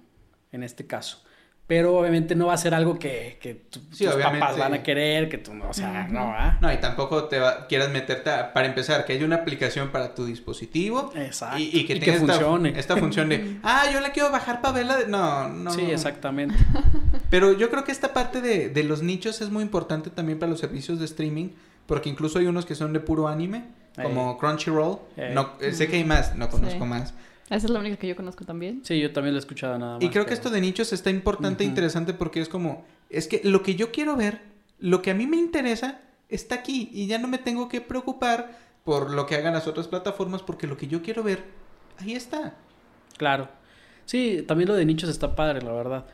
en 0.53 0.63
este 0.63 0.87
caso. 0.87 1.21
Pero 1.65 1.95
obviamente 1.97 2.35
no 2.35 2.47
va 2.47 2.53
a 2.55 2.57
ser 2.57 2.73
algo 2.73 2.99
que, 2.99 3.37
que 3.41 3.53
tu- 3.55 3.79
Sí, 3.93 4.03
tus 4.05 4.15
papás 4.15 4.57
van 4.57 4.73
a 4.73 4.83
querer, 4.83 5.29
que 5.29 5.37
tú 5.37 5.53
no, 5.53 5.69
o 5.69 5.73
sea, 5.73 6.07
no, 6.09 6.19
¿ah? 6.37 6.57
No, 6.61 6.71
y 6.73 6.77
tampoco 6.77 7.23
te 7.25 7.39
va- 7.39 7.67
quieras 7.67 7.89
meterte 7.89 8.29
a- 8.29 8.51
para 8.51 8.67
empezar, 8.67 9.05
que 9.05 9.13
haya 9.13 9.25
una 9.25 9.37
aplicación 9.37 9.87
para 9.89 10.13
tu 10.13 10.25
dispositivo. 10.25 11.13
Exacto. 11.15 11.57
Y, 11.59 11.69
y 11.71 11.85
que 11.85 11.93
Y 11.95 11.99
tenga 12.01 12.05
que 12.17 12.19
esta, 12.19 12.33
funcione. 12.33 12.73
esta 12.77 12.97
función 12.97 13.29
de, 13.29 13.57
ah, 13.63 13.83
yo 13.93 14.01
la 14.01 14.11
quiero 14.11 14.29
bajar 14.29 14.61
para 14.61 14.73
verla. 14.73 14.97
de-". 14.97 15.07
No, 15.07 15.47
no. 15.47 15.71
Sí, 15.71 15.81
exactamente. 15.89 16.55
Pero 17.29 17.53
yo 17.53 17.69
creo 17.69 17.85
que 17.85 17.93
esta 17.93 18.13
parte 18.13 18.41
de, 18.41 18.67
de 18.69 18.83
los 18.83 19.01
nichos 19.01 19.41
es 19.41 19.49
muy 19.49 19.63
importante 19.63 20.09
también 20.09 20.39
para 20.39 20.49
los 20.51 20.59
servicios 20.59 20.99
de 20.99 21.05
streaming, 21.05 21.49
porque 21.87 22.09
incluso 22.09 22.39
hay 22.39 22.45
unos 22.47 22.65
que 22.65 22.75
son 22.75 22.91
de 22.91 22.99
puro 22.99 23.29
anime, 23.29 23.63
como 24.01 24.37
Crunchyroll. 24.37 24.99
No, 25.33 25.51
eh, 25.61 25.71
sé 25.71 25.87
que 25.87 25.95
hay 25.95 26.03
más, 26.03 26.35
no 26.35 26.49
conozco 26.49 26.83
Sí. 26.83 26.89
más. 26.89 27.13
Esa 27.49 27.67
es 27.67 27.69
la 27.69 27.79
única 27.79 27.97
que 27.97 28.07
yo 28.07 28.15
conozco 28.15 28.45
también. 28.45 28.81
Sí, 28.83 28.99
yo 28.99 29.11
también 29.11 29.33
lo 29.33 29.37
he 29.37 29.41
escuchado 29.41 29.77
nada 29.77 29.95
más. 29.95 30.03
Y 30.03 30.09
creo 30.09 30.25
que 30.25 30.33
esto 30.33 30.49
de 30.49 30.61
nichos 30.61 30.93
está 30.93 31.09
importante 31.09 31.63
e 31.63 31.67
interesante 31.67 32.13
porque 32.13 32.41
es 32.41 32.49
como, 32.49 32.85
es 33.09 33.27
que 33.27 33.41
lo 33.43 33.63
que 33.63 33.75
yo 33.75 33.91
quiero 33.91 34.15
ver, 34.15 34.41
lo 34.79 35.01
que 35.01 35.11
a 35.11 35.13
mí 35.13 35.27
me 35.27 35.37
interesa, 35.37 36.01
está 36.29 36.55
aquí 36.55 36.89
y 36.93 37.07
ya 37.07 37.17
no 37.19 37.27
me 37.27 37.37
tengo 37.37 37.69
que 37.69 37.81
preocupar 37.81 38.57
por 38.83 39.11
lo 39.11 39.25
que 39.25 39.35
hagan 39.35 39.53
las 39.53 39.67
otras 39.67 39.87
plataformas 39.87 40.41
porque 40.41 40.67
lo 40.67 40.77
que 40.77 40.87
yo 40.87 41.01
quiero 41.01 41.23
ver, 41.23 41.43
ahí 41.99 42.13
está. 42.13 42.55
Claro. 43.17 43.49
Sí, 44.05 44.43
también 44.47 44.69
lo 44.69 44.75
de 44.75 44.85
nichos 44.85 45.09
está 45.09 45.35
padre, 45.35 45.61
la 45.61 45.71
verdad. 45.71 46.05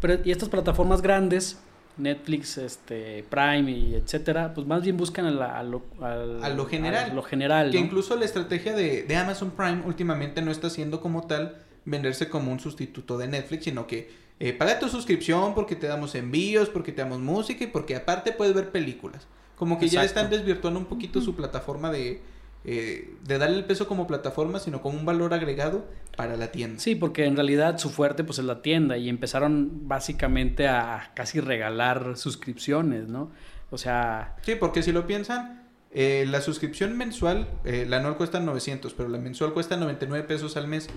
Pero 0.00 0.18
y 0.24 0.30
estas 0.30 0.48
plataformas 0.48 1.02
grandes, 1.02 1.58
Netflix, 1.98 2.58
este, 2.58 3.24
Prime 3.28 3.70
y 3.70 3.94
etcétera, 3.94 4.52
pues 4.54 4.66
más 4.66 4.82
bien 4.82 4.96
buscan 4.96 5.26
a, 5.26 5.30
la- 5.30 5.58
a 5.58 5.62
lo, 5.62 5.82
al- 6.00 6.42
A 6.44 6.48
lo 6.50 6.66
general. 6.66 7.10
a 7.10 7.14
lo 7.14 7.22
general, 7.22 7.70
Que 7.70 7.78
¿no? 7.80 7.86
incluso 7.86 8.16
la 8.16 8.24
estrategia 8.24 8.74
de, 8.74 9.02
de 9.04 9.16
Amazon 9.16 9.50
Prime 9.50 9.82
últimamente 9.86 10.42
no 10.42 10.50
está 10.50 10.68
siendo 10.70 11.00
como 11.00 11.26
tal 11.26 11.56
venderse 11.84 12.28
como 12.28 12.52
un 12.52 12.60
sustituto 12.60 13.16
de 13.18 13.28
Netflix, 13.28 13.64
sino 13.64 13.86
que 13.86 14.10
eh, 14.40 14.52
paga 14.52 14.78
tu 14.78 14.88
suscripción 14.88 15.54
porque 15.54 15.76
te 15.76 15.86
damos 15.86 16.14
envíos, 16.14 16.68
porque 16.68 16.92
te 16.92 17.00
damos 17.02 17.20
música 17.20 17.64
y 17.64 17.68
porque 17.68 17.96
aparte 17.96 18.32
puedes 18.32 18.54
ver 18.54 18.70
películas. 18.70 19.26
Como 19.56 19.78
que 19.78 19.88
ya 19.88 20.04
están 20.04 20.28
desvirtuando 20.28 20.78
un 20.78 20.84
poquito 20.86 21.22
su 21.22 21.34
plataforma 21.34 21.90
de, 21.90 22.20
eh, 22.68 23.14
de 23.22 23.38
darle 23.38 23.58
el 23.58 23.64
peso 23.64 23.86
como 23.86 24.08
plataforma, 24.08 24.58
sino 24.58 24.82
como 24.82 24.98
un 24.98 25.06
valor 25.06 25.32
agregado 25.32 25.86
para 26.16 26.36
la 26.36 26.50
tienda. 26.50 26.80
Sí, 26.80 26.96
porque 26.96 27.24
en 27.24 27.36
realidad 27.36 27.78
su 27.78 27.90
fuerte 27.90 28.24
pues 28.24 28.40
es 28.40 28.44
la 28.44 28.60
tienda 28.60 28.96
y 28.96 29.08
empezaron 29.08 29.86
básicamente 29.86 30.66
a 30.66 31.12
casi 31.14 31.38
regalar 31.38 32.16
suscripciones, 32.16 33.06
¿no? 33.06 33.30
O 33.70 33.78
sea, 33.78 34.34
Sí, 34.42 34.56
porque 34.56 34.82
si 34.82 34.90
lo 34.90 35.06
piensan, 35.06 35.64
eh, 35.92 36.24
la 36.26 36.40
suscripción 36.40 36.98
mensual, 36.98 37.48
eh, 37.64 37.86
la 37.88 37.98
anual 37.98 38.16
cuesta 38.16 38.40
900, 38.40 38.94
pero 38.94 39.08
la 39.08 39.18
mensual 39.18 39.52
cuesta 39.52 39.76
99 39.76 40.26
pesos 40.26 40.56
al 40.56 40.66
mes. 40.66 40.88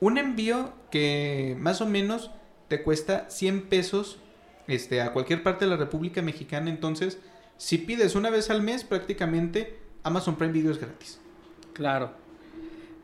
Un 0.00 0.18
envío 0.18 0.74
que 0.90 1.56
más 1.58 1.80
o 1.80 1.86
menos 1.86 2.30
te 2.68 2.82
cuesta 2.82 3.24
100 3.30 3.68
pesos 3.70 4.18
este, 4.66 5.00
a 5.00 5.14
cualquier 5.14 5.42
parte 5.42 5.64
de 5.64 5.70
la 5.70 5.78
República 5.78 6.20
Mexicana. 6.20 6.68
Entonces, 6.68 7.18
si 7.56 7.78
pides 7.78 8.14
una 8.16 8.28
vez 8.28 8.50
al 8.50 8.60
mes, 8.60 8.84
prácticamente 8.84 9.78
Amazon 10.02 10.34
Prime 10.36 10.52
Video 10.52 10.72
es 10.72 10.78
gratis. 10.80 11.20
claro. 11.72 12.10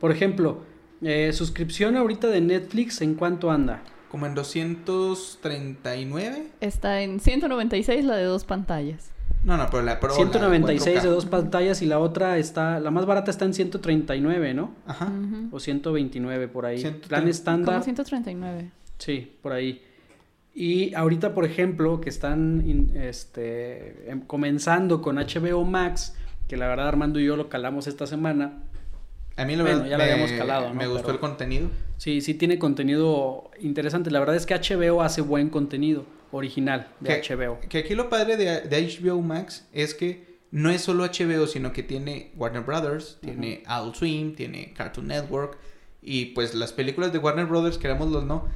Por 0.00 0.10
ejemplo, 0.12 0.58
eh, 1.00 1.32
suscripción 1.32 1.96
ahorita 1.96 2.28
de 2.28 2.40
Netflix, 2.42 3.00
¿en 3.00 3.14
cuánto 3.14 3.50
anda? 3.50 3.82
Como 4.10 4.26
en 4.26 4.34
239. 4.34 6.48
Está 6.60 7.00
en 7.02 7.20
196 7.20 8.04
la 8.04 8.16
de 8.16 8.24
dos 8.24 8.44
pantallas. 8.44 9.10
No, 9.44 9.56
no, 9.56 9.68
pero 9.70 9.82
la 9.82 10.00
Pro. 10.00 10.10
la 10.10 10.16
196 10.16 11.02
de 11.02 11.08
4K. 11.08 11.12
dos 11.12 11.26
pantallas 11.26 11.80
y 11.80 11.86
la 11.86 11.98
otra 11.98 12.36
está, 12.36 12.80
la 12.80 12.90
más 12.90 13.06
barata 13.06 13.30
está 13.30 13.44
en 13.44 13.54
139, 13.54 14.54
¿no? 14.54 14.74
Ajá. 14.86 15.10
O 15.50 15.60
129 15.60 16.48
por 16.48 16.66
ahí. 16.66 16.78
130. 16.78 17.08
Plan 17.08 17.20
Como 17.22 17.30
estándar. 17.30 17.82
139. 17.84 18.70
Sí, 18.98 19.36
por 19.40 19.52
ahí. 19.52 19.82
Y 20.54 20.94
ahorita, 20.94 21.32
por 21.32 21.44
ejemplo, 21.44 22.00
que 22.00 22.08
están 22.10 22.90
este, 22.94 24.10
em- 24.10 24.22
comenzando 24.22 25.00
con 25.00 25.16
HBO 25.16 25.64
Max, 25.64 26.14
que 26.48 26.56
la 26.56 26.68
verdad 26.68 26.88
Armando 26.88 27.20
y 27.20 27.24
yo 27.26 27.36
lo 27.36 27.48
calamos 27.48 27.86
esta 27.86 28.06
semana. 28.06 28.62
A 29.36 29.44
mí 29.44 29.54
la 29.56 29.64
Bueno, 29.64 29.86
ya 29.86 29.98
lo 29.98 30.02
habíamos 30.04 30.32
calado, 30.32 30.68
¿no? 30.68 30.74
Me 30.74 30.86
gustó 30.86 31.02
Pero- 31.02 31.14
el 31.14 31.20
contenido. 31.20 31.70
Sí, 31.98 32.20
sí 32.22 32.34
tiene 32.34 32.58
contenido 32.58 33.50
interesante. 33.60 34.10
La 34.10 34.18
verdad 34.20 34.36
es 34.36 34.46
que 34.46 34.54
HBO 34.54 35.02
hace 35.02 35.20
buen 35.20 35.50
contenido 35.50 36.06
original 36.32 36.88
de 37.00 37.20
Que- 37.20 37.34
HBO. 37.34 37.58
Que 37.68 37.78
aquí 37.78 37.94
lo 37.94 38.08
padre 38.08 38.36
de, 38.36 38.62
de 38.62 38.76
HBO 38.86 39.20
Max 39.20 39.66
es 39.72 39.94
que 39.94 40.36
no 40.50 40.70
es 40.70 40.80
solo 40.80 41.04
HBO, 41.04 41.46
sino 41.46 41.72
que 41.72 41.82
tiene 41.82 42.32
Warner 42.36 42.62
Brothers, 42.62 43.18
tiene 43.20 43.62
Adult 43.66 43.96
Swim, 43.96 44.34
tiene 44.34 44.72
Cartoon 44.74 45.08
Network 45.08 45.58
y 46.00 46.26
pues 46.26 46.54
las 46.54 46.72
películas 46.72 47.12
de 47.12 47.18
Warner 47.18 47.46
Brothers, 47.46 47.76
querámoslos 47.78 48.24
no, 48.24 48.48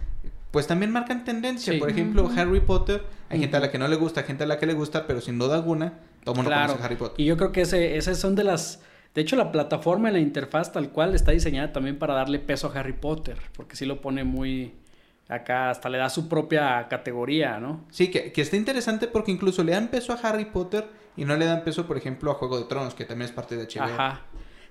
pues 0.50 0.66
también 0.66 0.90
marcan 0.90 1.24
tendencia. 1.24 1.72
Sí. 1.72 1.78
Por 1.78 1.90
ejemplo. 1.90 2.30
Harry 2.36 2.60
Potter, 2.60 3.02
hay 3.28 3.40
gente 3.40 3.56
a 3.56 3.60
la 3.60 3.70
que 3.70 3.78
no 3.78 3.88
le 3.88 3.96
gusta, 3.96 4.22
gente 4.24 4.44
a 4.44 4.46
la 4.46 4.58
que 4.58 4.66
le 4.66 4.74
gusta, 4.74 5.06
pero 5.06 5.20
sin 5.20 5.38
duda 5.38 5.54
alguna, 5.56 5.94
todo 6.24 6.34
el 6.34 6.36
mundo 6.38 6.50
Claro. 6.50 6.68
conoce 6.72 6.84
Harry 6.84 6.96
Potter. 6.96 7.20
Y 7.20 7.24
yo 7.26 7.36
creo 7.36 7.52
que 7.52 7.62
ese, 7.62 7.96
esas 7.96 8.18
son 8.18 8.34
de 8.34 8.44
las... 8.44 8.82
De 9.14 9.20
hecho, 9.22 9.34
la 9.36 9.50
plataforma 9.50 10.08
y 10.10 10.12
la 10.12 10.20
interfaz 10.20 10.72
tal 10.72 10.90
cual 10.90 11.14
está 11.16 11.32
diseñada 11.32 11.72
también 11.72 11.98
para 11.98 12.14
darle 12.14 12.38
peso 12.38 12.68
a 12.72 12.78
Harry 12.78 12.92
Potter, 12.92 13.38
porque 13.56 13.76
sí 13.76 13.84
lo 13.86 14.00
pone 14.00 14.24
muy... 14.24 14.74
Acá 15.28 15.70
hasta 15.70 15.88
le 15.88 15.98
da 15.98 16.10
su 16.10 16.28
propia 16.28 16.88
categoría, 16.88 17.60
¿no? 17.60 17.84
Sí, 17.90 18.10
que, 18.10 18.32
que 18.32 18.42
está 18.42 18.56
interesante 18.56 19.06
porque 19.06 19.30
incluso 19.30 19.62
le 19.62 19.72
dan 19.72 19.86
peso 19.88 20.12
a 20.12 20.16
Harry 20.16 20.46
Potter 20.46 20.88
y 21.16 21.24
no 21.24 21.36
le 21.36 21.44
dan 21.46 21.62
peso, 21.62 21.86
por 21.86 21.96
ejemplo, 21.96 22.32
a 22.32 22.34
Juego 22.34 22.58
de 22.58 22.64
Tronos, 22.64 22.94
que 22.94 23.04
también 23.04 23.28
es 23.28 23.32
parte 23.32 23.56
de 23.56 23.64
HBO. 23.66 23.84
Ajá. 23.84 24.22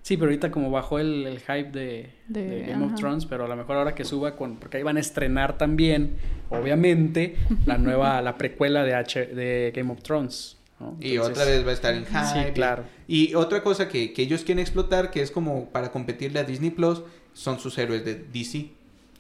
Sí, 0.02 0.18
pero 0.18 0.30
ahorita 0.30 0.50
como 0.52 0.72
bajó 0.72 0.98
el, 1.00 1.28
el 1.28 1.40
hype 1.40 1.72
de, 1.72 2.10
De- 2.28 2.42
de 2.44 2.66
Game 2.68 2.86
of. 2.86 2.96
Thrones, 2.96 3.26
pero 3.26 3.46
a 3.46 3.48
lo 3.48 3.56
mejor 3.56 3.76
ahora 3.78 3.94
que 3.94 4.04
suba 4.06 4.36
con, 4.36 4.58
porque 4.58 4.78
ahí 4.78 4.84
van 4.84 4.98
a 4.98 5.02
estrenar 5.02 5.58
también, 5.58 6.16
obviamente, 6.50 7.36
la 7.66 7.78
nueva, 7.78 8.22
la 8.22 8.38
precuela 8.38 8.84
de 8.84 8.96
H, 8.96 9.26
de 9.28 9.72
Game 9.76 9.92
of 9.92 10.02
Thrones. 10.02 10.58
¿no? 10.80 10.96
Y 11.02 11.12
Entonces, 11.16 11.38
otra 11.38 11.46
vez 11.52 11.66
va 11.66 11.72
a 11.72 11.74
estar 11.74 11.94
en 11.94 12.06
hype. 12.06 12.26
Sí, 12.48 12.52
claro. 12.54 12.84
Y 13.08 13.36
otra 13.36 13.62
cosa 13.62 13.90
que, 13.90 14.14
que 14.14 14.22
ellos 14.22 14.44
quieren 14.44 14.60
explotar, 14.62 15.12
que 15.12 15.22
es 15.22 15.30
como 15.32 15.70
para 15.70 15.92
competirle 15.92 16.40
a 16.40 16.44
Disney 16.44 16.72
Plus, 16.72 17.02
son 17.34 17.60
sus 17.60 17.78
héroes 17.78 18.06
de 18.06 18.16
DC. 18.16 18.70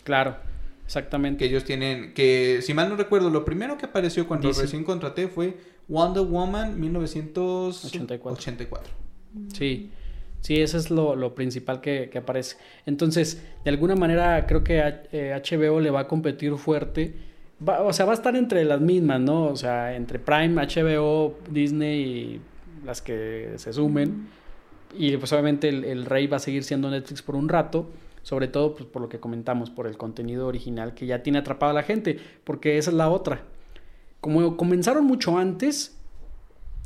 Claro, 0.06 0.38
exactamente. 0.86 1.40
Que 1.40 1.46
ellos 1.50 1.66
tienen, 1.66 2.14
que 2.14 2.62
si 2.62 2.74
mal 2.74 2.88
no 2.90 2.96
recuerdo, 2.96 3.30
lo 3.30 3.44
primero 3.46 3.78
que 3.78 3.86
apareció 3.86 4.26
cuando 4.28 4.48
DC. 4.48 4.62
recién 4.62 4.84
contraté 4.86 5.28
fue 5.28 5.58
Wonder 5.90 6.24
Woman 6.24 6.80
1984. 6.80 8.32
84. 8.32 8.94
Sí, 9.54 9.90
sí, 10.42 10.62
eso 10.62 10.78
es 10.78 10.90
lo, 10.92 11.16
lo 11.16 11.36
principal 11.36 11.82
que, 11.82 12.10
que 12.12 12.18
aparece. 12.20 12.58
Entonces, 12.86 13.44
de 13.64 13.70
alguna 13.70 13.96
manera 13.96 14.46
creo 14.48 14.64
que 14.64 14.82
H- 14.82 15.10
eh, 15.12 15.34
HBO 15.44 15.80
le 15.80 15.90
va 15.92 16.02
a 16.02 16.08
competir 16.08 16.56
fuerte. 16.58 17.14
Va- 17.68 17.82
o 17.84 17.94
sea, 17.94 18.06
va 18.06 18.12
a 18.12 18.16
estar 18.16 18.36
entre 18.36 18.64
las 18.66 18.80
mismas, 18.82 19.20
¿no? 19.20 19.46
O 19.46 19.56
sea, 19.56 19.96
entre 19.96 20.20
Prime, 20.20 20.62
HBO, 20.62 21.38
Disney 21.50 22.02
y 22.02 22.42
las 22.86 23.02
que 23.02 23.54
se 23.58 23.74
sumen. 23.74 24.28
Y 24.98 25.16
pues 25.18 25.32
obviamente 25.34 25.70
el, 25.70 25.84
el 25.86 26.06
rey 26.06 26.28
va 26.28 26.38
a 26.38 26.40
seguir 26.40 26.64
siendo 26.64 26.90
Netflix 26.90 27.22
por 27.22 27.36
un 27.36 27.50
rato. 27.50 27.90
Sobre 28.24 28.48
todo 28.48 28.76
pues, 28.76 28.86
por 28.90 29.02
lo 29.02 29.10
que 29.10 29.20
comentamos, 29.20 29.70
por 29.70 29.88
el 29.88 29.98
contenido 29.98 30.48
original 30.48 30.94
que 30.94 31.06
ya 31.06 31.24
tiene 31.24 31.40
atrapado 31.40 31.72
a 31.72 31.74
la 31.74 31.84
gente. 31.84 32.18
Porque 32.44 32.78
esa 32.78 32.92
es 32.92 32.96
la 32.96 33.10
otra. 33.10 33.44
Como 34.22 34.58
comenzaron 34.58 35.06
mucho 35.06 35.38
antes, 35.38 35.99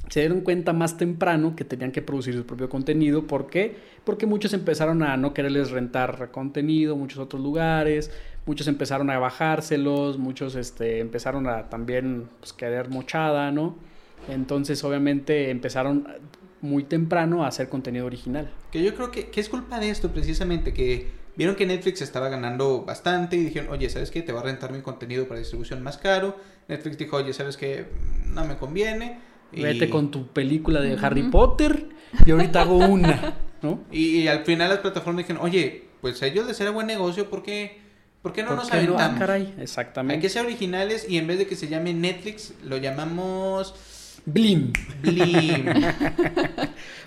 se 0.10 0.20
dieron 0.20 0.42
cuenta 0.42 0.74
más 0.74 0.98
temprano 0.98 1.56
que 1.56 1.64
tenían 1.64 1.92
que 1.92 2.02
producir 2.02 2.36
su 2.36 2.46
propio 2.46 2.70
contenido. 2.70 3.26
¿Por 3.26 3.48
qué? 3.48 3.76
Porque 4.04 4.26
muchos 4.26 4.54
empezaron 4.54 5.02
a 5.02 5.18
no 5.18 5.34
quererles 5.34 5.72
rentar 5.72 6.30
contenido, 6.32 6.96
muchos 6.96 7.20
otros 7.20 7.42
lugares, 7.42 8.12
muchos 8.46 8.68
empezaron 8.68 9.10
a 9.10 9.18
bajárselos, 9.18 10.18
muchos 10.18 10.56
este, 10.56 11.00
empezaron 11.00 11.48
a 11.48 11.70
también 11.70 12.30
pues, 12.40 12.54
querer 12.54 12.90
mochada, 12.90 13.52
¿no? 13.52 13.76
Entonces, 14.30 14.84
obviamente, 14.84 15.50
empezaron 15.50 16.08
muy 16.62 16.84
temprano 16.84 17.44
a 17.44 17.48
hacer 17.48 17.68
contenido 17.70 18.06
original. 18.06 18.50
Que 18.72 18.84
yo 18.84 18.96
creo 18.96 19.12
que, 19.12 19.30
que 19.30 19.42
es 19.42 19.50
culpa 19.50 19.80
de 19.80 19.90
esto 19.90 20.12
precisamente, 20.12 20.74
que 20.74 21.08
vieron 21.36 21.56
que 21.56 21.66
Netflix 21.66 22.02
estaba 22.02 22.30
ganando 22.30 22.84
bastante 22.84 23.36
y 23.36 23.44
dijeron, 23.46 23.72
oye, 23.72 23.90
¿sabes 23.90 24.12
qué? 24.12 24.22
Te 24.22 24.32
va 24.32 24.42
a 24.42 24.44
rentar 24.44 24.72
mi 24.72 24.82
contenido 24.82 25.28
para 25.28 25.40
distribución 25.40 25.82
más 25.82 25.98
caro. 25.98 26.38
Netflix 26.68 26.98
dijo, 26.98 27.18
oye, 27.18 27.34
¿sabes 27.34 27.58
qué? 27.58 27.86
No 28.28 28.46
me 28.46 28.58
conviene. 28.58 29.33
Y- 29.56 29.62
Vete 29.62 29.90
con 29.90 30.12
tu 30.12 30.28
película 30.28 30.82
de 30.82 30.98
Harry. 31.02 31.24
Potter 31.24 31.88
y 32.26 32.32
ahorita 32.32 32.62
hago 32.62 32.78
una, 32.78 33.36
¿no? 33.62 33.82
Y, 33.92 34.18
y 34.22 34.28
al 34.28 34.44
final 34.46 34.70
las 34.70 34.80
plataformas 34.80 35.24
dijeron, 35.26 35.42
oye, 35.44 35.86
pues 36.02 36.22
a 36.24 36.28
ellos 36.28 36.46
les 36.48 36.60
era 36.62 36.72
buen 36.72 36.88
negocio, 36.88 37.30
¿por 37.30 37.44
qué, 37.44 37.80
¿por 38.22 38.34
qué 38.34 38.42
no 38.44 38.50
¿Por 38.50 38.58
nos 38.58 38.70
qué 38.70 38.78
no? 38.84 38.94
Ah, 38.94 39.06
aventamos? 39.06 39.20
caray, 39.20 39.54
Hay 39.58 39.64
exactamente. 39.64 40.22
que 40.22 40.30
ser 40.30 40.46
originales 40.46 41.06
y 41.10 41.18
en 41.18 41.28
vez 41.28 41.38
de 41.40 41.48
que 41.48 41.56
se 41.56 41.68
llame 41.68 41.94
Netflix, 41.94 42.54
lo 42.64 42.78
llamamos 42.78 43.74
Blim. 44.26 44.72
Blim. 45.02 45.66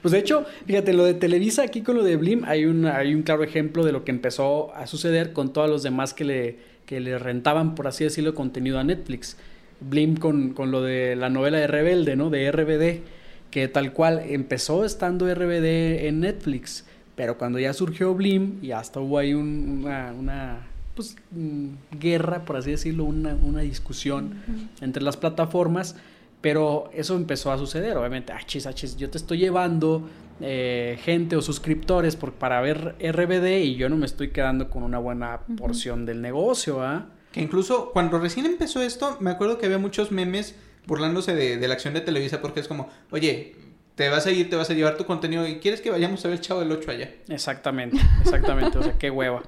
Pues 0.02 0.12
de 0.12 0.18
hecho, 0.18 0.44
fíjate, 0.66 0.92
lo 0.92 1.04
de 1.04 1.14
Televisa 1.14 1.62
aquí 1.62 1.82
con 1.82 1.96
lo 1.96 2.04
de 2.04 2.16
Blim, 2.16 2.44
hay 2.44 2.64
un, 2.64 2.86
hay 2.86 3.12
un 3.14 3.22
claro 3.22 3.42
ejemplo 3.42 3.84
de 3.84 3.90
lo 3.92 4.04
que 4.04 4.12
empezó 4.12 4.72
a 4.74 4.86
suceder 4.86 5.32
con 5.32 5.52
todos 5.52 5.68
los 5.68 5.82
demás 5.82 6.14
que 6.14 6.24
le, 6.24 6.58
que 6.84 7.00
le 7.00 7.18
rentaban, 7.18 7.74
por 7.74 7.88
así 7.88 8.04
decirlo, 8.04 8.34
contenido 8.34 8.78
a 8.78 8.84
Netflix. 8.84 9.36
Blim 9.80 10.16
con, 10.16 10.50
con 10.54 10.70
lo 10.70 10.82
de 10.82 11.16
la 11.16 11.28
novela 11.28 11.58
de 11.58 11.66
Rebelde, 11.66 12.16
¿no? 12.16 12.30
De 12.30 12.50
RBD, 12.50 13.02
que 13.50 13.68
tal 13.68 13.92
cual 13.92 14.22
empezó 14.26 14.84
estando 14.84 15.26
RBD 15.32 16.06
en 16.08 16.20
Netflix, 16.20 16.84
pero 17.14 17.38
cuando 17.38 17.58
ya 17.58 17.72
surgió 17.72 18.14
Blim 18.14 18.58
y 18.62 18.72
hasta 18.72 19.00
hubo 19.00 19.18
ahí 19.18 19.34
un- 19.34 19.82
una, 19.84 20.12
una 20.12 20.66
pues, 20.94 21.16
mm, 21.32 21.68
guerra, 22.00 22.44
por 22.44 22.56
así 22.56 22.70
decirlo, 22.70 23.04
una, 23.04 23.34
una 23.34 23.60
discusión 23.60 24.34
entre 24.80 25.02
las 25.02 25.16
plataformas, 25.16 25.96
pero 26.40 26.90
eso 26.94 27.16
empezó 27.16 27.50
a 27.52 27.58
suceder, 27.58 27.96
obviamente, 27.96 28.32
achis, 28.32 28.66
achis, 28.66 28.96
yo 28.96 29.10
te 29.10 29.18
estoy 29.18 29.38
llevando 29.38 30.08
eh, 30.40 30.98
gente 31.02 31.34
o 31.36 31.40
suscriptores 31.42 32.14
por, 32.16 32.32
para 32.32 32.60
ver 32.60 32.94
RBD 32.98 33.64
y 33.64 33.76
yo 33.76 33.88
no 33.88 33.96
me 33.96 34.04
estoy 34.06 34.28
quedando 34.28 34.68
con 34.68 34.82
una 34.82 34.98
buena 34.98 35.40
porción 35.56 36.04
del 36.04 36.20
negocio, 36.20 36.82
¿ah? 36.82 37.06
Que 37.36 37.42
incluso 37.42 37.90
cuando 37.92 38.18
recién 38.18 38.46
empezó 38.46 38.80
esto, 38.82 39.18
me 39.20 39.30
acuerdo 39.30 39.58
que 39.58 39.66
había 39.66 39.76
muchos 39.78 40.10
memes 40.10 40.54
burlándose 40.86 41.34
de, 41.34 41.58
de 41.58 41.68
la 41.68 41.74
acción 41.74 41.92
de 41.92 42.00
Televisa 42.00 42.40
porque 42.40 42.60
es 42.60 42.66
como, 42.68 42.88
oye, 43.10 43.54
te 43.94 44.08
vas 44.08 44.26
a 44.26 44.30
ir, 44.30 44.48
te 44.48 44.56
vas 44.56 44.70
a 44.70 44.74
llevar 44.74 44.96
tu 44.96 45.04
contenido 45.04 45.46
y 45.46 45.56
quieres 45.58 45.80
que 45.82 45.90
vayamos 45.90 46.24
a 46.24 46.28
ver 46.28 46.38
el 46.38 46.40
Chavo 46.42 46.60
del 46.60 46.72
8 46.72 46.90
allá. 46.90 47.10
Exactamente, 47.28 47.98
exactamente, 48.22 48.78
o 48.78 48.82
sea, 48.82 48.96
qué 48.98 49.10
hueva. 49.10 49.42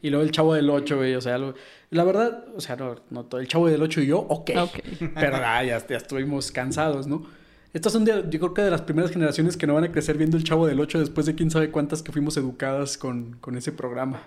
Y 0.00 0.10
luego 0.10 0.24
el 0.24 0.30
chavo 0.30 0.54
del 0.54 0.68
8, 0.70 0.96
güey, 0.96 1.14
o 1.14 1.20
sea, 1.20 1.38
lo- 1.38 1.54
la 1.90 2.04
verdad, 2.04 2.44
o 2.56 2.60
sea, 2.60 2.76
no, 2.76 2.96
no 3.10 3.24
todo 3.24 3.40
el 3.40 3.48
chavo 3.48 3.68
del 3.68 3.82
8 3.82 4.00
y 4.02 4.06
yo, 4.06 4.18
ok. 4.20 4.50
Ok. 4.62 4.78
Pero 5.14 5.36
ah, 5.42 5.62
ya, 5.64 5.86
ya 5.86 5.96
estuvimos 5.96 6.50
cansados, 6.52 7.06
¿no? 7.06 7.26
Estas 7.72 7.92
son, 7.92 8.04
de- 8.04 8.24
yo 8.30 8.38
creo 8.38 8.54
que 8.54 8.62
de 8.62 8.70
las 8.70 8.82
primeras 8.82 9.10
generaciones 9.10 9.56
que 9.56 9.66
no 9.66 9.74
van 9.74 9.84
a 9.84 9.92
crecer 9.92 10.16
viendo 10.18 10.36
el 10.36 10.44
chavo 10.44 10.66
del 10.66 10.78
8 10.80 10.98
después 11.00 11.26
de 11.26 11.34
quién 11.34 11.50
sabe 11.50 11.70
cuántas 11.70 12.02
que 12.02 12.12
fuimos 12.12 12.36
educadas 12.36 12.96
con, 12.98 13.38
con 13.40 13.56
ese 13.56 13.72
programa. 13.72 14.22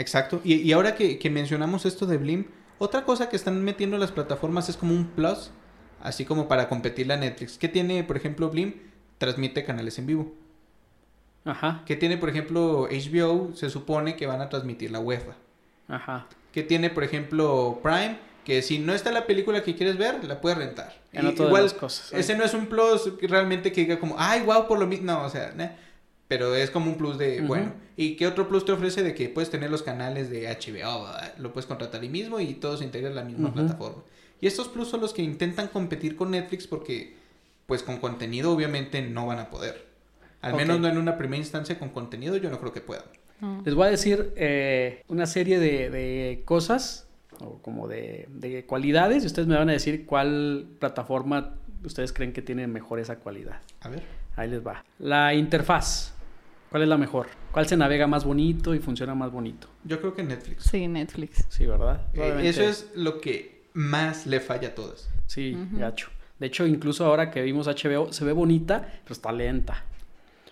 Exacto. 0.00 0.40
Y, 0.44 0.54
y 0.54 0.72
ahora 0.72 0.94
que, 0.94 1.18
que 1.18 1.30
mencionamos 1.30 1.84
esto 1.86 2.06
de 2.06 2.16
Blim, 2.16 2.46
otra 2.78 3.04
cosa 3.04 3.28
que 3.28 3.36
están 3.36 3.62
metiendo 3.62 3.98
las 3.98 4.12
plataformas 4.12 4.68
es 4.68 4.76
como 4.76 4.94
un 4.94 5.06
plus, 5.08 5.50
así 6.00 6.24
como 6.24 6.48
para 6.48 6.68
competirle 6.68 7.14
a 7.14 7.16
Netflix. 7.18 7.58
¿Qué 7.58 7.68
tiene, 7.68 8.02
por 8.04 8.16
ejemplo, 8.16 8.48
Blim? 8.48 8.74
Transmite 9.18 9.64
canales 9.64 9.98
en 9.98 10.06
vivo. 10.06 10.32
Ajá, 11.44 11.82
¿Qué 11.86 11.96
tiene, 11.96 12.16
por 12.18 12.28
ejemplo, 12.28 12.86
HBO? 12.90 13.54
Se 13.54 13.70
supone 13.70 14.16
que 14.16 14.26
van 14.26 14.40
a 14.42 14.48
transmitir 14.48 14.90
la 14.90 15.00
UEFA. 15.00 15.36
ajá. 15.88 16.26
¿Qué 16.52 16.62
tiene, 16.64 16.90
por 16.90 17.04
ejemplo, 17.04 17.78
Prime? 17.82 18.18
Que 18.44 18.62
si 18.62 18.78
no 18.80 18.92
está 18.92 19.12
la 19.12 19.26
película 19.26 19.62
que 19.62 19.76
quieres 19.76 19.96
ver, 19.98 20.24
la 20.24 20.40
puedes 20.40 20.58
rentar. 20.58 21.00
En 21.12 21.26
Y 21.26 21.28
igual, 21.44 21.62
las 21.62 21.74
cosas. 21.74 22.12
ese 22.12 22.36
no 22.36 22.44
es 22.44 22.54
un 22.54 22.66
plus 22.66 23.12
realmente 23.22 23.70
que 23.72 23.82
diga 23.82 24.00
como, 24.00 24.16
ay, 24.18 24.42
wow, 24.42 24.66
por 24.66 24.78
lo 24.80 24.86
mismo. 24.86 25.06
No, 25.12 25.24
o 25.24 25.30
sea, 25.30 25.52
nah. 25.56 25.68
Pero 26.30 26.54
es 26.54 26.70
como 26.70 26.92
un 26.92 26.96
plus 26.96 27.18
de, 27.18 27.40
bueno. 27.40 27.72
¿Y 27.96 28.14
qué 28.14 28.28
otro 28.28 28.46
plus 28.46 28.64
te 28.64 28.70
ofrece 28.70 29.02
de 29.02 29.16
que 29.16 29.28
puedes 29.28 29.50
tener 29.50 29.68
los 29.68 29.82
canales 29.82 30.30
de 30.30 30.46
HBO? 30.46 31.08
Lo 31.40 31.52
puedes 31.52 31.66
contratar 31.66 32.02
ahí 32.02 32.08
mismo 32.08 32.38
y 32.38 32.54
todo 32.54 32.76
se 32.76 32.84
integra 32.84 33.08
en 33.08 33.16
la 33.16 33.24
misma 33.24 33.52
plataforma. 33.52 34.04
Y 34.40 34.46
estos 34.46 34.68
plus 34.68 34.86
son 34.86 35.00
los 35.00 35.12
que 35.12 35.22
intentan 35.22 35.66
competir 35.66 36.14
con 36.14 36.30
Netflix 36.30 36.68
porque, 36.68 37.16
pues 37.66 37.82
con 37.82 37.96
contenido 37.96 38.52
obviamente 38.52 39.02
no 39.02 39.26
van 39.26 39.40
a 39.40 39.50
poder. 39.50 39.88
Al 40.40 40.54
menos 40.54 40.78
no 40.78 40.86
en 40.86 40.98
una 40.98 41.18
primera 41.18 41.38
instancia 41.38 41.80
con 41.80 41.88
contenido 41.88 42.36
yo 42.36 42.48
no 42.48 42.60
creo 42.60 42.72
que 42.72 42.80
puedan. 42.80 43.06
Les 43.64 43.74
voy 43.74 43.88
a 43.88 43.90
decir 43.90 44.32
eh, 44.36 45.02
una 45.08 45.26
serie 45.26 45.58
de, 45.58 45.90
de 45.90 46.42
cosas 46.44 47.08
o 47.40 47.58
como 47.60 47.88
de, 47.88 48.28
de 48.28 48.64
cualidades 48.66 49.24
y 49.24 49.26
ustedes 49.26 49.48
me 49.48 49.56
van 49.56 49.68
a 49.68 49.72
decir 49.72 50.06
cuál 50.06 50.68
plataforma 50.78 51.56
ustedes 51.84 52.12
creen 52.12 52.32
que 52.32 52.40
tiene 52.40 52.68
mejor 52.68 53.00
esa 53.00 53.16
cualidad. 53.16 53.62
A 53.80 53.88
ver. 53.88 54.04
Ahí 54.36 54.48
les 54.48 54.64
va. 54.64 54.84
La 55.00 55.34
interfaz. 55.34 56.19
¿Cuál 56.70 56.84
es 56.84 56.88
la 56.88 56.96
mejor? 56.96 57.26
¿Cuál 57.50 57.66
se 57.66 57.76
navega 57.76 58.06
más 58.06 58.24
bonito 58.24 58.74
y 58.74 58.78
funciona 58.78 59.14
más 59.14 59.32
bonito? 59.32 59.68
Yo 59.84 60.00
creo 60.00 60.14
que 60.14 60.22
Netflix. 60.22 60.64
Sí, 60.64 60.86
Netflix. 60.86 61.44
Sí, 61.48 61.66
¿verdad? 61.66 62.06
Eh, 62.14 62.42
eso 62.44 62.62
es 62.62 62.90
lo 62.94 63.20
que 63.20 63.64
más 63.74 64.26
le 64.26 64.40
falla 64.40 64.68
a 64.68 64.74
todas. 64.74 65.10
Sí, 65.26 65.56
gacho. 65.72 66.08
De 66.38 66.46
hecho, 66.46 66.66
incluso 66.66 67.04
ahora 67.04 67.30
que 67.30 67.42
vimos 67.42 67.66
HBO, 67.66 68.12
se 68.12 68.24
ve 68.24 68.32
bonita, 68.32 68.88
pero 69.02 69.12
está 69.12 69.32
lenta. 69.32 69.84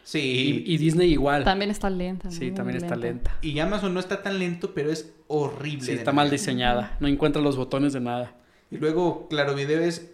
Sí. 0.03 0.64
Y, 0.66 0.75
y 0.75 0.79
Disney 0.79 1.11
igual. 1.12 1.45
También 1.45 1.71
está 1.71 1.89
lenta. 1.89 2.31
Sí, 2.31 2.51
también 2.51 2.79
está 2.79 2.97
lenta. 2.97 3.37
Y 3.43 3.59
Amazon 3.59 3.95
no 3.95 4.01
está 4.01 4.23
tan 4.23 4.39
lento, 4.39 4.75
pero 4.75 4.91
es 4.91 5.12
horrible. 5.29 5.85
Sí, 5.85 5.93
está 5.93 6.12
mal 6.12 6.31
diseñada. 6.31 6.97
No 6.99 7.09
encuentra 7.09 7.41
los 7.41 7.57
botones 7.57 7.93
de 7.93 8.01
nada. 8.01 8.35
Y 8.71 8.79
luego, 8.79 9.29
claro, 9.29 9.55
video 9.55 9.81
es. 9.81 10.11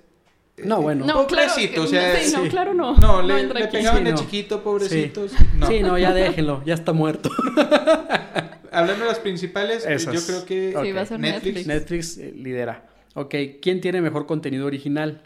Eh, 0.57 0.63
No, 0.65 0.81
bueno. 0.83 1.05
No, 1.05 1.27
claro. 1.27 1.49
Pobrecito, 1.53 1.75
que- 1.75 1.81
o 1.81 1.87
sea, 1.87 2.17
sí, 2.21 2.33
no, 2.37 2.43
sí. 2.45 2.49
claro 2.49 2.75
no. 2.75 2.97
No, 2.97 3.23
le, 3.23 3.35
aquí. 3.35 3.69
pegaban 3.77 3.99
Sí, 4.01 4.05
de 4.05 4.11
no. 4.13 4.17
chiquito, 4.19 4.63
pobrecitos. 4.63 5.33
No. 5.57 5.67
Sí, 5.67 5.81
no, 5.81 5.99
ya 5.99 6.13
déjenlo. 6.13 6.63
Ya 6.65 6.75
está 6.75 6.93
muerto. 6.93 7.31
Hablando 8.73 9.05
de 9.05 9.11
las 9.11 9.21
principales, 9.21 9.87
eh, 9.87 9.95
Esas. 9.95 10.15
yo 10.15 10.27
creo 10.27 10.45
que 10.45 10.71
Sí, 10.71 10.91
Ok, 10.91 10.97
va 10.97 11.01
a 11.03 11.07
ser 11.07 11.21
Netflix. 11.21 11.67
Netflix. 11.67 11.67
Netflix 11.67 12.19
eh, 12.19 12.33
lidera. 12.37 12.87
Ok, 13.15 13.35
¿quién 13.63 13.81
tiene 13.81 14.01
mejor 14.01 14.27
contenido 14.27 14.67
original? 14.67 15.23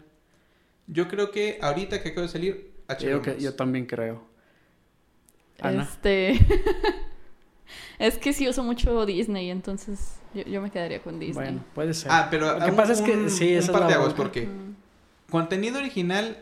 Yo 0.85 1.07
creo 1.07 1.31
que 1.31 1.57
ahorita 1.61 2.01
que 2.01 2.09
acaba 2.09 2.27
de 2.27 2.31
salir, 2.31 2.71
HBO. 2.87 2.99
Yo, 2.99 3.17
Max. 3.21 3.37
yo 3.43 3.53
también 3.55 3.85
creo. 3.87 4.23
Ana. 5.61 5.83
Este. 5.83 6.39
es 7.99 8.17
que 8.17 8.33
sí 8.33 8.47
uso 8.47 8.63
mucho 8.63 9.05
Disney, 9.05 9.49
entonces 9.49 10.19
yo, 10.33 10.43
yo 10.43 10.61
me 10.61 10.69
quedaría 10.71 11.01
con 11.01 11.19
Disney. 11.19 11.33
Bueno, 11.45 11.63
puede 11.73 11.93
ser. 11.93 12.11
Ah, 12.11 12.27
pero 12.29 12.53
Lo 12.57 12.63
que 12.65 12.71
un- 12.71 12.77
pasa 12.77 12.93
es 12.93 13.01
que 13.01 13.11
un- 13.11 13.29
sí, 13.29 13.51
un 13.51 13.57
esa 13.57 13.65
es 13.65 13.69
par 13.71 13.81
la 13.81 13.87
de 13.87 13.93
aguas, 13.95 14.15
bronca. 14.15 14.39
Contenido 15.29 15.79
original 15.79 16.37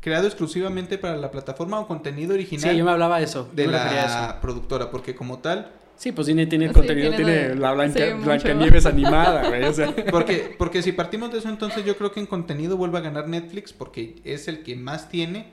creado 0.00 0.26
exclusivamente 0.26 0.98
para 0.98 1.16
la 1.16 1.30
plataforma 1.30 1.80
o 1.80 1.86
contenido 1.86 2.34
original 2.34 2.70
Sí, 2.72 2.76
yo 2.76 2.84
me 2.84 2.90
hablaba 2.90 3.18
de 3.18 3.24
eso. 3.24 3.48
de 3.54 3.66
la 3.66 4.04
eso. 4.04 4.40
productora, 4.40 4.90
porque 4.90 5.14
como 5.14 5.38
tal, 5.38 5.72
Sí, 5.96 6.10
pues 6.10 6.26
Disney 6.26 6.46
tiene 6.46 6.68
Sí, 6.68 6.74
contenido, 6.74 7.10
tiene 7.14 7.24
tiene, 7.40 7.54
la 7.54 7.72
Blanca, 7.72 7.98
sí. 8.04 8.12
Blancanieves 8.24 8.84
animada, 8.84 9.48
güey. 9.48 9.62
O 9.62 9.72
sea. 9.72 9.94
porque, 10.10 10.54
porque 10.58 10.82
si 10.82 10.90
partimos 10.92 11.30
de 11.32 11.38
eso, 11.38 11.48
entonces 11.48 11.84
yo 11.84 11.96
creo 11.96 12.10
que 12.10 12.18
en 12.18 12.26
contenido 12.26 12.76
vuelve 12.76 12.98
a 12.98 13.00
ganar 13.00 13.28
Netflix 13.28 13.72
porque 13.72 14.16
es 14.24 14.48
el 14.48 14.64
que 14.64 14.74
más 14.74 15.08
tiene 15.08 15.46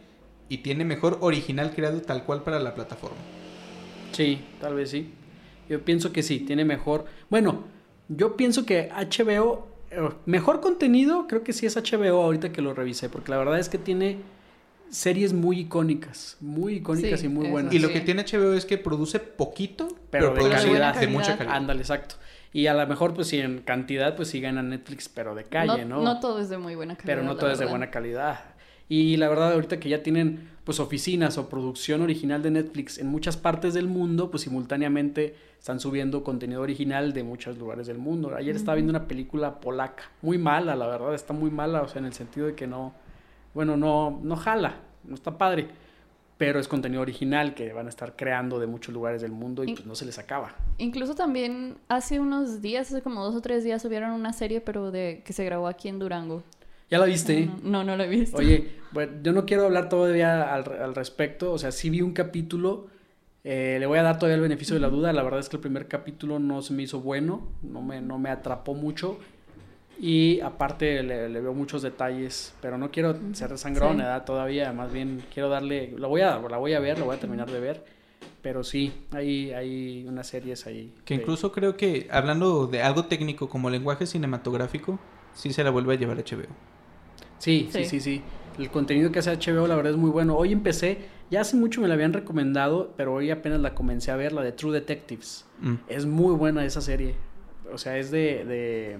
y 0.50 0.58
tiene 0.58 0.84
mejor 0.84 1.20
original 1.22 1.72
creado 1.76 2.02
tal 2.02 2.24
cual 2.24 2.42
para 2.42 2.60
la 2.60 2.74
plataforma. 2.74 3.18
Sí, 4.14 4.42
tal 4.60 4.74
vez 4.76 4.90
sí. 4.90 5.14
Yo 5.70 5.86
pienso 5.86 6.12
que 6.12 6.24
sí, 6.24 6.40
tiene 6.40 6.66
mejor. 6.66 7.06
Bueno, 7.30 7.64
yo 8.10 8.36
pienso 8.36 8.66
que 8.66 8.90
HBO, 8.90 9.68
mejor 10.26 10.62
contenido, 10.62 11.28
creo 11.28 11.44
que 11.44 11.54
sí 11.54 11.66
es 11.66 11.76
HBO 11.76 12.22
ahorita 12.24 12.52
que 12.52 12.62
lo 12.62 12.74
revisé, 12.74 13.10
porque 13.10 13.32
la 13.32 13.38
verdad 13.38 13.60
es 13.60 13.70
que 13.70 13.78
tiene 13.78 14.18
series 14.89 15.34
muy 15.34 15.60
icónicas, 15.62 16.38
muy 16.42 16.76
icónicas 16.76 17.20
Sí, 17.22 17.26
y 17.28 17.30
muy 17.30 17.48
buenas. 17.50 17.74
Y 17.74 17.80
lo 17.80 17.88
Sí. 17.88 17.94
que 17.96 18.02
tiene 18.02 18.24
HBO 18.24 18.54
es 18.54 18.66
que 18.66 18.78
produce 18.78 19.20
poquito, 19.20 19.88
Pero 19.88 20.00
pero, 20.10 20.28
de 20.34 20.39
produce 20.42 20.68
calidad. 20.68 20.96
de 21.00 21.08
mucha 21.08 21.38
calidad. 21.38 21.56
Ándale, 21.56 21.82
exacto. 21.82 22.16
Y 22.54 22.68
a 22.68 22.74
lo 22.74 22.86
mejor, 22.88 23.14
pues 23.14 23.28
sí, 23.30 23.39
en 23.39 23.60
cantidad, 23.62 24.16
pues 24.18 24.28
sí 24.30 24.42
gana 24.42 24.62
Netflix, 24.62 25.08
pero 25.08 25.34
de 25.36 25.46
calle, 25.46 25.86
¿no? 25.86 26.02
No 26.04 26.20
todo 26.20 26.39
es 26.42 26.50
de 26.50 26.58
muy 26.58 26.76
buena 26.76 26.96
calidad. 26.96 27.06
pero 27.16 27.24
no 27.26 27.38
todo 27.38 27.52
es 27.52 27.60
de 27.60 27.66
buena 27.66 27.89
calidad. 27.89 28.39
Y 28.89 29.16
la 29.16 29.30
verdad, 29.30 29.54
ahorita 29.54 29.80
que 29.80 29.88
ya 29.88 30.04
tienen 30.04 30.50
pues 30.64 30.80
oficinas 30.80 31.38
o 31.38 31.49
producción 31.49 32.01
original 32.01 32.43
de 32.43 32.51
Netflix 32.51 32.97
en 32.99 33.07
muchas 33.07 33.36
partes 33.36 33.74
del 33.74 33.88
mundo, 33.88 34.30
pues 34.30 34.43
simultáneamente 34.43 35.36
están 35.57 35.80
subiendo 35.80 36.24
contenido 36.24 36.62
original 36.62 37.14
de 37.14 37.24
muchos 37.24 37.57
lugares 37.57 37.88
del 37.88 37.97
mundo. 37.97 38.36
Ayer 38.36 38.55
estaba 38.55 38.76
viendo 38.76 38.91
una 38.91 39.07
película 39.07 39.59
polaca, 39.59 40.03
muy 40.22 40.38
mala, 40.38 40.76
la 40.76 40.88
verdad, 40.88 41.14
está 41.14 41.34
muy 41.34 41.49
mala, 41.49 41.82
o 41.82 41.88
sea, 41.88 41.99
en 41.99 42.05
el 42.05 42.14
sentido 42.14 42.47
de 42.47 42.55
que 42.55 42.68
no, 42.68 42.93
bueno, 43.53 43.76
no, 43.76 44.20
no 44.24 44.36
jala, 44.36 44.76
no 45.03 45.16
está 45.16 45.38
padre, 45.38 45.68
pero 46.38 46.59
es 46.59 46.68
contenido 46.68 47.01
original 47.01 47.53
que 47.53 47.74
van 47.74 47.86
a 47.86 47.89
estar 47.89 48.16
creando 48.16 48.59
de 48.59 48.68
muchos 48.68 48.93
lugares 48.93 49.22
del 49.22 49.32
mundo 49.32 49.64
y 49.64 49.74
pues 49.74 49.86
no 49.86 49.93
se 49.95 50.05
les 50.05 50.18
acaba. 50.18 50.55
Incluso 50.80 51.14
también 51.14 51.78
hace 51.88 52.20
unos 52.20 52.62
días, 52.62 52.88
hace 52.88 53.01
como 53.01 53.24
dos 53.24 53.36
o 53.36 53.41
tres 53.41 53.64
días, 53.64 53.82
subieron 53.82 54.12
una 54.12 54.34
serie, 54.34 54.62
pero 54.62 54.91
de 54.91 55.22
que 55.26 55.34
se 55.34 55.45
grabó 55.45 55.68
aquí 55.68 55.88
en 55.88 55.99
Durango. 55.99 56.43
¿Ya 56.92 57.00
la 57.00 57.06
viste? 57.06 57.50
No, 57.64 57.84
no, 57.84 57.84
no 57.86 57.96
lo 57.98 58.04
he 58.04 58.08
visto. 58.10 58.38
Oye, 58.38 58.68
bueno, 58.92 59.14
yo 59.24 59.32
no 59.32 59.46
quiero 59.46 59.66
hablar 59.66 59.88
todavía 59.89 60.54
al, 60.54 60.70
al 60.82 60.94
respecto, 60.94 61.52
o 61.54 61.58
sea, 61.58 61.72
sí 61.72 61.89
vi 61.89 62.02
un 62.02 62.12
capítulo, 62.14 62.88
eh, 63.46 63.78
le 63.80 63.86
voy 63.86 63.98
a 63.98 64.04
dar 64.04 64.18
todavía 64.20 64.36
el 64.36 64.42
beneficio 64.42 64.76
de 64.76 64.82
la 64.82 64.89
duda, 64.89 65.14
la 65.14 65.24
verdad 65.24 65.39
es 65.39 65.48
que 65.50 65.56
el 65.56 65.62
primer 65.62 65.88
capítulo 65.88 66.38
no 66.38 66.62
se 66.62 66.74
me 66.74 66.84
hizo 66.84 67.00
bueno, 67.00 67.48
no 67.64 67.82
me, 67.82 68.02
no 68.02 68.20
me 68.20 68.30
atrapó 68.30 68.74
mucho 68.74 69.18
y 70.00 70.42
aparte 70.42 71.02
le, 71.04 71.30
le 71.30 71.42
veo 71.42 71.54
muchos 71.54 71.82
detalles, 71.82 72.54
pero 72.62 72.78
no 72.78 72.92
quiero 72.92 73.16
ser 73.34 73.58
sangrón, 73.58 73.92
Sí. 73.94 73.98
¿verdad? 73.98 74.26
Todavía, 74.26 74.74
más 74.74 74.92
bien 74.92 75.24
quiero 75.34 75.48
darle, 75.48 75.94
la 75.98 76.08
voy 76.08 76.22
a, 76.22 76.39
la 76.39 76.58
voy 76.58 76.74
a 76.74 76.80
ver, 76.82 77.00
la 77.00 77.06
voy 77.06 77.16
a 77.16 77.20
terminar 77.20 77.50
de 77.50 77.60
ver, 77.60 77.86
pero 78.42 78.64
sí, 78.66 78.92
hay, 79.12 79.52
hay 79.52 80.06
unas 80.08 80.28
series 80.28 80.66
ahí. 80.68 80.92
Que 81.06 81.14
incluso 81.14 81.52
creo 81.54 81.78
que 81.78 82.08
hablando 82.12 82.68
de 82.68 82.82
algo 82.82 83.06
técnico 83.06 83.48
como 83.48 83.70
lenguaje 83.70 84.06
cinematográfico, 84.06 85.00
sí 85.34 85.54
se 85.54 85.64
la 85.64 85.70
vuelve 85.70 85.94
a 85.94 85.98
llevar 85.98 86.18
HBO. 86.18 86.48
Sí, 87.42 87.70
sí, 87.72 87.84
Sí. 87.84 87.89
sí, 87.89 88.00
sí. 88.00 88.22
El 88.60 88.70
contenido 88.70 89.12
que 89.12 89.20
hace 89.20 89.32
HBO 89.32 89.66
la 89.68 89.76
verdad 89.76 89.94
es 89.94 89.98
muy 89.98 90.12
bueno. 90.12 90.36
Hoy 90.38 90.52
empecé, 90.52 91.00
ya 91.32 91.42
hace 91.42 91.56
mucho 91.58 91.82
me 91.82 91.88
la 91.88 91.96
habían 91.96 92.14
recomendado, 92.14 92.94
pero 92.98 93.14
hoy 93.14 93.32
apenas 93.32 93.60
la 93.62 93.74
comencé 93.74 94.12
a 94.12 94.16
ver, 94.16 94.32
la 94.34 94.42
de 94.44 94.52
True 94.52 94.74
Detectives. 94.74 95.46
Mm. 95.60 95.76
Es 95.88 96.06
muy 96.06 96.36
buena 96.36 96.64
esa 96.66 96.82
serie. 96.82 97.16
O 97.74 97.78
sea, 97.78 97.98
es 97.98 98.12
de, 98.12 98.46
de 98.46 98.98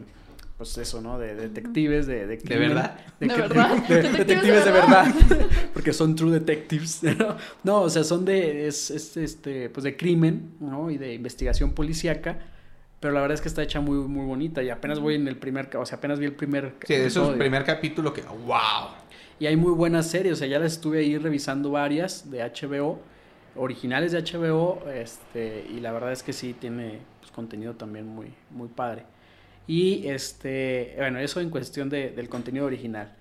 pues 0.58 0.78
eso, 0.78 1.02
¿no? 1.02 1.20
De 1.20 1.36
detectives, 1.36 2.08
de... 2.08 2.26
¿De, 2.28 2.38
verdad? 2.58 3.00
¿De 3.20 3.28
verdad? 3.28 3.78
de- 3.88 3.96
¿Detectives 3.96 4.12
de 4.14 4.18
detectives 4.26 4.66
de 4.66 4.72
verdad? 4.72 5.14
verdad. 5.30 5.46
Porque 5.74 5.92
son 5.94 6.16
True 6.16 6.32
Detectives. 6.32 7.04
¿no? 7.20 7.36
No, 7.64 7.82
o 7.82 7.90
sea, 7.90 8.04
son 8.04 8.26
de... 8.26 8.68
Es, 8.68 8.90
es, 8.90 9.18
este, 9.18 9.70
pues 9.70 9.84
de 9.84 9.96
crimen, 9.98 10.54
¿no? 10.60 10.90
Y 10.90 10.98
de 10.98 11.14
investigación 11.14 11.74
policíaca. 11.74 12.40
Pero 13.02 13.14
la 13.14 13.20
verdad 13.20 13.36
es 13.36 13.42
que 13.42 13.50
está 13.50 13.62
hecha 13.64 13.82
muy, 13.82 13.98
muy 14.08 14.26
bonita. 14.26 14.64
Y 14.64 14.70
apenas 14.70 15.00
voy 15.00 15.16
en 15.16 15.28
el 15.28 15.36
primer... 15.36 15.76
O 15.76 15.86
sea, 15.86 15.98
apenas 15.98 16.20
vi 16.20 16.28
el 16.28 16.36
primer... 16.36 16.76
Sí, 16.86 16.94
de 16.94 17.08
esos 17.08 17.36
primer 17.36 17.66
capítulo 17.66 18.14
que 18.14 18.22
wow. 18.22 18.92
Y 19.40 19.48
hay 19.48 19.58
muy 19.58 19.72
buenas 19.74 20.06
series, 20.08 20.34
o 20.34 20.36
sea, 20.38 20.48
ya 20.48 20.60
las 20.60 20.74
estuve 20.74 21.00
ahí 21.00 21.18
revisando 21.18 21.72
varias 21.72 22.30
de 22.30 22.44
HBO, 22.44 23.00
originales 23.56 24.12
de 24.12 24.22
HBO, 24.22 24.84
este, 24.94 25.66
y 25.68 25.80
la 25.80 25.92
verdad 25.92 26.12
es 26.12 26.22
que 26.22 26.32
sí 26.32 26.54
tiene 26.54 27.00
pues, 27.20 27.32
contenido 27.32 27.74
también 27.74 28.08
muy, 28.08 28.28
muy 28.52 28.68
padre. 28.68 29.04
Y 29.66 30.06
este, 30.08 30.94
bueno, 30.98 31.18
eso 31.18 31.42
en 31.42 31.50
cuestión 31.50 31.90
de- 31.90 32.12
del 32.12 32.30
contenido 32.30 32.68
original. 32.68 33.16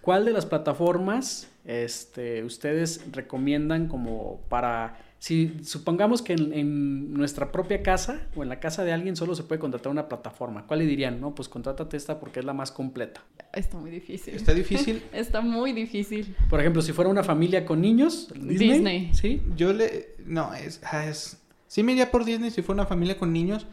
¿Cuál 0.00 0.24
de 0.24 0.32
las 0.32 0.46
plataformas 0.46 1.50
este, 1.66 2.42
ustedes 2.42 3.04
recomiendan 3.12 3.86
como 3.88 4.40
para, 4.48 4.96
si 5.18 5.56
supongamos 5.64 6.22
que 6.22 6.34
en, 6.34 6.52
en 6.52 7.14
nuestra 7.14 7.50
propia 7.50 7.82
casa 7.82 8.20
o 8.36 8.42
en 8.42 8.48
la 8.48 8.60
casa 8.60 8.84
de 8.84 8.92
alguien 8.92 9.16
solo 9.16 9.34
se 9.34 9.42
puede 9.42 9.58
contratar 9.58 9.90
una 9.90 10.08
plataforma, 10.08 10.66
¿cuál 10.66 10.80
le 10.80 10.86
dirían? 10.86 11.20
No, 11.20 11.34
pues 11.34 11.48
contrátate 11.48 11.96
esta 11.96 12.20
porque 12.20 12.40
es 12.40 12.44
la 12.44 12.52
más 12.52 12.70
completa. 12.70 13.24
Está 13.52 13.78
muy 13.78 13.90
difícil. 13.90 14.34
Está 14.34 14.52
difícil. 14.52 15.02
Está 15.12 15.40
muy 15.40 15.72
difícil. 15.72 16.36
Por 16.50 16.60
ejemplo, 16.60 16.82
si 16.82 16.92
fuera 16.92 17.10
una 17.10 17.24
familia 17.24 17.64
con 17.64 17.80
niños, 17.80 18.28
Disney. 18.34 18.56
Disney. 18.56 19.10
Sí. 19.14 19.42
Yo 19.56 19.72
le. 19.72 20.14
No, 20.24 20.52
es. 20.54 20.80
ah, 20.84 21.06
es 21.06 21.42
sí 21.66 21.82
me 21.82 21.92
iría 21.92 22.10
por 22.10 22.24
Disney 22.24 22.50
si 22.50 22.62
fuera 22.62 22.82
una 22.82 22.88
familia 22.88 23.18
con 23.18 23.32
niños. 23.32 23.66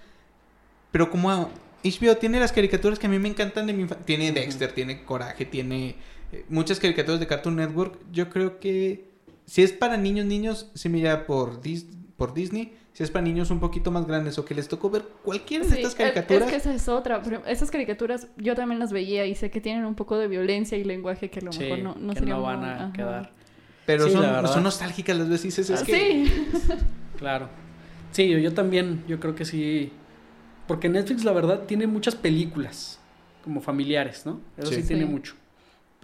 Pero 0.91 1.09
como 1.09 1.49
HBO 1.83 2.17
tiene 2.17 2.39
las 2.39 2.51
caricaturas 2.51 2.99
que 2.99 3.07
a 3.07 3.09
mí 3.09 3.19
me 3.19 3.29
encantan 3.29 3.67
de 3.67 3.73
mi 3.73 3.83
infancia. 3.83 4.05
Tiene 4.05 4.31
Dexter, 4.31 4.71
tiene 4.71 5.03
Coraje, 5.03 5.45
tiene 5.45 5.95
eh, 6.31 6.45
muchas 6.49 6.79
caricaturas 6.79 7.19
de 7.19 7.27
Cartoon 7.27 7.55
Network. 7.55 7.99
Yo 8.11 8.29
creo 8.29 8.59
que 8.59 9.12
si 9.45 9.61
es 9.63 9.71
para 9.73 9.97
niños, 9.97 10.25
niños, 10.25 10.71
sí 10.73 10.89
me 10.89 10.99
iría 10.99 11.25
por, 11.25 11.61
Dis- 11.61 11.87
por 12.17 12.33
Disney. 12.33 12.75
Si 12.93 13.01
es 13.01 13.09
para 13.09 13.23
niños 13.25 13.49
un 13.49 13.59
poquito 13.59 13.89
más 13.89 14.05
grandes 14.05 14.37
o 14.37 14.45
que 14.45 14.53
les 14.53 14.67
tocó 14.67 14.89
ver 14.91 15.01
cualquiera 15.23 15.63
de 15.65 15.71
Sí, 15.71 15.77
estas 15.77 15.93
es- 15.93 15.97
caricaturas. 15.97 16.43
Es 16.43 16.49
que 16.51 16.55
esa 16.57 16.73
es 16.75 16.87
otra. 16.87 17.23
pero 17.23 17.43
esas 17.47 17.71
caricaturas 17.71 18.27
yo 18.37 18.53
también 18.55 18.77
las 18.79 18.91
veía 18.91 19.25
y 19.25 19.33
sé 19.33 19.49
que 19.49 19.59
tienen 19.59 19.85
un 19.85 19.95
poco 19.95 20.15
de 20.17 20.27
violencia 20.27 20.77
y 20.77 20.83
lenguaje 20.83 21.29
que 21.31 21.39
a 21.39 21.43
lo 21.43 21.51
Sí, 21.51 21.59
mejor 21.61 21.79
no, 21.79 21.95
no 21.99 22.13
que 22.13 22.19
sería 22.19 22.35
no 22.35 22.43
van 22.43 22.63
a 22.63 22.75
ajá. 22.75 22.93
quedar. 22.93 23.31
Pero 23.87 24.05
Sí, 24.05 24.11
son, 24.13 24.63
nostálgicas 24.63 25.17
las 25.17 25.27
veces. 25.27 25.57
Es, 25.57 25.71
Ah, 25.71 25.83
que 25.83 25.91
Sí. 26.25 26.33
Claro. 27.17 27.49
Sí, 28.11 28.29
yo, 28.29 28.37
yo 28.37 28.53
también, 28.53 29.03
yo 29.07 29.19
creo 29.19 29.33
que 29.33 29.43
sí. 29.45 29.91
Porque 30.67 30.87
Netflix, 30.87 31.23
la 31.23 31.31
verdad, 31.33 31.63
tiene 31.65 31.87
muchas 31.87 32.15
películas. 32.15 32.99
como 33.43 33.59
familiares, 33.59 34.25
¿no? 34.25 34.39
Eso 34.55 34.71
sí, 34.71 34.81
Sí. 34.83 34.87
tiene 34.87 35.03
Sí. 35.05 35.09
mucho. 35.09 35.33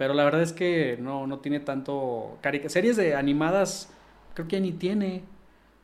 Pero 0.00 0.14
la 0.14 0.24
verdad 0.24 0.40
es 0.40 0.54
que 0.54 0.96
no, 0.98 1.26
no 1.26 1.40
tiene 1.40 1.60
tanto... 1.60 2.38
Series 2.68 2.96
de 2.96 3.14
animadas, 3.14 3.90
creo 4.32 4.48
que 4.48 4.56
ya 4.56 4.60
ni 4.60 4.72
tiene. 4.72 5.24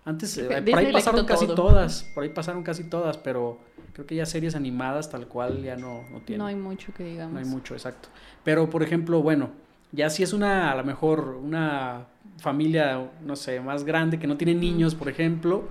Antes, 0.06 0.38
eh, 0.38 0.46
por 0.46 0.78
ahí 0.78 0.90
pasaron 0.90 1.26
casi 1.26 1.44
todo. 1.44 1.54
todas, 1.54 2.04
por 2.14 2.24
ahí 2.24 2.30
pasaron 2.30 2.62
casi 2.62 2.84
todas, 2.84 3.18
pero 3.18 3.58
creo 3.92 4.06
que 4.06 4.14
ya 4.14 4.24
series 4.24 4.54
animadas 4.54 5.10
tal 5.10 5.28
cual 5.28 5.62
ya 5.62 5.76
no, 5.76 6.04
no 6.10 6.20
tiene. 6.20 6.38
No 6.38 6.46
hay 6.46 6.54
mucho 6.54 6.94
que 6.94 7.04
digamos. 7.04 7.34
No 7.34 7.40
hay 7.40 7.44
mucho, 7.44 7.74
exacto. 7.74 8.08
Pero, 8.42 8.70
por 8.70 8.82
ejemplo, 8.82 9.20
bueno, 9.20 9.50
ya 9.92 10.08
si 10.08 10.22
es 10.22 10.32
una, 10.32 10.72
a 10.72 10.76
lo 10.76 10.84
mejor, 10.84 11.38
una 11.38 12.06
familia, 12.38 13.10
no 13.22 13.36
sé, 13.36 13.60
más 13.60 13.84
grande 13.84 14.18
que 14.18 14.26
no 14.26 14.38
tiene 14.38 14.54
niños, 14.54 14.94
por 14.94 15.10
ejemplo, 15.10 15.64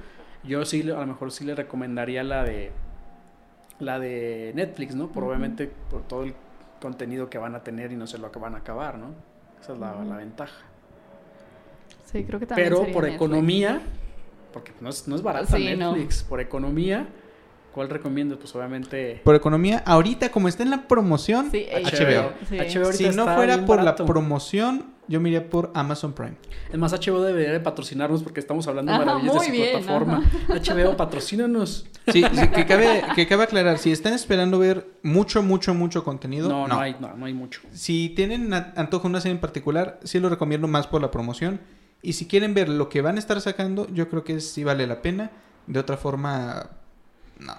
yo 0.43 0.65
sí, 0.65 0.83
a 0.83 0.99
lo 0.99 1.07
mejor 1.07 1.31
sí 1.31 1.45
le 1.45 1.55
recomendaría 1.55 2.23
la 2.23 2.43
de, 2.43 2.71
la 3.79 3.97
de 3.97 4.51
Netflix, 4.53 4.93
¿no? 4.93 5.07
Por 5.07 5.23
obviamente, 5.23 5.71
por 5.89 6.03
todo 6.03 6.21
el 6.25 6.35
contenido 6.85 7.31
que 7.31 7.39
van 7.39 7.55
a 7.55 7.63
tener 7.63 7.91
y 7.91 7.95
no 7.95 8.05
sé 8.05 8.19
lo 8.19 8.31
que 8.31 8.37
van 8.37 8.53
a 8.53 8.59
acabar, 8.59 8.99
¿no? 8.99 9.07
Esa 9.59 9.73
es 9.73 9.79
la, 9.79 9.93
ventaja. 10.17 10.61
Sí, 12.11 12.23
creo 12.23 12.39
que 12.39 12.45
también 12.45 12.67
Pero 12.67 12.77
sería 12.81 12.93
por 12.93 13.03
Netflix. 13.05 13.15
economía, 13.25 13.81
porque 14.53 14.71
no 14.79 14.89
es, 14.89 15.07
no 15.07 15.15
es 15.15 15.23
barata 15.23 15.57
Sí, 15.57 15.75
no. 15.75 15.93
Netflix, 15.93 16.21
por 16.21 16.39
economía, 16.39 17.07
¿cuál 17.73 17.89
recomiendo? 17.89 18.37
Pues 18.37 18.55
obviamente... 18.55 19.19
Por 19.23 19.33
economía, 19.33 19.81
ahorita 19.83 20.29
como 20.29 20.47
está 20.47 20.61
en 20.61 20.69
la 20.69 20.87
promoción, 20.87 21.49
Sí, 21.49 21.65
HBO. 21.71 22.31
Sí. 22.47 22.57
HBO 22.57 22.85
ahorita 22.85 22.93
si 22.93 23.09
no 23.15 23.25
fuera 23.35 23.65
por 23.65 23.77
barato. 23.77 24.03
la 24.03 24.07
promoción, 24.07 24.93
yo 25.07 25.19
me 25.19 25.29
iría 25.29 25.49
por 25.49 25.71
Amazon 25.73 26.13
Prime. 26.13 26.35
Es 26.71 26.77
más, 26.77 26.93
HBO 26.93 27.23
debería 27.23 27.51
de 27.51 27.59
patrocinarnos 27.59 28.21
porque 28.21 28.39
estamos 28.39 28.67
hablando 28.67 28.91
Ajá, 28.93 29.03
maravillas 29.03 29.33
de 29.33 29.45
su 29.45 29.51
bien, 29.51 29.69
plataforma. 29.71 30.23
HBO, 30.49 30.95
patrocínanos. 30.95 31.87
Sí, 32.11 32.23
sí, 32.33 32.47
que, 32.49 32.65
cabe, 32.65 33.03
que 33.15 33.27
cabe 33.27 33.43
aclarar, 33.43 33.79
si 33.79 33.91
están 33.91 34.13
esperando 34.13 34.59
ver 34.59 34.87
mucho, 35.01 35.41
mucho, 35.41 35.73
mucho 35.73 36.03
contenido, 36.03 36.49
No, 36.49 36.67
no. 36.67 36.75
no, 36.75 36.81
hay, 36.81 36.95
no, 36.99 37.15
no 37.15 37.25
hay 37.25 37.33
mucho. 37.33 37.61
Si 37.71 38.09
tienen 38.09 38.53
antojo 38.53 39.03
de 39.03 39.09
una 39.09 39.21
serie 39.21 39.33
en 39.35 39.41
particular, 39.41 39.99
sí 40.03 40.19
lo 40.19 40.29
recomiendo 40.29 40.67
más 40.67 40.87
por 40.87 41.01
la 41.01 41.09
promoción. 41.11 41.59
Y 42.01 42.13
si 42.13 42.27
quieren 42.27 42.53
ver 42.53 42.69
lo 42.69 42.89
que 42.89 43.01
van 43.01 43.15
a 43.15 43.19
estar 43.19 43.41
sacando, 43.41 43.87
yo 43.91 44.09
creo 44.09 44.23
que 44.23 44.39
sí 44.39 44.63
vale 44.63 44.85
la 44.85 45.01
pena. 45.01 45.31
De 45.65 45.79
otra 45.79 45.97
forma, 45.97 46.69
no. 47.39 47.55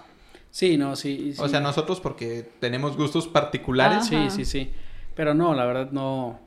Sí, 0.51 0.77
no, 0.77 0.95
sí. 0.95 1.33
sí. 1.35 1.43
O 1.43 1.49
sea, 1.49 1.61
nosotros 1.61 2.01
porque 2.01 2.49
tenemos 2.61 2.97
gustos 2.97 3.27
particulares. 3.27 4.07
Sí, 4.07 4.31
sí, 4.31 4.45
sí. 4.45 4.71
Pero 5.17 5.35
no, 5.35 5.55
la 5.55 5.65
verdad 5.65 5.91
no. 5.91 6.39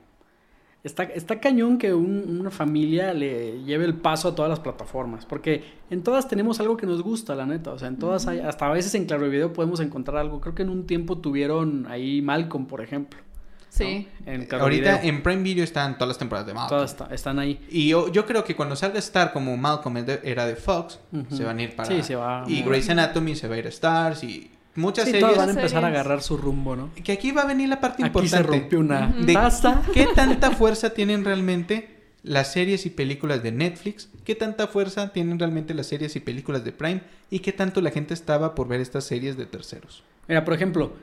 Está, 0.84 1.04
está 1.04 1.40
cañón 1.42 1.78
que 1.78 1.94
un- 1.94 2.40
una 2.40 2.52
familia 2.52 3.14
le 3.14 3.64
lleve 3.64 3.84
el 3.86 3.96
paso 3.96 4.30
a 4.30 4.36
todas 4.36 4.50
las 4.50 4.60
plataformas. 4.62 5.26
Porque 5.26 5.64
en 5.90 6.04
todas 6.04 6.28
tenemos 6.30 6.60
algo 6.62 6.78
que 6.78 6.86
nos 6.86 7.02
gusta, 7.02 7.36
la 7.36 7.46
neta. 7.46 7.72
O 7.72 7.78
sea, 7.80 7.90
en 7.90 7.98
todas 7.98 8.28
hay. 8.28 8.40
Hasta 8.40 8.68
a 8.68 8.72
veces 8.72 8.96
en 8.96 9.06
Claro 9.06 9.30
Video 9.30 9.52
podemos 9.52 9.82
encontrar 9.82 10.18
algo. 10.18 10.40
Creo 10.40 10.56
que 10.56 10.62
en 10.64 10.70
un 10.70 10.88
tiempo 10.88 11.18
tuvieron 11.18 11.86
ahí 11.90 12.22
Malcolm, 12.22 12.66
por 12.66 12.82
ejemplo. 12.82 13.20
Sí. 13.68 14.08
¿no? 14.26 14.32
En 14.32 14.46
Claro 14.46 14.64
Ahorita 14.64 14.98
Video. 15.00 15.10
en 15.16 15.22
Prime 15.22 15.44
Video 15.44 15.64
están 15.64 15.96
todas 15.96 16.08
las 16.08 16.18
temporadas 16.18 16.48
de 16.48 16.54
Malcolm. 16.54 16.78
Todas 16.80 16.92
está- 16.92 17.14
están 17.14 17.40
ahí. 17.40 17.60
Y 17.70 17.90
yo, 17.90 18.10
yo 18.12 18.26
creo 18.26 18.44
que 18.46 18.56
cuando 18.56 18.76
salga 18.78 18.98
Star 19.00 19.32
como 19.34 19.56
Malcolm 19.58 19.98
era 20.24 20.46
de 20.48 20.56
Fox, 20.56 21.00
se 21.30 21.44
van 21.44 21.60
a 21.60 21.62
ir 21.64 21.76
para... 21.76 21.90
Sí, 21.90 22.02
se 22.04 22.16
va. 22.16 22.46
Y 22.48 22.64
Grey's 22.64 22.90
Anatomy 22.90 23.36
se 23.36 23.48
va 23.50 23.56
a 23.56 23.58
ir 23.60 23.66
a 23.66 23.70
Stars 23.70 24.24
y 24.24 24.50
muchas 24.80 25.06
Sí, 25.06 25.12
series. 25.12 25.22
todas 25.22 25.38
van 25.38 25.50
a 25.50 25.54
Series. 25.54 25.72
empezar 25.72 25.86
a 25.86 25.88
agarrar 25.88 26.22
su 26.24 26.38
rumbo, 26.38 26.76
¿no? 26.76 26.90
Que 27.04 27.12
aquí 27.12 27.32
va 27.32 27.44
a 27.44 27.46
venir 27.46 27.70
la 27.70 27.80
parte 27.80 28.04
Aquí 28.04 28.08
importante. 28.08 28.38
se 28.38 28.44
rompió 28.44 28.80
una. 28.80 29.08
De- 29.08 29.34
taza. 29.34 29.82
¿Qué 29.94 30.08
tanta 30.16 30.52
fuerza 30.52 30.92
tienen 30.92 31.24
realmente 31.26 31.98
las 32.24 32.52
series 32.52 32.86
y 32.86 32.90
películas 32.90 33.44
de 33.44 33.52
Netflix? 33.52 34.10
¿Qué 34.26 34.36
tanta 34.36 34.68
fuerza 34.68 35.14
tienen 35.14 35.38
realmente 35.40 35.74
las 35.74 35.88
series 35.88 36.16
y 36.16 36.20
películas 36.20 36.64
de 36.64 36.72
Prime? 36.72 37.02
¿Y 37.30 37.40
qué 37.40 37.52
tanto 37.54 37.82
la 37.82 37.92
gente 37.92 38.14
estaba 38.14 38.56
por 38.56 38.68
ver 38.68 38.80
estas 38.82 39.04
series 39.06 39.38
de 39.38 39.46
terceros? 39.46 40.04
Mira, 40.28 40.44
por 40.46 40.54
ejemplo, 40.54 40.94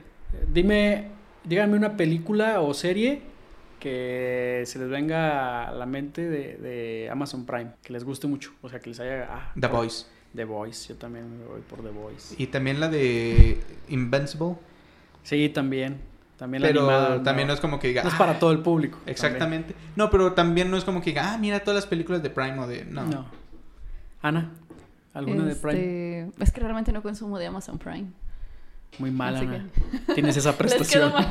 dime, 0.52 1.08
díganme 1.44 1.76
una 1.76 1.96
película 1.96 2.60
o 2.60 2.74
serie 2.74 3.22
que 3.80 4.62
se 4.66 4.78
les 4.78 4.88
venga 4.88 5.68
a 5.68 5.72
la 5.72 5.86
mente 5.86 6.22
de, 6.22 6.56
de 6.56 7.08
Amazon 7.10 7.44
Prime, 7.46 7.72
que 7.82 7.92
les 7.92 8.04
guste 8.04 8.26
mucho, 8.26 8.52
o 8.62 8.68
sea, 8.68 8.80
que 8.80 8.90
les 8.90 9.00
haya... 9.00 9.28
ah, 9.30 9.52
The 9.58 9.66
Voice. 9.66 10.06
The 10.36 10.44
Voice, 10.44 10.88
yo 10.88 10.94
también 10.96 11.38
me 11.38 11.44
voy 11.46 11.60
por 11.62 11.82
The 11.82 11.90
Voice. 11.90 12.34
Y 12.38 12.46
también 12.48 12.78
la 12.80 12.88
de 12.88 13.58
Invincible. 13.88 14.54
Sí, 15.22 15.48
también, 15.48 15.96
también 16.36 16.62
la 16.62 16.68
Pero 16.68 16.80
animada. 16.82 17.22
también 17.22 17.48
no 17.48 17.54
es 17.54 17.60
como 17.60 17.78
que 17.80 17.88
diga... 17.88 18.02
no 18.02 18.08
es 18.10 18.14
"Ah, 18.14 18.18
para 18.18 18.38
todo 18.38 18.52
el 18.52 18.60
público. 18.60 18.96
también. 18.98 19.12
Exactamente. 19.12 19.74
No, 19.96 20.10
pero 20.10 20.32
también 20.34 20.70
no 20.70 20.76
es 20.76 20.84
como 20.84 21.00
que 21.00 21.10
diga, 21.10 21.32
ah, 21.34 21.38
mira 21.38 21.60
todas 21.60 21.74
las 21.76 21.86
películas 21.86 22.22
de 22.22 22.30
Prime 22.30 22.58
o 22.60 22.66
de... 22.66 22.84
No. 22.84 23.04
No. 23.04 23.26
Ana, 24.22 24.50
¿alguna 25.14 25.44
de 25.44 25.56
Prime? 25.56 26.20
Este, 26.28 26.42
Es 26.44 26.52
que 26.52 26.60
realmente 26.60 26.92
no 26.92 27.02
consumo 27.02 27.38
de 27.38 27.46
Amazon 27.46 27.78
Prime. 27.78 28.06
Muy 28.98 29.10
mal, 29.10 29.36
así 29.36 29.46
Ana. 29.46 29.66
Tienes 30.14 30.36
esa 30.36 30.52
prestación. 30.58 31.12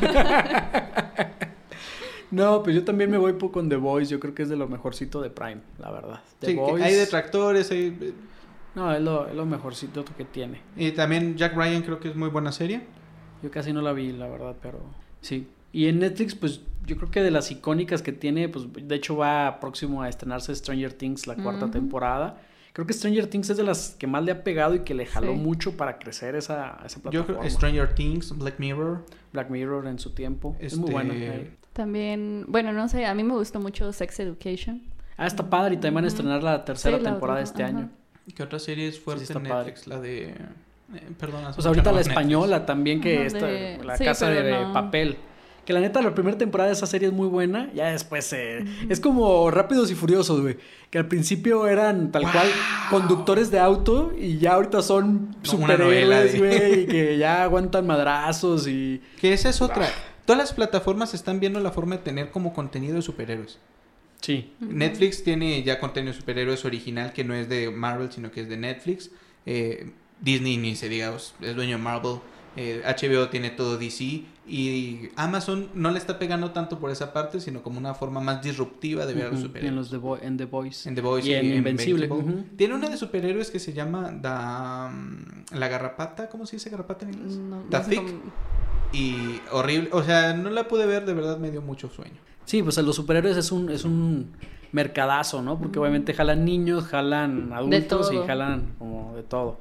No, 2.32 2.64
pues 2.64 2.76
yo 2.76 2.84
también 2.84 3.10
me 3.12 3.18
voy 3.18 3.34
po- 3.34 3.51
con 3.51 3.70
The 3.70 3.76
Voice, 3.76 4.12
yo 4.12 4.20
creo 4.20 4.34
que 4.34 4.43
es 4.43 4.49
de 4.49 4.56
lo 4.58 4.68
mejorcito 4.68 5.22
de 5.22 5.30
Prime, 5.30 5.62
la 5.80 5.91
verdad. 5.91 6.20
The 6.39 6.47
Sí, 6.47 6.53
que 6.56 6.60
Voice- 6.60 6.84
hay 6.84 6.93
detractores, 6.95 7.72
hay... 7.72 8.14
No, 8.76 8.93
es 8.93 9.01
lo, 9.01 9.28
es 9.28 9.36
lo 9.36 9.45
mejorcito 9.45 10.03
que 10.03 10.26
tiene. 10.26 10.61
Y 10.76 10.91
también 10.91 11.36
Jack 11.38 11.55
Ryan 11.55 11.82
creo 11.82 11.99
que 11.99 12.09
es 12.09 12.15
muy 12.15 12.30
buena 12.30 12.51
serie. 12.51 12.82
Yo 13.41 13.49
casi 13.51 13.71
no 13.73 13.82
la 13.82 13.93
vi, 13.93 14.11
la 14.11 14.28
verdad, 14.28 14.55
pero 14.61 14.80
sí. 15.21 15.47
Y 15.71 15.88
en 15.88 15.99
Netflix, 15.99 16.36
pues 16.36 16.61
yo 16.86 16.95
creo 16.97 17.11
que 17.11 17.21
de 17.21 17.32
las 17.32 17.51
icónicas 17.51 18.01
que 18.01 18.11
tiene, 18.11 18.47
pues 18.49 18.65
de 18.73 18.95
hecho 18.95 19.17
va 19.17 19.59
próximo 19.59 20.01
a 20.01 20.09
estrenarse 20.09 20.53
Stranger 20.55 20.93
Things, 20.93 21.28
la 21.28 21.36
cuarta 21.36 21.69
temporada. 21.71 22.41
Creo 22.73 22.86
que 22.86 22.93
Stranger 22.93 23.28
Things 23.28 23.49
es 23.49 23.57
de 23.57 23.63
las 23.63 23.95
que 23.97 24.05
más 24.07 24.23
le 24.26 24.32
ha 24.34 24.43
pegado 24.43 24.76
y 24.76 24.80
que 24.80 24.93
le 24.93 25.05
jaló 25.05 25.32
Sí. 25.34 25.38
mucho 25.39 25.78
para 25.78 25.97
crecer 25.97 26.36
esa, 26.36 26.78
esa 26.86 26.97
Yo 26.97 27.03
plataforma. 27.03 27.39
creo 27.39 27.49
Stranger 27.51 27.95
Things, 27.95 28.38
Black 28.38 28.59
Mirror. 28.59 29.05
Black 29.32 29.49
Mirror 29.49 29.88
en 29.88 29.99
su 29.99 30.13
tiempo. 30.13 30.55
Es 30.59 30.76
muy 30.78 30.89
Este- 30.89 30.93
buena. 30.93 31.13
eh. 31.15 31.51
También, 31.73 32.45
bueno, 32.47 32.71
no 32.73 32.88
sé, 32.89 33.05
a 33.05 33.13
mí 33.13 33.23
me 33.23 33.34
gustó 33.34 33.59
mucho 33.59 33.91
Sex 33.93 34.19
Education. 34.19 34.82
Ah, 35.17 35.28
está 35.28 35.49
padre 35.49 35.73
y 35.76 35.78
también 35.78 35.95
van 35.95 36.03
a 36.05 36.07
estrenar 36.07 36.43
la 36.43 36.63
tercera 36.65 36.97
Sí, 36.97 37.03
la 37.03 37.11
temporada 37.11 37.39
otra, 37.39 37.43
este 37.49 37.63
ajá. 37.63 37.78
año. 37.78 37.89
¿Qué 38.34 38.43
otra 38.43 38.59
serie 38.59 38.88
es 38.88 38.99
fuerte 38.99 39.26
Sí, 39.26 39.34
en 39.34 39.43
padre. 39.43 39.65
Netflix? 39.71 39.88
La 39.88 39.99
de... 39.99 40.23
eh, 40.30 40.36
perdón. 41.19 41.45
hace 41.45 41.55
Pues 41.55 41.65
ahorita 41.67 41.84
no 41.89 41.91
la 41.91 41.97
Netflix. 41.97 42.11
española 42.17 42.65
también 42.65 43.01
que 43.01 43.26
está, 43.26 43.45
de- 43.47 43.80
la 43.84 43.97
sí, 43.97 44.05
casa 44.05 44.30
de, 44.30 44.51
no. 44.51 44.73
papel. 44.73 45.17
Que 45.65 45.73
la 45.73 45.80
neta, 45.80 45.99
la 46.03 46.13
primera 46.13 46.38
temporada 46.38 46.67
de 46.69 46.73
esa 46.76 46.86
serie 46.86 47.07
es 47.07 47.13
muy 47.13 47.28
buena. 47.28 47.71
Ya 47.73 47.88
después 47.91 48.32
eh, 48.34 48.63
es 48.88 48.99
como 48.99 49.49
Rápidos 49.49 49.89
y 49.89 49.95
Furiosos, 49.95 50.41
güey. 50.41 50.57
Que 50.91 50.99
al 50.99 51.07
principio 51.07 51.67
eran 51.67 52.11
tal 52.11 52.21
cual 52.32 52.47
conductores 52.91 53.49
de 53.49 53.59
auto 53.59 54.11
y 54.15 54.38
ya 54.38 54.53
ahorita 54.53 54.84
son 54.84 55.32
No, 55.32 55.36
superhéroes, 55.43 56.38
güey. 56.38 56.82
Y 56.82 56.86
que 56.86 57.17
ya 57.17 57.43
aguantan 57.43 57.88
madrazos 57.88 58.67
y. 58.67 59.01
Que 59.19 59.34
esa 59.34 59.49
es 59.49 59.59
otra. 59.61 59.88
Todas 60.26 60.39
las 60.39 60.53
plataformas 60.53 61.13
están 61.15 61.39
viendo 61.39 61.59
la 61.59 61.71
forma 61.71 61.97
de 61.97 62.03
tener 62.03 62.30
como 62.30 62.53
contenido 62.53 62.95
de 62.95 63.01
superhéroes. 63.01 63.57
Sí. 64.26 64.51
Netflix 64.59 65.23
tiene 65.23 65.61
ya 65.61 65.80
contenido 65.80 66.13
de 66.13 66.19
superhéroes 66.19 66.65
original 66.65 67.13
que 67.13 67.23
no 67.23 67.36
es 67.36 67.47
de 67.47 67.69
Marvel, 67.69 68.11
sino 68.11 68.32
que 68.32 68.41
es 68.41 68.49
de 68.49 68.57
Netflix. 68.57 69.11
Eh, 69.45 69.91
Disney 70.19 70.57
ni 70.57 70.76
se 70.76 70.89
diga, 70.89 71.15
es 71.15 71.55
dueño 71.55 71.78
de 71.78 71.84
Marvel. 71.84 72.17
Eh, 72.57 72.82
HBO 72.86 73.30
tiene 73.30 73.51
todo 73.51 73.78
DC. 73.78 74.23
Y 74.47 75.09
Amazon 75.15 75.69
no 75.76 75.91
le 75.91 75.99
está 75.99 76.17
pegando 76.17 76.51
tanto 76.51 76.80
por 76.80 76.89
esa 76.89 77.13
parte, 77.13 77.39
sino 77.39 77.61
como 77.61 77.78
una 77.78 77.93
forma 77.93 78.19
más 78.19 78.41
disruptiva 78.41 79.05
de 79.05 79.13
ver 79.13 79.26
a 79.28 79.30
los 79.32 79.41
superhéroes. 79.41 79.69
en, 79.69 79.76
los 79.76 79.89
The 80.19 80.26
en 80.28 80.38
The 80.38 80.45
Voice. 80.45 80.89
En 80.89 80.95
The 80.95 81.01
Voice 81.01 81.30
Y 81.30 81.34
en 81.34 81.45
Invencible. 81.57 82.09
Tiene 82.55 82.73
una 82.76 82.89
de 82.89 82.97
superhéroes 82.97 83.51
que 83.51 83.59
se 83.59 83.73
llama 83.73 84.11
Da- 84.11 84.91
La 85.51 85.67
Garrapata. 85.67 86.30
¿Cómo 86.30 86.45
se 86.45 86.55
dice 86.55 86.69
garrapata 86.71 87.05
en 87.05 87.13
inglés? 87.13 87.38
No, 87.38 87.63
The 87.69 87.80
Thick. 87.80 88.03
Y 88.93 89.41
horrible. 89.51 89.89
O 89.91 90.03
sea, 90.03 90.34
no 90.34 90.49
la 90.49 90.67
pude 90.67 90.86
ver, 90.86 91.05
de 91.05 91.13
verdad 91.13 91.38
me 91.38 91.51
dio 91.51 91.61
mucho 91.61 91.89
sueño. 91.89 92.17
Sí, 92.46 92.64
pues 92.64 92.78
a 92.78 92.82
los 92.82 92.96
superhéroes 92.96 93.38
es 93.38 93.52
un, 93.52 93.70
es 93.70 93.84
un 93.84 94.32
mercadazo, 94.72 95.41
¿no? 95.41 95.58
Porque 95.58 95.80
obviamente 95.80 96.14
jalan 96.14 96.46
niños, 96.46 96.86
jalan 96.86 97.52
adultos 97.54 98.12
y 98.14 98.18
jalan 98.26 98.76
como 98.78 99.16
de 99.16 99.24
todo. 99.24 99.60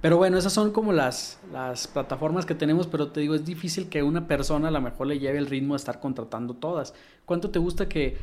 Pero 0.00 0.18
bueno, 0.18 0.36
esas 0.36 0.52
son 0.52 0.70
como 0.70 0.92
las, 0.92 1.38
las 1.50 1.86
plataformas 1.86 2.44
que 2.44 2.54
tenemos, 2.54 2.86
pero 2.86 3.08
te 3.08 3.20
digo, 3.20 3.34
es 3.34 3.46
difícil 3.46 3.88
que 3.88 4.02
una 4.02 4.26
persona 4.26 4.68
a 4.68 4.70
lo 4.70 4.80
mejor 4.82 5.06
le 5.06 5.18
lleve 5.18 5.38
el 5.38 5.46
ritmo 5.46 5.74
de 5.74 5.78
estar 5.78 5.98
contratando 5.98 6.54
todas. 6.54 6.92
¿Cuánto 7.24 7.50
te 7.50 7.58
gusta 7.58 7.88
que, 7.88 8.18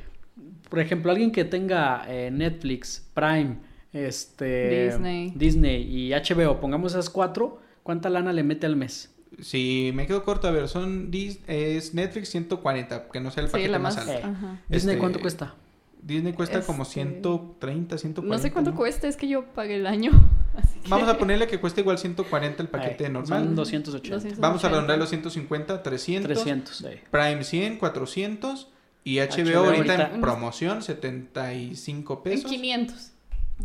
por 0.69 0.79
ejemplo, 0.79 1.11
alguien 1.11 1.31
que 1.31 1.43
tenga 1.43 2.05
eh, 2.07 2.29
Netflix, 2.31 3.09
Prime, 3.15 3.57
este, 3.93 4.85
Disney. 4.85 5.33
Disney 5.35 5.81
y 5.83 6.11
HBO, 6.11 6.59
pongamos 6.59 6.93
esas 6.93 7.09
cuatro, 7.09 7.59
¿cuánta 7.83 8.09
lana 8.09 8.31
le 8.31 8.43
mete 8.43 8.67
al 8.67 8.75
mes? 8.75 9.11
Si 9.39 9.91
me 9.95 10.07
quedo 10.07 10.23
corto, 10.23 10.47
a 10.47 10.51
ver, 10.51 10.67
son 10.67 11.09
Dis- 11.11 11.39
es 11.47 11.93
Netflix 11.93 12.29
140, 12.29 13.07
que 13.09 13.19
no 13.21 13.31
sea 13.31 13.43
el 13.43 13.49
Sí, 13.49 13.53
paquete 13.53 13.69
la 13.71 13.79
más 13.79 13.95
más. 13.95 14.07
alto. 14.07 14.27
ajá. 14.27 14.61
Disney, 14.67 14.93
Este, 14.95 14.97
¿cuánto 14.97 15.19
cuesta? 15.21 15.55
Disney 16.03 16.33
cuesta 16.33 16.61
como 16.61 16.83
Este, 16.83 16.95
130, 16.95 17.97
140. 17.97 18.35
No 18.37 18.41
sé 18.41 18.51
cuánto 18.51 18.71
¿no? 18.71 18.77
cuesta, 18.77 19.07
es 19.07 19.15
que 19.15 19.27
yo 19.27 19.45
pagué 19.53 19.75
el 19.75 19.87
año. 19.87 20.11
Así 20.57 20.79
que... 20.79 20.89
Vamos 20.89 21.07
a 21.07 21.17
ponerle 21.19 21.47
que 21.47 21.59
cuesta 21.59 21.79
igual 21.79 21.97
140 21.97 22.61
el 22.63 22.69
paquete 22.69 23.05
Ay, 23.05 23.11
normal. 23.11 23.45
Son 23.45 23.55
280. 23.55 24.15
200. 24.15 24.39
Vamos 24.39 24.57
a 24.57 24.67
180. 24.67 24.69
redondear 24.69 24.99
los 24.99 25.09
150, 25.09 25.83
300. 25.83 26.27
300. 26.33 26.75
sí. 26.77 26.85
Prime 27.11 27.43
100, 27.43 27.77
400. 27.77 28.67
Y 29.03 29.17
HBO, 29.19 29.25
HBO 29.45 29.57
ahorita, 29.65 29.93
ahorita- 29.93 30.11
en 30.15 30.21
promoción, 30.21 30.81
75 30.83 32.13
En 32.17 32.23
pesos. 32.23 32.51
500. 32.51 33.10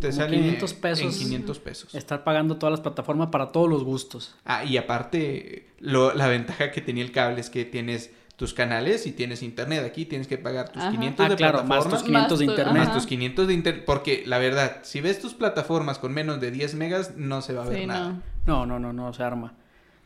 Te 0.00 0.08
Como 0.10 0.12
sale 0.20 0.36
500 0.36 0.74
pesos. 0.74 1.00
en 1.14 1.18
500 1.18 1.58
pesos. 1.58 1.94
estar 1.94 2.22
pagando 2.24 2.56
todas 2.56 2.70
las 2.72 2.80
plataformas 2.80 3.28
para 3.28 3.50
todos 3.52 3.68
los 3.68 3.82
gustos. 3.84 4.34
Ah, 4.44 4.64
y 4.64 4.76
aparte, 4.76 5.68
lo- 5.80 6.12
la 6.14 6.28
ventaja 6.28 6.70
que 6.70 6.80
tenía 6.80 7.02
el 7.04 7.12
cable 7.12 7.40
es 7.40 7.50
que 7.50 7.64
tienes 7.64 8.10
tus 8.36 8.52
canales 8.52 9.06
y 9.06 9.12
tienes 9.12 9.42
internet. 9.42 9.82
Aquí 9.86 10.04
tienes 10.04 10.26
que 10.28 10.36
pagar 10.36 10.68
tus 10.70 10.82
Ajá. 10.82 10.90
500 10.90 11.24
Ah, 11.26 11.28
de 11.30 11.36
claro, 11.36 11.64
más 11.64 11.88
tus 11.88 12.02
500 12.02 12.38
de 12.38 12.46
Más 12.46 12.54
tu- 12.54 12.60
internet. 12.62 12.84
Más 12.84 12.94
tus 12.94 13.06
500 13.06 13.48
de 13.48 13.54
internet. 13.54 13.84
Porque 13.86 14.24
la 14.26 14.38
verdad, 14.38 14.80
si 14.82 15.00
ves 15.00 15.18
tus 15.20 15.32
plataformas 15.32 15.98
con 15.98 16.12
menos 16.12 16.40
de 16.40 16.50
10 16.50 16.74
megas, 16.74 17.16
no 17.16 17.40
se 17.40 17.54
va 17.54 17.64
a 17.64 17.68
ver 17.68 17.78
Sí, 17.80 17.86
nada. 17.86 18.08
no. 18.10 18.22
No, 18.46 18.66
no, 18.66 18.78
no, 18.78 18.92
no 18.92 19.12
se 19.14 19.22
arma. 19.22 19.54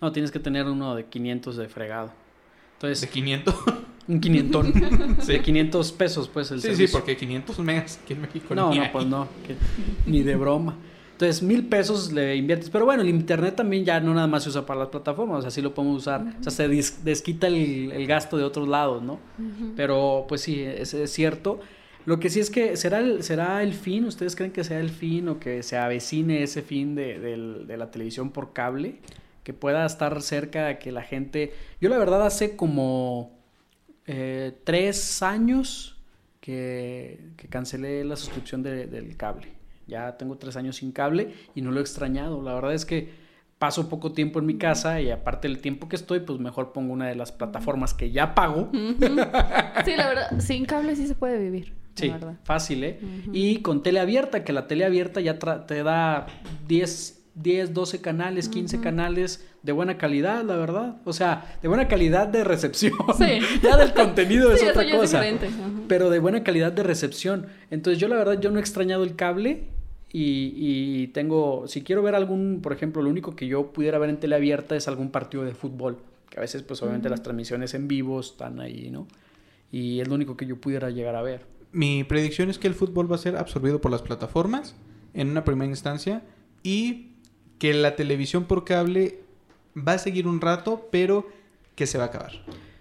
No, 0.01 0.13
tienes 0.13 0.31
que 0.31 0.39
tener 0.39 0.67
uno 0.67 0.95
de 0.95 1.07
500 1.07 1.57
de 1.57 1.69
fregado. 1.69 2.07
De 2.07 2.13
Entonces, 2.89 3.11
500. 3.11 3.55
Un 4.09 4.21
500 4.21 4.67
de 5.27 5.41
500 5.43 5.93
pesos, 5.93 6.29
pues 6.29 6.51
el 6.51 6.61
sí, 6.61 6.69
sí, 6.69 6.75
servicio. 6.75 6.99
porque 6.99 7.17
500 7.17 7.59
megas 7.61 8.01
aquí 8.03 8.15
en 8.15 8.23
México 8.23 8.55
No, 8.55 8.71
ni 8.71 8.77
no, 8.79 8.83
hay. 8.85 8.89
pues 8.91 9.07
no, 9.07 9.29
que- 9.47 9.57
ni 10.11 10.23
de 10.23 10.37
broma. 10.37 10.77
Entonces, 11.13 11.43
mil 11.43 11.67
pesos 11.67 12.13
le 12.13 12.35
inviertes. 12.35 12.71
Pero 12.71 12.87
bueno, 12.87 13.03
el 13.03 13.09
internet 13.11 13.55
también 13.55 13.85
ya 13.85 14.01
no 14.01 14.15
nada 14.15 14.27
más 14.27 14.43
se 14.45 14.49
usa 14.49 14.65
para 14.65 14.81
las 14.81 14.89
plataformas, 14.89 15.45
así 15.45 15.61
lo 15.61 15.75
podemos 15.75 15.99
usar. 15.99 16.23
O 16.41 16.43
sea, 16.43 16.51
se 16.51 16.67
dis- 16.69 16.97
desquita 17.03 17.47
el, 17.47 17.93
el 17.93 18.07
gasto 18.07 18.39
de 18.39 18.45
otros 18.45 18.67
lados, 18.67 19.03
¿no? 19.03 19.21
Pero 19.77 20.25
pues 20.27 20.41
sí, 20.41 20.61
es, 20.63 20.95
es 20.95 21.11
cierto. 21.13 21.61
Lo 22.07 22.19
que 22.19 22.31
sí 22.31 22.41
es 22.41 22.49
que 22.51 22.79
será 22.79 23.01
el, 23.01 23.23
será 23.23 23.63
el 23.63 23.75
fin, 23.75 24.07
¿ustedes 24.07 24.35
creen 24.35 24.51
que 24.53 24.65
sea 24.65 24.81
el 24.81 24.89
fin 24.89 25.29
o 25.29 25.39
que 25.39 25.63
se 25.63 25.77
avecine 25.77 26.43
ese 26.43 26.63
fin 26.63 26.95
de, 26.95 27.19
del- 27.21 27.67
de 27.67 27.77
la 27.77 27.91
televisión 27.91 28.31
por 28.31 28.55
cable? 28.55 28.97
Que 29.45 29.53
pueda 29.53 29.85
estar 29.85 30.23
cerca, 30.23 30.79
que 30.79 30.91
la 30.91 31.03
gente... 31.03 31.53
Yo 31.83 31.91
la 31.91 31.99
verdad 31.99 32.25
hace 32.27 32.57
como 32.57 33.39
eh, 34.13 34.59
tres 34.65 35.23
años 35.23 35.97
que, 36.41 37.21
que 37.37 37.47
cancelé 37.49 38.05
la 38.05 38.17
suscripción 38.17 38.63
de- 38.63 38.87
del 38.87 39.17
cable. 39.17 39.49
Ya 39.87 40.17
tengo 40.17 40.37
tres 40.37 40.57
años 40.57 40.77
sin 40.77 40.91
cable 40.93 41.33
y 41.55 41.63
no 41.63 41.71
lo 41.71 41.79
he 41.79 41.83
extrañado. 41.83 42.43
La 42.43 42.55
verdad 42.55 42.75
es 42.75 42.85
que 42.85 43.11
paso 43.59 43.89
poco 43.89 44.13
tiempo 44.13 44.39
en 44.39 44.47
mi 44.47 44.57
casa 44.57 45.01
y 45.01 45.11
aparte 45.11 45.47
del 45.49 45.61
tiempo 45.61 45.89
que 45.89 45.97
estoy, 45.97 46.21
pues 46.21 46.39
mejor 46.41 46.73
pongo 46.73 46.93
una 46.93 47.07
de 47.09 47.15
las 47.15 47.31
plataformas 47.31 47.93
que 47.95 48.11
ya 48.11 48.35
pago. 48.35 48.71
Sí, 48.73 49.97
la 49.97 50.09
verdad, 50.09 50.41
sin 50.41 50.65
cable 50.65 50.97
sí 50.97 51.07
se 51.07 51.15
puede 51.15 51.39
vivir. 51.39 51.75
Sí, 51.95 52.11
fácil, 52.45 52.83
¿eh? 52.85 52.99
Y 53.33 53.59
con 53.59 53.83
tele 53.83 54.01
abierta, 54.01 54.43
que 54.45 54.53
la 54.55 54.67
tele 54.67 54.85
abierta 54.87 55.21
ya 55.21 55.39
te 55.39 55.83
da 55.83 56.27
10, 56.67 57.23
10, 57.35 57.75
12 57.75 58.01
canales, 58.01 58.49
15 58.49 58.81
canales 58.81 59.47
de 59.63 59.73
buena 59.73 59.99
calidad, 59.99 60.45
la 60.45 60.57
verdad. 60.57 60.97
O 61.05 61.13
sea, 61.13 61.59
de 61.61 61.69
buena 61.69 61.89
calidad 61.89 62.27
de 62.27 62.45
recepción. 62.45 62.95
Sí. 63.17 63.41
ya 63.63 63.77
del 63.77 63.93
contenido 63.93 64.53
es 64.53 64.61
Sí, 64.61 64.67
otra 64.67 64.85
es 64.85 64.95
cosa. 64.95 65.23
Pero 65.89 66.11
de 66.11 66.19
buena 66.19 66.43
calidad 66.43 66.73
de 66.73 66.83
recepción. 66.83 67.47
Entonces 67.71 68.01
yo 68.01 68.09
la 68.09 68.17
verdad 68.17 68.41
yo 68.41 68.51
no 68.51 68.59
he 68.59 68.61
extrañado 68.61 69.05
el 69.05 69.17
cable 69.17 69.65
y, 70.13 70.55
y 70.57 71.07
tengo, 71.09 71.69
si 71.69 71.83
quiero 71.83 72.03
ver 72.03 72.15
algún, 72.15 72.61
por 72.63 72.73
ejemplo, 72.73 73.03
lo 73.03 73.11
único 73.11 73.37
que 73.37 73.47
yo 73.47 73.73
pudiera 73.73 73.99
ver 73.99 74.11
en 74.11 74.19
tele 74.19 74.37
abierta 74.37 74.77
es 74.77 74.89
algún 74.89 75.11
partido 75.11 75.45
de 75.45 75.55
fútbol. 75.55 75.99
Que 76.31 76.39
a 76.39 76.41
veces 76.41 76.63
pues 76.63 76.81
obviamente 76.83 77.09
las 77.11 77.23
transmisiones 77.23 77.75
en 77.75 77.89
vivo 77.89 78.21
están 78.21 78.61
ahí, 78.61 78.91
¿no? 78.91 79.07
Y 79.73 80.01
es 80.01 80.09
lo 80.09 80.15
único 80.15 80.37
que 80.37 80.47
yo 80.47 80.57
pudiera 80.57 80.91
llegar 80.91 81.17
a 81.17 81.23
ver. 81.23 81.45
Mi 81.73 82.03
predicción 82.03 82.51
es 82.51 82.59
que 82.59 82.67
el 82.67 82.75
fútbol 82.75 83.11
va 83.11 83.17
a 83.17 83.19
ser 83.19 83.37
absorbido 83.37 83.81
por 83.81 83.91
las 83.91 84.03
plataformas 84.03 84.75
en 85.15 85.29
una 85.29 85.45
primera 85.45 85.69
instancia 85.69 86.23
y 86.63 87.11
que 87.59 87.75
la 87.75 87.95
televisión 87.95 88.45
por 88.45 88.65
cable 88.65 89.21
va 89.77 89.93
a 89.93 89.99
seguir 89.99 90.27
un 90.27 90.41
rato, 90.41 90.89
pero 90.91 91.27
que 91.75 91.87
se 91.87 91.99
va 91.99 92.05
a 92.05 92.07
acabar. 92.09 92.33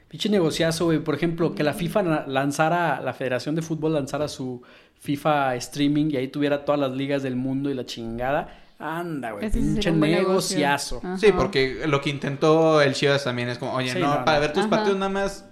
Pinche 0.08 0.30
negociazo, 0.30 0.86
güey. 0.86 1.00
Por 1.00 1.16
ejemplo, 1.16 1.54
que 1.54 1.64
la 1.64 1.74
FIFA 1.74 2.26
lanzara, 2.28 3.00
la 3.02 3.14
Federación 3.14 3.56
de 3.56 3.62
Fútbol 3.62 3.94
lanzara 3.94 4.28
su 4.28 4.62
FIFA 5.02 5.56
streaming 5.56 6.10
y 6.12 6.18
ahí 6.18 6.28
tuviera 6.30 6.66
todas 6.66 6.82
las 6.82 6.92
ligas 6.92 7.22
del 7.24 7.36
mundo 7.36 7.70
y 7.70 7.74
la 7.76 7.86
chingada. 7.86 8.56
Anda, 8.80 9.32
güey. 9.34 9.50
Pinche 9.52 9.92
negociazo. 9.92 10.98
Ajá. 11.04 11.18
Sí, 11.18 11.32
porque 11.32 11.86
lo 11.86 12.02
que 12.02 12.10
intentó 12.10 12.82
el 12.82 12.94
Chivas 12.94 13.24
también 13.24 13.50
es 13.50 13.58
como, 13.58 13.74
oye, 13.74 13.92
Sí, 13.92 14.00
no, 14.00 14.20
no, 14.20 14.26
para 14.26 14.38
no. 14.38 14.42
ver 14.42 14.54
tus 14.54 14.62
Ajá. 14.64 14.70
partidos 14.70 14.98
nada 14.98 15.12
más. 15.12 15.46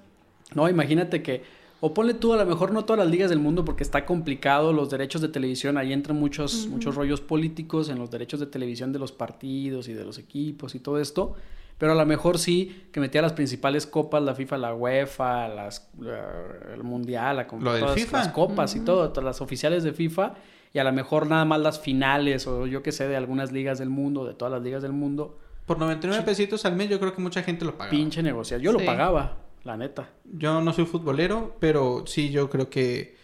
No, 0.55 0.67
imagínate 0.69 1.21
que, 1.21 1.43
o 1.79 1.93
ponle 1.93 2.13
tú 2.15 2.33
a 2.33 2.37
lo 2.37 2.45
mejor 2.45 2.71
no 2.71 2.85
todas 2.85 2.99
las 3.05 3.11
ligas 3.11 3.29
del 3.29 3.39
mundo 3.39 3.63
porque 3.63 3.83
está 3.83 4.05
complicado 4.05 4.73
los 4.73 4.89
derechos 4.89 5.21
de 5.21 5.27
televisión, 5.29 5.77
ahí 5.77 5.93
entran 5.93 6.17
muchos, 6.19 6.67
muchos 6.67 6.95
rollos 6.95 7.21
políticos 7.21 7.89
en 7.89 7.99
los 7.99 8.09
derechos 8.09 8.39
de 8.39 8.47
televisión 8.47 8.91
de 8.91 8.99
los 8.99 9.11
partidos 9.11 9.87
y 9.87 9.93
de 9.93 10.03
los 10.03 10.17
equipos 10.17 10.73
y 10.75 10.79
todo 10.79 10.99
esto, 10.99 11.35
pero 11.77 11.91
a 11.91 11.95
lo 11.95 12.05
mejor 12.07 12.39
sí 12.39 12.85
que 12.91 12.99
metía 12.99 13.21
las 13.21 13.33
principales 13.33 13.85
copas, 13.85 14.23
la 14.23 14.33
FIFA, 14.33 14.57
la 14.57 14.73
UEFA, 14.73 15.47
las, 15.49 15.87
la- 15.99 16.73
el 16.73 16.83
Mundial, 16.83 17.35
la, 17.37 17.47
Lo 17.59 17.73
del 17.73 17.81
todas 17.83 17.95
FIFA. 17.95 18.17
las 18.17 18.27
copas 18.29 18.75
y 18.75 18.79
todo, 18.79 19.09
todas 19.09 19.23
las 19.25 19.41
oficiales 19.41 19.83
de 19.83 19.93
FIFA, 19.93 20.33
y 20.73 20.79
a 20.79 20.83
lo 20.83 20.91
mejor 20.91 21.27
nada 21.27 21.45
más 21.45 21.59
las 21.61 21.79
finales 21.79 22.47
o 22.47 22.65
yo 22.65 22.81
que 22.81 22.91
sé 22.91 23.07
de 23.07 23.15
algunas 23.15 23.51
ligas 23.51 23.77
del 23.77 23.89
mundo, 23.89 24.25
de 24.25 24.33
todas 24.33 24.51
las 24.51 24.63
ligas 24.63 24.81
del 24.81 24.93
mundo, 24.93 25.37
Por 25.67 25.77
99 25.79 26.23
pesitos 26.25 26.65
al 26.65 26.75
mes, 26.75 26.89
yo 26.89 26.99
creo 26.99 27.13
que 27.13 27.21
mucha 27.21 27.43
gente 27.43 27.65
lo 27.65 27.77
paga. 27.77 27.91
pinche 27.91 28.23
negociar. 28.23 28.59
Yo 28.61 28.71
lo 28.71 28.79
Sí. 28.79 28.85
pagaba, 28.85 29.37
la 29.67 29.77
neta. 29.77 30.09
Yo 30.25 30.61
no 30.61 30.73
soy 30.73 30.85
futbolero, 30.85 31.55
pero 31.59 32.03
sí, 32.07 32.31
yo 32.31 32.49
creo 32.49 32.69
que 32.69 33.15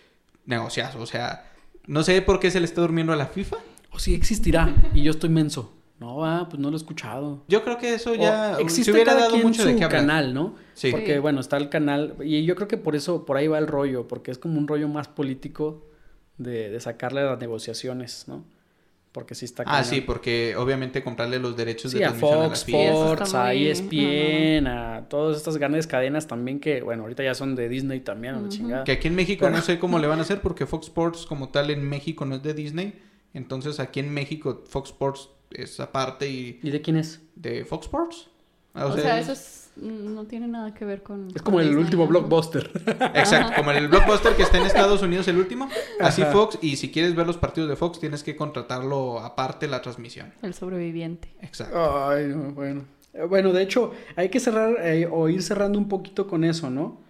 negociazo. 0.46 1.02
O 1.02 1.06
sea, 1.06 1.50
no 1.88 2.04
sé 2.04 2.22
por 2.22 2.40
qué 2.40 2.52
se 2.52 2.60
le 2.60 2.66
está 2.66 2.82
durmiendo 2.82 3.14
a 3.14 3.16
la 3.16 3.28
FIFA. 3.28 3.58
O 3.92 4.00
sí 4.00 4.14
existirá 4.14 4.74
y 4.94 5.04
yo 5.04 5.12
estoy 5.12 5.30
menso. 5.30 5.74
No, 6.00 6.26
ah, 6.26 6.48
pues 6.50 6.60
no 6.60 6.70
lo 6.70 6.76
he 6.76 6.78
escuchado. 6.78 7.44
Yo 7.48 7.64
creo 7.64 7.78
que 7.78 7.94
eso 7.94 8.14
ya 8.14 8.56
O 8.58 8.60
existe 8.60 8.86
se 8.86 8.92
hubiera 8.92 9.14
cada 9.14 9.22
dado 9.26 9.34
quien 9.36 9.48
mucho 9.48 9.62
su 9.62 9.68
de 9.70 9.76
qué 9.78 9.84
hablar. 9.86 10.02
canal, 10.02 10.34
¿no? 10.34 10.56
Sí. 10.74 10.92
Porque 10.92 11.20
bueno, 11.20 11.40
está 11.40 11.56
el 11.58 11.70
canal 11.70 12.16
y 12.24 12.44
yo 12.44 12.56
creo 12.56 12.68
que 12.68 12.78
por 12.78 12.96
eso 12.96 13.26
por 13.26 13.38
ahí 13.38 13.48
va 13.48 13.58
el 13.58 13.68
rollo, 13.68 14.08
porque 14.08 14.32
es 14.32 14.38
como 14.38 14.58
un 14.60 14.68
rollo 14.68 14.90
más 14.90 15.08
político 15.08 15.86
de, 16.38 16.70
de 16.72 16.80
sacarle 16.82 17.24
las 17.24 17.40
negociaciones, 17.40 18.26
¿no? 18.28 18.44
Porque 19.14 19.36
sí 19.36 19.46
está 19.46 19.62
Ah, 19.64 19.66
cañón. 19.66 19.86
sí, 19.86 20.02
porque 20.02 20.56
obviamente 20.58 21.02
comprarle 21.04 21.40
los 21.40 21.56
derechos 21.56 21.92
Sí, 21.92 22.00
de 22.00 22.06
a 22.06 22.10
transmisión 22.10 22.40
a 22.40 22.42
la 22.44 22.50
Fox 22.50 22.66
FIFA. 22.66 22.78
Sí, 22.78 22.84
eso 22.84 23.04
Sports, 23.14 23.34
a 23.36 23.54
ESPN, 23.54 24.68
a 24.68 25.06
todas 25.08 25.38
estas 25.38 25.58
grandes 25.58 25.88
cadenas 25.88 26.28
también 26.28 26.60
que, 26.60 26.82
bueno, 26.82 27.04
ahorita 27.04 27.24
ya 27.24 27.36
son 27.36 27.56
de 27.56 27.70
Disney 27.70 28.00
también, 28.00 28.34
a 28.36 28.42
la 28.42 28.50
chingada. 28.50 28.84
Que 28.84 28.94
aquí 28.94 29.08
en 29.08 29.16
México 29.16 29.46
Pero- 29.46 29.56
no 29.56 29.62
sé 29.62 29.78
cómo 29.80 30.00
le 30.00 30.08
van 30.08 30.20
a 30.20 30.22
hacer 30.24 30.42
porque 30.42 30.66
Fox 30.66 30.88
Sports 30.88 31.26
como 31.28 31.50
tal 31.50 31.70
en 31.70 31.88
México 31.88 32.26
no 32.26 32.36
es 32.36 32.44
de 32.44 32.54
Disney. 32.54 33.00
Entonces 33.36 33.80
aquí 33.80 34.00
en 34.00 34.12
México 34.14 34.64
Fox 34.68 34.90
Sports 34.90 35.30
es 35.52 35.80
aparte 35.80 36.28
y 36.30 36.60
¿Y 36.64 36.72
de 36.72 36.82
quién 36.82 36.98
es? 36.98 37.22
de 37.36 37.66
Fox 37.66 37.86
Sports. 37.86 38.30
O, 38.74 38.98
sea, 38.98 39.20
eso 39.20 39.34
es- 39.34 39.63
no 39.76 40.26
tiene 40.26 40.48
nada 40.48 40.74
que 40.74 40.86
ver 40.86 41.02
con... 41.04 41.28
Es 41.30 41.42
con 41.42 41.46
como 41.46 41.60
el 41.60 41.68
Disney, 41.68 41.84
último 41.84 42.04
ajá. 42.04 42.10
blockbuster. 42.12 42.72
Exacto, 43.16 43.54
como 43.56 43.72
el 43.72 43.88
blockbuster 43.88 44.36
que 44.36 44.44
está 44.44 44.58
en 44.58 44.66
Estados 44.66 45.02
Unidos 45.02 45.28
el 45.28 45.38
último, 45.38 45.70
así 46.00 46.22
Ajá. 46.22 46.32
Fox 46.32 46.60
y 46.62 46.76
si 46.78 46.92
quieres 46.92 47.16
ver 47.16 47.26
los 47.26 47.38
partidos 47.38 47.70
de 47.70 47.76
Fox 47.76 48.00
tienes 48.00 48.24
que 48.24 48.36
contratarlo 48.36 49.20
aparte 49.20 49.68
la 49.68 49.82
transmisión. 49.82 50.34
El 50.42 50.54
sobreviviente. 50.54 51.34
Exacto. 51.42 52.08
Ay, 52.10 52.28
no, 52.28 52.52
bueno. 52.52 52.84
Eh, 53.14 53.24
Bueno, 53.24 53.52
de 53.52 53.64
hecho, 53.64 53.92
hay 54.16 54.30
que 54.30 54.40
cerrar 54.40 54.76
eh, 54.82 55.08
o 55.12 55.30
ir 55.30 55.42
cerrando 55.42 55.80
un 55.80 55.88
poquito 55.88 56.28
con 56.28 56.44
eso, 56.44 56.70
¿no? 56.70 57.02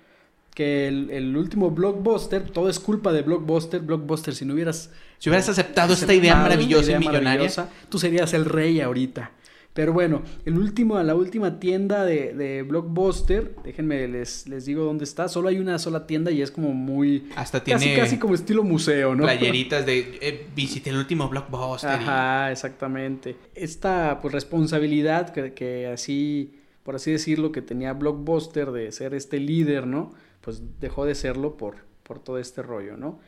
Que 0.53 0.87
el, 0.87 1.09
el 1.09 1.35
último 1.35 1.71
blockbuster, 1.71 2.49
todo 2.51 2.69
es 2.69 2.79
culpa 2.79 3.11
de 3.11 3.23
blockbuster. 3.23 3.81
Blockbuster, 3.81 4.35
si 4.35 4.45
no 4.45 4.53
hubieras 4.53 4.91
Si 5.17 5.29
hubieras 5.29 5.49
aceptado 5.49 5.93
esta 5.93 6.13
idea 6.13 6.35
maravillosa 6.35 6.91
y 6.91 6.99
millonaria, 6.99 7.21
maravillosa, 7.23 7.69
tú 7.89 7.97
serías 7.99 8.33
el 8.33 8.45
rey 8.45 8.79
ahorita. 8.79 9.31
Pero 9.73 9.91
bueno, 9.91 10.21
el 10.45 10.57
último, 10.59 11.01
la 11.01 11.15
última 11.15 11.59
tienda 11.59 12.05
de, 12.05 12.33
de 12.33 12.61
Blockbuster, 12.61 13.55
déjenme 13.63 14.07
les, 14.07 14.47
les 14.47 14.65
digo 14.65 14.83
dónde 14.85 15.03
está. 15.03 15.27
Solo 15.27 15.49
hay 15.49 15.57
una 15.57 15.79
sola 15.79 16.05
tienda 16.05 16.29
y 16.29 16.43
es 16.43 16.51
como 16.51 16.73
muy. 16.73 17.29
hasta 17.35 17.63
Casi, 17.63 17.85
tiene 17.85 17.99
casi 17.99 18.17
como 18.19 18.35
estilo 18.35 18.63
museo, 18.63 19.15
¿no? 19.15 19.23
playeritas 19.23 19.85
de 19.87 20.19
eh, 20.21 20.47
visité 20.55 20.91
el 20.91 20.97
último 20.97 21.27
blockbuster. 21.27 21.89
y- 21.89 22.03
Ajá, 22.03 22.51
exactamente. 22.51 23.35
Esta 23.55 24.19
pues 24.21 24.31
responsabilidad 24.33 25.31
que, 25.33 25.53
que 25.53 25.87
así, 25.87 26.53
por 26.83 26.95
así 26.95 27.11
decirlo, 27.11 27.51
que 27.51 27.61
tenía 27.63 27.93
Blockbuster 27.93 28.71
de 28.71 28.91
ser 28.91 29.13
este 29.15 29.39
líder, 29.39 29.87
¿no? 29.87 30.13
Pues 30.41 30.61
dejó 30.79 31.05
de 31.05 31.15
serlo 31.15 31.57
por, 31.57 31.77
por 32.03 32.19
todo 32.19 32.37
este 32.37 32.61
rollo, 32.61 32.95
¿no? 32.97 33.19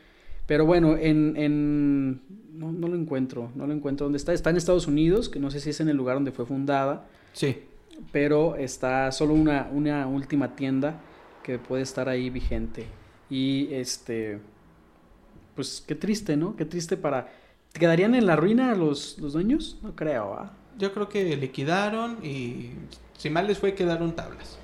Pero 0.46 0.64
bueno, 0.64 0.96
en, 0.96 1.36
en 1.36 2.20
no, 2.52 2.72
no 2.72 2.88
lo 2.88 2.96
encuentro, 2.96 3.50
no 3.54 3.66
lo 3.66 3.72
encuentro 3.72 4.06
dónde 4.06 4.16
está. 4.18 4.32
Está 4.32 4.50
en 4.50 4.56
Estados 4.56 4.86
Unidos, 4.86 5.28
que 5.28 5.40
no 5.40 5.50
sé 5.50 5.60
si 5.60 5.70
es 5.70 5.80
en 5.80 5.88
el 5.88 5.96
lugar 5.96 6.16
donde 6.16 6.32
fue 6.32 6.46
fundada, 6.46 7.06
Sí. 7.32 7.58
pero 8.12 8.56
está 8.56 9.10
solo 9.12 9.34
una, 9.34 9.68
una 9.72 10.06
última 10.06 10.54
tienda 10.56 11.00
que 11.42 11.58
puede 11.58 11.82
estar 11.82 12.08
ahí 12.08 12.30
vigente. 12.30 12.86
Y 13.28 13.68
este, 13.72 14.38
pues 15.54 15.82
qué 15.86 15.94
triste, 15.94 16.36
¿no? 16.36 16.56
Qué 16.56 16.64
triste 16.64 16.96
para... 16.96 17.28
¿Quedarían 17.72 18.14
en 18.14 18.24
la 18.26 18.36
ruina 18.36 18.74
los, 18.74 19.18
los 19.18 19.32
dueños? 19.34 19.78
No 19.82 19.94
creo, 19.94 20.34
¿ah? 20.34 20.52
Yo 20.78 20.92
creo 20.92 21.08
que 21.08 21.36
liquidaron 21.36 22.24
y 22.24 22.70
si 23.18 23.30
mal 23.30 23.46
les 23.46 23.58
fue 23.58 23.74
quedaron 23.74 24.14
tablas. 24.14 24.58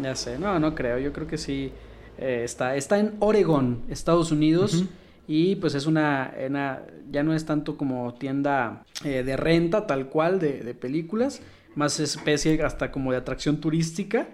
Ya 0.00 0.14
sé, 0.14 0.38
no, 0.38 0.58
no 0.60 0.74
creo. 0.74 0.98
Yo 0.98 1.12
creo 1.12 1.26
que 1.26 1.36
sí 1.38 1.72
eh, 2.18 2.42
está. 2.44 2.76
Está 2.76 2.98
en 2.98 3.14
Oregon, 3.18 3.82
Estados 3.88 4.30
Unidos. 4.30 4.84
Y 5.28 5.56
pues 5.56 5.74
es 5.74 5.86
una, 5.86 6.32
una- 6.48 6.82
ya 7.10 7.22
no 7.22 7.34
es 7.34 7.44
tanto 7.44 7.76
como 7.76 8.14
tienda 8.14 8.84
eh, 9.04 9.22
de 9.22 9.36
renta 9.36 9.86
tal 9.86 10.06
cual 10.08 10.40
de, 10.40 10.60
de 10.64 10.74
películas, 10.74 11.40
más 11.74 12.00
especie 12.00 12.60
hasta 12.62 12.90
como 12.90 13.12
de 13.12 13.18
atracción 13.18 13.60
turística. 13.60 14.26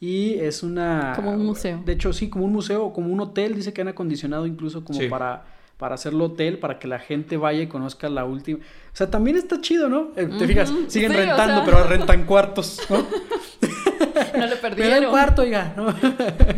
Y 0.00 0.34
es 0.34 0.62
una... 0.62 1.12
Como 1.14 1.30
un 1.32 1.44
museo. 1.46 1.82
De 1.84 1.92
hecho, 1.92 2.12
sí, 2.12 2.28
como 2.28 2.46
un 2.46 2.52
museo 2.52 2.86
o 2.86 2.92
como 2.92 3.12
un 3.12 3.20
hotel, 3.20 3.54
dice 3.54 3.72
que 3.72 3.82
han 3.82 3.88
acondicionado 3.88 4.46
incluso 4.46 4.82
como 4.84 4.98
Sí. 4.98 5.08
para, 5.08 5.44
para 5.76 5.94
hacerlo 5.94 6.24
hotel, 6.24 6.58
para 6.58 6.78
que 6.78 6.88
la 6.88 6.98
gente 6.98 7.36
vaya 7.36 7.60
y 7.62 7.66
conozca 7.66 8.08
la 8.08 8.24
última. 8.24 8.58
O 8.60 8.96
sea, 8.96 9.10
también 9.10 9.36
está 9.36 9.60
chido, 9.60 9.88
¿no? 9.88 10.12
Eh, 10.16 10.26
te 10.38 10.46
fijas, 10.46 10.72
siguen 10.88 11.12
sí, 11.12 11.16
o 11.16 11.20
rentando, 11.20 11.56
sea. 11.56 11.64
pero 11.64 11.84
rentan 11.86 12.24
cuartos, 12.24 12.80
¿no? 12.90 13.04
No 14.34 14.40
le 14.40 14.46
da 14.48 14.52
el 14.54 14.58
perdieron. 14.60 15.10
cuarto, 15.10 15.42
oiga, 15.42 15.72
¿no? 15.76 15.94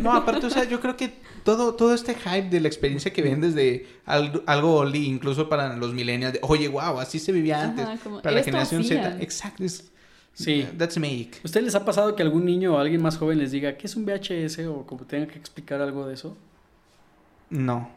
No, 0.01 0.13
aparte, 0.13 0.47
o 0.47 0.51
sea, 0.51 0.65
yo 0.65 0.81
creo 0.81 0.97
que 0.97 1.15
todo, 1.45 1.75
todo 1.75 1.95
este 1.95 2.15
hype 2.15 2.49
de 2.51 2.61
la 2.61 2.69
experiencia 2.69 3.13
que 3.13 3.23
vendes 3.23 3.55
de 3.55 3.87
al- 4.07 4.43
algo 4.47 4.75
oldie, 4.77 5.03
incluso 5.07 5.49
para 5.49 5.77
los 5.77 5.93
millennials, 5.95 6.35
de, 6.35 6.41
oye, 6.43 6.69
wow, 6.69 7.01
así 7.01 7.19
se 7.19 7.33
vivía 7.33 7.63
antes. 7.63 7.85
Ajá, 7.87 7.97
como, 8.03 8.23
para 8.23 8.37
la 8.37 8.43
generación 8.43 8.85
Z, 8.85 9.17
exacto. 9.21 9.65
es- 9.65 9.89
Sí. 10.35 10.67
That's 10.79 10.97
make. 10.97 11.33
¿Ustedes 11.45 11.65
les 11.67 11.75
ha 11.75 11.85
pasado 11.85 12.17
que 12.17 12.23
algún 12.23 12.47
niño 12.47 12.75
o 12.75 12.79
alguien 12.79 13.03
más 13.03 13.19
joven 13.19 13.39
les 13.39 13.51
diga 13.53 13.77
qué 13.77 13.87
es 13.87 13.97
un 13.97 14.07
VHS 14.07 14.67
o 14.67 14.87
como 14.87 15.05
tengan 15.05 15.29
que 15.29 15.39
explicar 15.39 15.83
algo 15.83 16.07
de 16.07 16.15
eso? 16.15 16.37
No. 17.51 17.91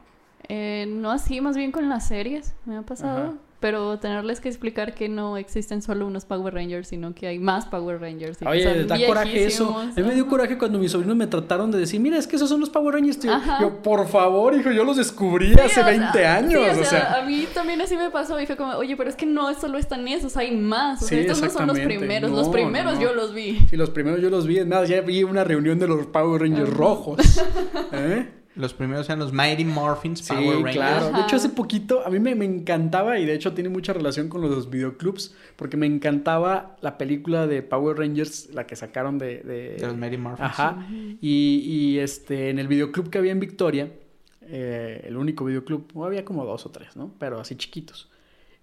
Eh, 0.50 0.86
no 0.88 1.12
así, 1.12 1.40
más 1.42 1.56
bien 1.56 1.72
con 1.72 1.88
las 1.88 2.08
series, 2.10 2.54
me 2.66 2.76
ha 2.76 2.82
pasado. 2.82 3.18
Ajá. 3.30 3.34
Pero 3.66 3.98
tenerles 3.98 4.42
que 4.42 4.48
explicar 4.48 4.94
que 4.94 5.10
no 5.10 5.38
existen 5.38 5.82
solo 5.82 6.06
unos 6.06 6.24
Power 6.24 6.54
Rangers, 6.54 6.88
sino 6.88 7.16
que 7.16 7.26
hay 7.26 7.40
más 7.40 7.66
Power 7.66 8.00
Rangers. 8.00 8.40
y 8.40 8.46
Oye, 8.46 8.84
da 8.84 8.96
coraje 9.08 9.44
eso. 9.44 9.76
A 9.76 9.86
mí 9.86 10.04
me 10.04 10.14
dio 10.14 10.28
coraje 10.28 10.56
cuando 10.56 10.78
mis 10.78 10.92
sobrinos 10.92 11.16
me 11.16 11.26
trataron 11.26 11.72
de 11.72 11.80
decir, 11.80 12.00
mira, 12.00 12.20
es 12.20 12.28
que 12.28 12.36
esos 12.36 12.48
son 12.48 12.60
los 12.60 12.70
Power 12.70 12.94
Rangers, 12.94 13.18
tío. 13.18 13.32
Yo, 13.60 13.82
por 13.82 14.08
favor, 14.08 14.54
hijo, 14.54 14.70
yo 14.70 14.84
los 14.84 14.98
descubrí 14.98 15.48
Sí, 15.56 15.60
hace 15.60 15.82
o 15.82 15.84
sea, 15.84 15.86
20 15.88 16.26
años. 16.28 16.62
sí, 16.76 16.80
o 16.80 16.86
sea, 16.86 17.14
a 17.16 17.26
mí 17.26 17.48
también 17.56 17.82
así 17.82 17.98
me 17.98 18.12
pasó 18.12 18.40
y 18.40 18.46
fue 18.46 18.56
como, 18.56 18.74
oye, 18.74 18.96
pero 18.96 19.10
es 19.10 19.16
que 19.16 19.26
no 19.26 19.52
solo 19.56 19.80
están 19.80 20.08
esos, 20.08 20.38
hay 20.38 20.56
más. 20.56 21.02
O 21.02 21.08
sea, 21.08 21.18
Sí, 21.18 21.22
estos 21.26 21.42
no 21.42 21.50
son 21.50 21.66
los 21.66 21.80
primeros, 21.80 22.30
No, 22.30 22.38
los 22.38 22.50
primeros 22.50 22.94
no, 22.94 23.02
yo 23.02 23.16
los 23.16 23.34
vi. 23.34 23.66
Sí, 23.68 23.78
los 23.78 23.90
primeros 23.90 24.22
yo 24.22 24.30
los 24.30 24.46
vi. 24.46 24.64
Más, 24.64 24.88
ya 24.88 25.02
vi 25.02 25.24
una 25.24 25.44
reunión 25.44 25.80
de 25.80 25.88
los 25.88 26.06
Power 26.06 26.40
Rangers 26.40 26.70
Ajá. 26.70 26.78
rojos. 26.78 27.18
¿Eh? 27.94 28.30
Los 28.56 28.74
primeros 28.74 29.08
eran 29.10 29.20
los 29.20 29.34
Mighty 29.34 29.66
Morphins 29.66 30.20
Sí, 30.20 30.34
Power 30.34 30.56
Rangers. 30.58 30.76
claro. 30.76 31.12
De 31.12 31.22
hecho, 31.24 31.36
hace 31.36 31.50
poquito 31.50 32.06
a 32.06 32.10
mí 32.10 32.20
me, 32.20 32.36
me 32.36 32.46
encantaba 32.46 33.20
y 33.20 33.26
de 33.26 33.34
hecho 33.34 33.54
tiene 33.54 33.70
mucha 33.70 33.92
relación 33.92 34.30
con 34.30 34.42
los 34.42 34.70
videoclubs 34.70 35.36
porque 35.58 35.76
me 35.78 35.86
encantaba 35.86 36.78
la 36.82 36.98
película 36.98 37.48
de 37.48 37.62
Power 37.64 37.98
Rangers, 37.98 38.50
la 38.54 38.66
que 38.66 38.76
sacaron 38.76 39.18
de... 39.18 39.40
de- 39.42 39.76
De 39.78 39.88
los 39.88 39.98
Mighty 39.98 40.18
Morphins. 40.18 40.48
Ajá. 40.50 40.88
Y, 40.90 41.18
y, 41.66 42.00
este, 42.00 42.50
en 42.50 42.60
el 42.60 42.68
videoclub 42.68 43.10
que 43.10 43.18
había 43.18 43.32
en 43.34 43.40
Victoria, 43.42 43.92
eh, 44.44 45.04
el 45.08 45.18
único 45.18 45.46
videoclub, 45.46 45.86
había 46.04 46.24
como 46.24 46.46
dos 46.46 46.66
o 46.66 46.70
tres, 46.72 46.96
¿no? 46.96 47.12
Pero 47.20 47.40
así 47.40 47.56
chiquitos. 47.56 48.10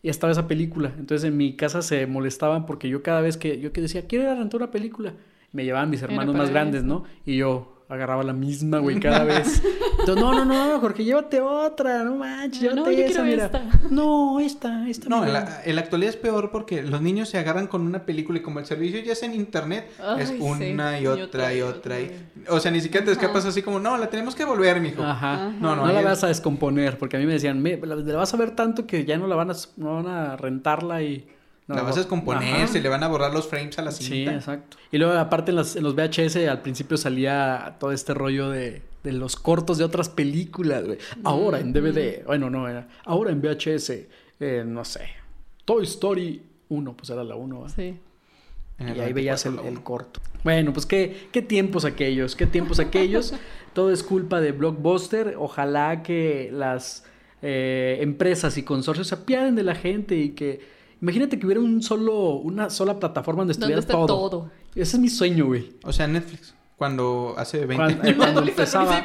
Y 0.02 0.08
estaba 0.08 0.32
esa 0.32 0.48
película. 0.48 0.92
Entonces 0.98 1.28
en 1.28 1.36
mi 1.36 1.54
casa 1.54 1.82
se 1.82 2.06
molestaban 2.06 2.66
porque 2.66 2.88
yo 2.88 3.02
cada 3.02 3.20
vez 3.20 3.36
que 3.36 3.60
yo 3.60 3.72
que 3.72 3.80
decía, 3.80 4.06
quiero 4.06 4.24
ir 4.24 4.30
a 4.30 4.34
rentar 4.36 4.60
una 4.62 4.70
película, 4.70 5.12
me 5.52 5.64
llevaban 5.64 5.90
mis 5.90 6.02
hermanos 6.02 6.34
más 6.34 6.50
grandes. 6.50 6.82
¿no? 6.82 7.04
Y 7.26 7.36
yo 7.36 7.81
agarraba 7.92 8.22
la 8.22 8.32
misma, 8.32 8.78
güey, 8.78 8.98
cada 9.00 9.24
vez. 9.24 9.62
Entonces, 10.00 10.16
no, 10.22 10.32
no, 10.32 10.44
no, 10.44 10.80
Jorge, 10.80 11.04
llévate 11.04 11.40
otra, 11.40 12.02
no 12.04 12.16
manches, 12.16 12.74
No, 12.74 12.86
llévate 12.86 12.96
yo 12.96 13.02
esa, 13.04 13.22
quiero 13.22 13.24
mira. 13.24 13.44
esta. 13.46 13.62
No, 13.90 14.40
esta, 14.40 14.88
esta. 14.88 15.08
No, 15.08 15.24
en 15.24 15.32
la, 15.32 15.62
en 15.64 15.74
la 15.74 15.80
actualidad 15.82 16.10
es 16.10 16.16
peor 16.16 16.50
porque 16.50 16.82
los 16.82 17.00
niños 17.02 17.28
se 17.28 17.38
agarran 17.38 17.66
con 17.66 17.82
una 17.82 18.04
película 18.06 18.38
y 18.38 18.42
como 18.42 18.58
el 18.58 18.66
servicio 18.66 19.00
ya 19.00 19.12
es 19.12 19.22
en 19.22 19.34
internet, 19.34 19.90
Ay, 20.02 20.22
es 20.22 20.30
una 20.38 20.98
y 20.98 21.02
Y 21.02 21.06
otra 21.06 21.24
otra 21.24 21.54
y 21.54 21.60
otra. 21.62 22.00
y-. 22.00 22.10
O 22.48 22.58
sea, 22.60 22.70
ni 22.70 22.80
siquiera 22.80 23.04
te 23.06 23.12
escapas 23.12 23.44
así 23.44 23.62
como, 23.62 23.78
no, 23.78 23.96
la 23.98 24.08
tenemos 24.08 24.34
que 24.34 24.44
volver, 24.44 24.80
mijo. 24.80 25.02
Ajá. 25.02 25.34
Ajá. 25.34 25.48
No, 25.60 25.76
No, 25.76 25.86
no, 25.86 25.92
la 25.92 26.00
vas 26.02 26.24
a 26.24 26.28
descomponer, 26.28 26.98
porque 26.98 27.16
a 27.16 27.20
mí 27.20 27.26
me 27.26 27.34
decían, 27.34 27.60
"Me- 27.62 27.76
la, 27.76 27.94
la 27.96 28.16
vas 28.16 28.32
a 28.34 28.36
ver 28.36 28.52
tanto 28.52 28.86
que 28.86 29.04
ya 29.04 29.16
no 29.18 29.26
la 29.26 29.36
van 29.36 29.50
a, 29.50 29.54
no 29.76 29.94
van 30.02 30.06
a 30.08 30.36
rentarla 30.36 31.02
y... 31.02 31.26
no, 31.68 31.74
la 31.76 31.82
vas 31.82 31.96
a 31.96 32.00
descomponer, 32.00 32.54
Ajá. 32.56 32.66
se 32.66 32.80
le 32.80 32.88
van 32.88 33.02
a 33.02 33.08
borrar 33.08 33.32
los 33.32 33.46
frames 33.46 33.78
a 33.78 33.82
la 33.82 33.92
Sí, 33.92 34.04
cinta. 34.04 34.34
exacto. 34.34 34.76
Y 34.90 34.98
luego, 34.98 35.12
aparte, 35.18 35.50
en, 35.52 35.56
las- 35.56 35.76
en 35.76 35.82
los 35.84 35.94
VHS 35.94 36.48
al 36.48 36.60
principio 36.62 36.96
salía 36.96 37.76
todo 37.78 37.92
este 37.92 38.14
rollo 38.14 38.50
de, 38.50 38.82
de 39.04 39.12
los 39.12 39.36
cortos 39.36 39.78
de 39.78 39.84
otras 39.84 40.08
películas, 40.08 40.84
güey. 40.84 40.98
Ahora 41.24 41.60
en 41.60 41.72
DVD, 41.72 42.24
bueno, 42.26 42.50
no, 42.50 42.68
era. 42.68 42.88
Ahora 43.04 43.30
en 43.30 43.40
VHS, 43.40 44.08
eh, 44.40 44.64
no 44.66 44.84
sé. 44.84 45.02
Toy 45.64 45.84
Story 45.84 46.42
1, 46.68 46.96
pues 46.96 47.10
era 47.10 47.22
la 47.24 47.36
1, 47.36 47.68
Sí. 47.68 47.98
Y 48.80 48.98
ahí 49.00 49.12
veías 49.12 49.46
el, 49.46 49.54
94, 49.56 49.78
el 49.78 49.84
corto. 49.84 50.20
Bueno, 50.42 50.72
pues 50.72 50.86
qué, 50.86 51.28
qué 51.30 51.40
tiempos 51.40 51.84
aquellos, 51.84 52.34
qué 52.34 52.46
tiempos 52.46 52.80
aquellos. 52.80 53.32
Todo 53.74 53.92
es 53.92 54.02
culpa 54.02 54.40
de 54.40 54.50
Blockbuster. 54.50 55.36
Ojalá 55.38 56.02
que 56.02 56.50
las 56.52 57.04
eh, 57.42 57.98
empresas 58.00 58.58
y 58.58 58.64
consorcios 58.64 59.06
se 59.08 59.14
apiaden 59.14 59.54
de 59.54 59.62
la 59.62 59.76
gente 59.76 60.16
y 60.16 60.30
que... 60.30 60.81
Imagínate 61.02 61.36
que 61.36 61.46
hubiera 61.46 61.60
un 61.60 61.82
solo, 61.82 62.36
una 62.36 62.70
sola 62.70 62.98
plataforma 62.98 63.40
donde 63.40 63.52
estuviera 63.52 63.82
todo. 63.82 64.06
todo. 64.06 64.50
Ese 64.74 64.96
es 64.96 65.00
mi 65.00 65.08
sueño, 65.08 65.46
güey. 65.46 65.74
O 65.82 65.92
sea, 65.92 66.06
Netflix, 66.06 66.54
cuando 66.82 67.34
hace 67.38 67.64
20 67.64 67.76
Cuando- 67.76 68.02
años. 68.02 68.16
cuando 68.16 68.40
empezaba. 68.42 69.04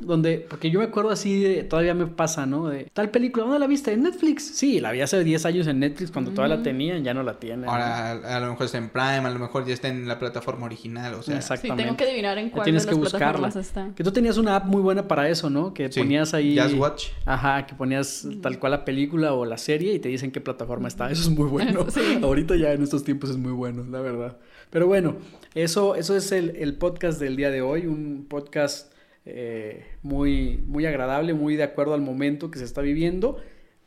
Donde, 0.00 0.44
porque 0.50 0.68
yo 0.68 0.80
me 0.80 0.86
acuerdo 0.86 1.10
así, 1.10 1.40
de- 1.44 1.62
todavía 1.62 1.94
me 1.94 2.06
pasa, 2.08 2.44
¿no? 2.44 2.66
De 2.68 2.90
tal 2.92 3.10
película, 3.10 3.44
¿dónde 3.44 3.60
la 3.60 3.68
viste? 3.68 3.92
¿En 3.92 4.02
Netflix? 4.02 4.42
Sí, 4.56 4.80
la 4.80 4.90
vi 4.90 5.00
hace 5.00 5.22
10 5.22 5.46
años 5.46 5.68
en 5.68 5.78
Netflix 5.78 6.10
cuando 6.10 6.32
todavía 6.32 6.56
la 6.56 6.62
tenían, 6.64 7.04
ya 7.04 7.14
no 7.14 7.22
la 7.22 7.38
tienen. 7.38 7.68
Ahora 7.68 8.10
a, 8.10 8.36
a 8.36 8.40
lo 8.40 8.50
mejor 8.50 8.66
está 8.66 8.78
en 8.78 8.88
Prime, 8.88 9.18
a 9.18 9.30
lo 9.30 9.38
mejor 9.38 9.64
ya 9.64 9.74
está 9.74 9.86
en 9.86 10.08
la 10.08 10.18
plataforma 10.18 10.66
original, 10.66 11.14
o 11.14 11.22
sea. 11.22 11.34
Sí, 11.34 11.38
Exactamente. 11.38 11.84
tengo 11.84 11.96
que 11.96 12.02
adivinar 12.04 12.36
en 12.38 12.46
Ya 12.46 12.52
cuál 12.52 12.64
tienes 12.64 12.82
de 12.82 12.88
que 12.88 12.94
las 12.96 13.00
buscarla. 13.12 13.26
plataformas 13.38 13.56
está. 13.56 13.90
Que 13.94 14.02
tú 14.02 14.10
tenías 14.10 14.36
una 14.36 14.56
app 14.56 14.64
muy 14.66 14.82
buena 14.82 15.06
para 15.06 15.28
eso, 15.28 15.50
¿no? 15.50 15.72
Que 15.72 15.92
Sí, 15.92 16.00
ponías 16.00 16.34
ahí. 16.34 16.58
Just 16.58 16.74
Watch. 16.76 17.04
Ajá, 17.26 17.64
que 17.64 17.76
ponías 17.76 18.26
tal 18.42 18.58
cual 18.58 18.72
la 18.72 18.84
película 18.84 19.34
o 19.34 19.44
la 19.44 19.56
serie 19.56 19.94
y 19.94 20.00
te 20.00 20.08
dicen 20.08 20.32
qué 20.32 20.40
plataforma 20.40 20.88
está. 20.88 21.10
Eso 21.12 21.22
es 21.22 21.30
muy 21.30 21.48
bueno. 21.48 21.86
Sí. 21.94 22.18
Ahorita 22.20 22.56
ya 22.56 22.72
en 22.72 22.82
estos 22.82 23.04
tiempos 23.04 23.30
es 23.30 23.36
muy 23.36 23.52
bueno, 23.52 23.84
la 23.88 24.00
verdad. 24.00 24.36
Pero 24.70 24.88
bueno, 24.88 25.14
eso, 25.54 25.94
eso 25.94 26.16
es 26.16 26.32
el, 26.32 26.56
el 26.56 26.74
podcast 26.74 27.03
del 27.12 27.36
día 27.36 27.50
de 27.50 27.62
hoy. 27.62 27.86
Un 27.86 28.26
podcast 28.28 28.92
eh, 29.26 29.86
muy, 30.02 30.62
muy 30.66 30.86
agradable, 30.86 31.34
muy 31.34 31.56
de 31.56 31.62
acuerdo 31.62 31.94
al 31.94 32.00
momento 32.00 32.50
que 32.50 32.58
se 32.58 32.64
está 32.64 32.80
viviendo. 32.80 33.38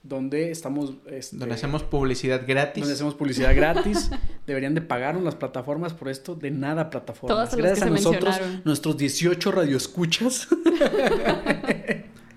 Donde 0.03 0.51
estamos. 0.51 0.93
este, 1.09 1.36
Donde 1.36 1.55
hacemos 1.55 1.84
publicidad 1.84 2.43
gratis. 2.47 2.82
donde 2.82 2.93
hacemos 2.93 3.15
publicidad 3.15 3.53
gratis. 3.55 4.09
Deberían 4.47 4.74
de 4.74 4.82
pagarnos 4.82 5.24
las 5.24 5.36
plataformas 5.36 5.93
por 5.93 6.07
esto. 6.07 6.36
De 6.36 6.51
nada 6.51 6.89
plataformas. 6.89 7.36
Todas 7.36 7.55
Gracias 7.55 7.80
que 7.80 7.93
a 7.93 7.97
se 7.97 8.03
nosotros, 8.03 8.39
nuestros 8.63 8.97
18 8.97 9.51
radioescuchas. 9.51 10.47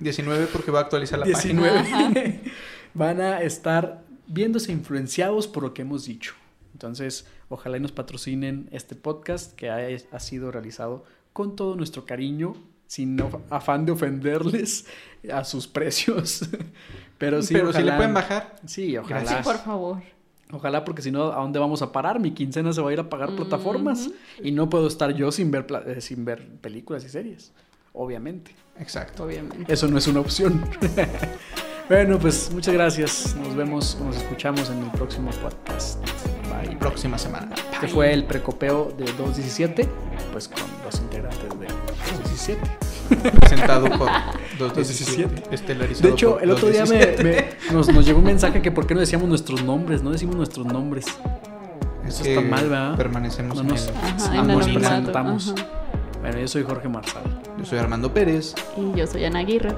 19 0.01 0.47
porque 0.53 0.71
va 0.71 0.81
a 0.81 0.83
actualizar 0.83 1.19
la 1.19 1.27
página. 1.27 1.63
19 1.63 2.41
van 2.95 3.21
a 3.21 3.43
estar 3.43 4.03
viéndose 4.27 4.73
influenciados 4.73 5.47
por 5.47 5.63
lo 5.63 5.75
que 5.75 5.83
hemos 5.83 6.07
dicho. 6.07 6.35
Entonces, 6.81 7.27
ojalá 7.51 7.77
y 7.77 7.81
nos 7.81 7.93
patrocinen 7.93 8.71
este 8.73 8.95
podcast 8.97 9.55
que 9.55 9.69
ha, 9.69 9.81
ha 10.13 10.19
sido 10.21 10.51
realizado 10.51 11.05
con 11.35 11.55
todo 11.55 11.77
nuestro 11.77 12.07
cariño, 12.07 12.55
sin 12.87 13.17
no- 13.17 13.43
afán 13.51 13.85
de 13.85 13.93
ofenderles 13.93 14.87
a 15.33 15.45
sus 15.45 15.67
precios. 15.69 16.49
Pero 17.19 17.43
sí, 17.43 17.53
Pero 17.53 17.71
si 17.75 17.83
le 17.83 17.93
pueden 17.93 18.15
bajar. 18.15 18.57
Sí, 18.65 18.97
ojalá. 18.97 19.21
Sí, 19.21 19.27
Gracias. 19.27 19.45
por 19.47 19.59
favor. 19.63 19.99
Ojalá, 20.53 20.85
porque 20.87 21.03
si 21.03 21.11
no, 21.13 21.31
¿a 21.33 21.37
dónde 21.43 21.59
vamos 21.59 21.83
a 21.83 21.93
parar? 21.93 22.19
Mi 22.19 22.31
quincena 22.33 22.73
se 22.73 22.81
va 22.81 22.89
a 22.89 22.93
ir 22.95 22.99
a 23.01 23.11
pagar 23.11 23.37
plataformas. 23.37 24.09
Y 24.43 24.53
no 24.53 24.71
puedo 24.71 24.89
estar 24.89 25.13
yo 25.15 25.31
sin 25.31 25.51
ver, 25.51 25.67
pla- 25.67 25.85
eh, 25.87 26.01
sin 26.01 26.25
ver 26.25 26.49
películas 26.63 27.05
y 27.05 27.11
series. 27.11 27.53
Obviamente. 27.93 28.57
Exacto. 28.79 29.25
Obviamente. 29.25 29.71
Eso 29.71 29.87
no 29.87 29.99
es 29.99 30.09
una 30.09 30.21
opción. 30.21 30.65
bueno, 31.89 32.19
pues 32.19 32.51
muchas 32.53 32.73
gracias. 32.75 33.37
Nos 33.37 33.55
vemos, 33.55 33.99
nos 34.01 34.17
escuchamos 34.17 34.71
en 34.71 34.83
el 34.83 34.91
próximo 34.93 35.31
podcast. 35.31 36.01
Bye. 36.51 36.77
Próxima 36.77 37.17
semana. 37.19 37.49
Este 37.73 37.89
fue 37.89 38.13
el 38.13 38.25
precopeo 38.25 38.93
de 38.97 39.05
217, 39.05 39.89
pues 40.33 40.49
con 40.49 40.63
los 40.85 41.01
integrantes 41.01 41.43
de 41.59 41.67
217. 41.67 42.61
Presentado 43.41 43.85
por 43.99 44.09
217. 44.59 45.23
217. 45.45 45.55
Estelarizado 45.55 46.09
De 46.09 46.15
hecho, 46.15 46.33
por 46.35 46.43
el 46.43 46.51
otro 46.51 46.69
día 46.69 46.85
me, 46.87 46.99
217. 46.99 47.57
me- 47.69 47.73
nos, 47.75 47.89
nos 47.93 48.07
llegó 48.07 48.19
un 48.19 48.25
mensaje 48.25 48.63
que 48.63 48.71
por 48.71 48.87
qué 48.87 48.95
no 48.95 49.01
decíamos 49.01 49.29
nuestros 49.29 49.63
nombres, 49.65 50.03
no 50.03 50.11
decimos 50.11 50.37
nuestros 50.37 50.67
nombres. 50.67 51.07
Es 52.07 52.15
Eso 52.15 52.25
que 52.25 52.35
está 52.37 52.49
mal, 52.49 52.69
¿verdad? 52.69 52.97
Permanecemos 52.97 53.55
No 53.57 53.63
en 53.63 53.69
nos- 53.69 53.87
el 53.89 53.95
Ajá, 53.97 54.09
en 54.09 54.17
nos 54.17 54.39
anonimato, 54.39 54.79
presentamos. 54.81 55.55
ajá. 55.57 55.67
Bueno, 56.21 56.39
yo 56.39 56.49
soy 56.49 56.63
Jorge 56.65 56.89
Marsal. 56.89 57.23
Yo 57.59 57.65
soy 57.65 57.79
Armando 57.79 58.13
Pérez. 58.13 58.55
Y 58.77 58.99
yo 58.99 59.07
soy 59.07 59.25
Ana 59.25 59.39
Aguirre. 59.41 59.73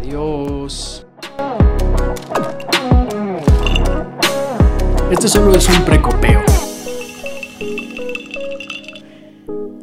Adiós. 0.00 1.06
Este 5.10 5.28
solo 5.28 5.54
es 5.54 5.68
un 5.68 5.84
precopeo. 5.84 6.42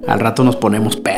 Al 0.06 0.20
rato 0.20 0.44
nos 0.44 0.58
ponemos 0.58 0.98
pe 0.98 1.14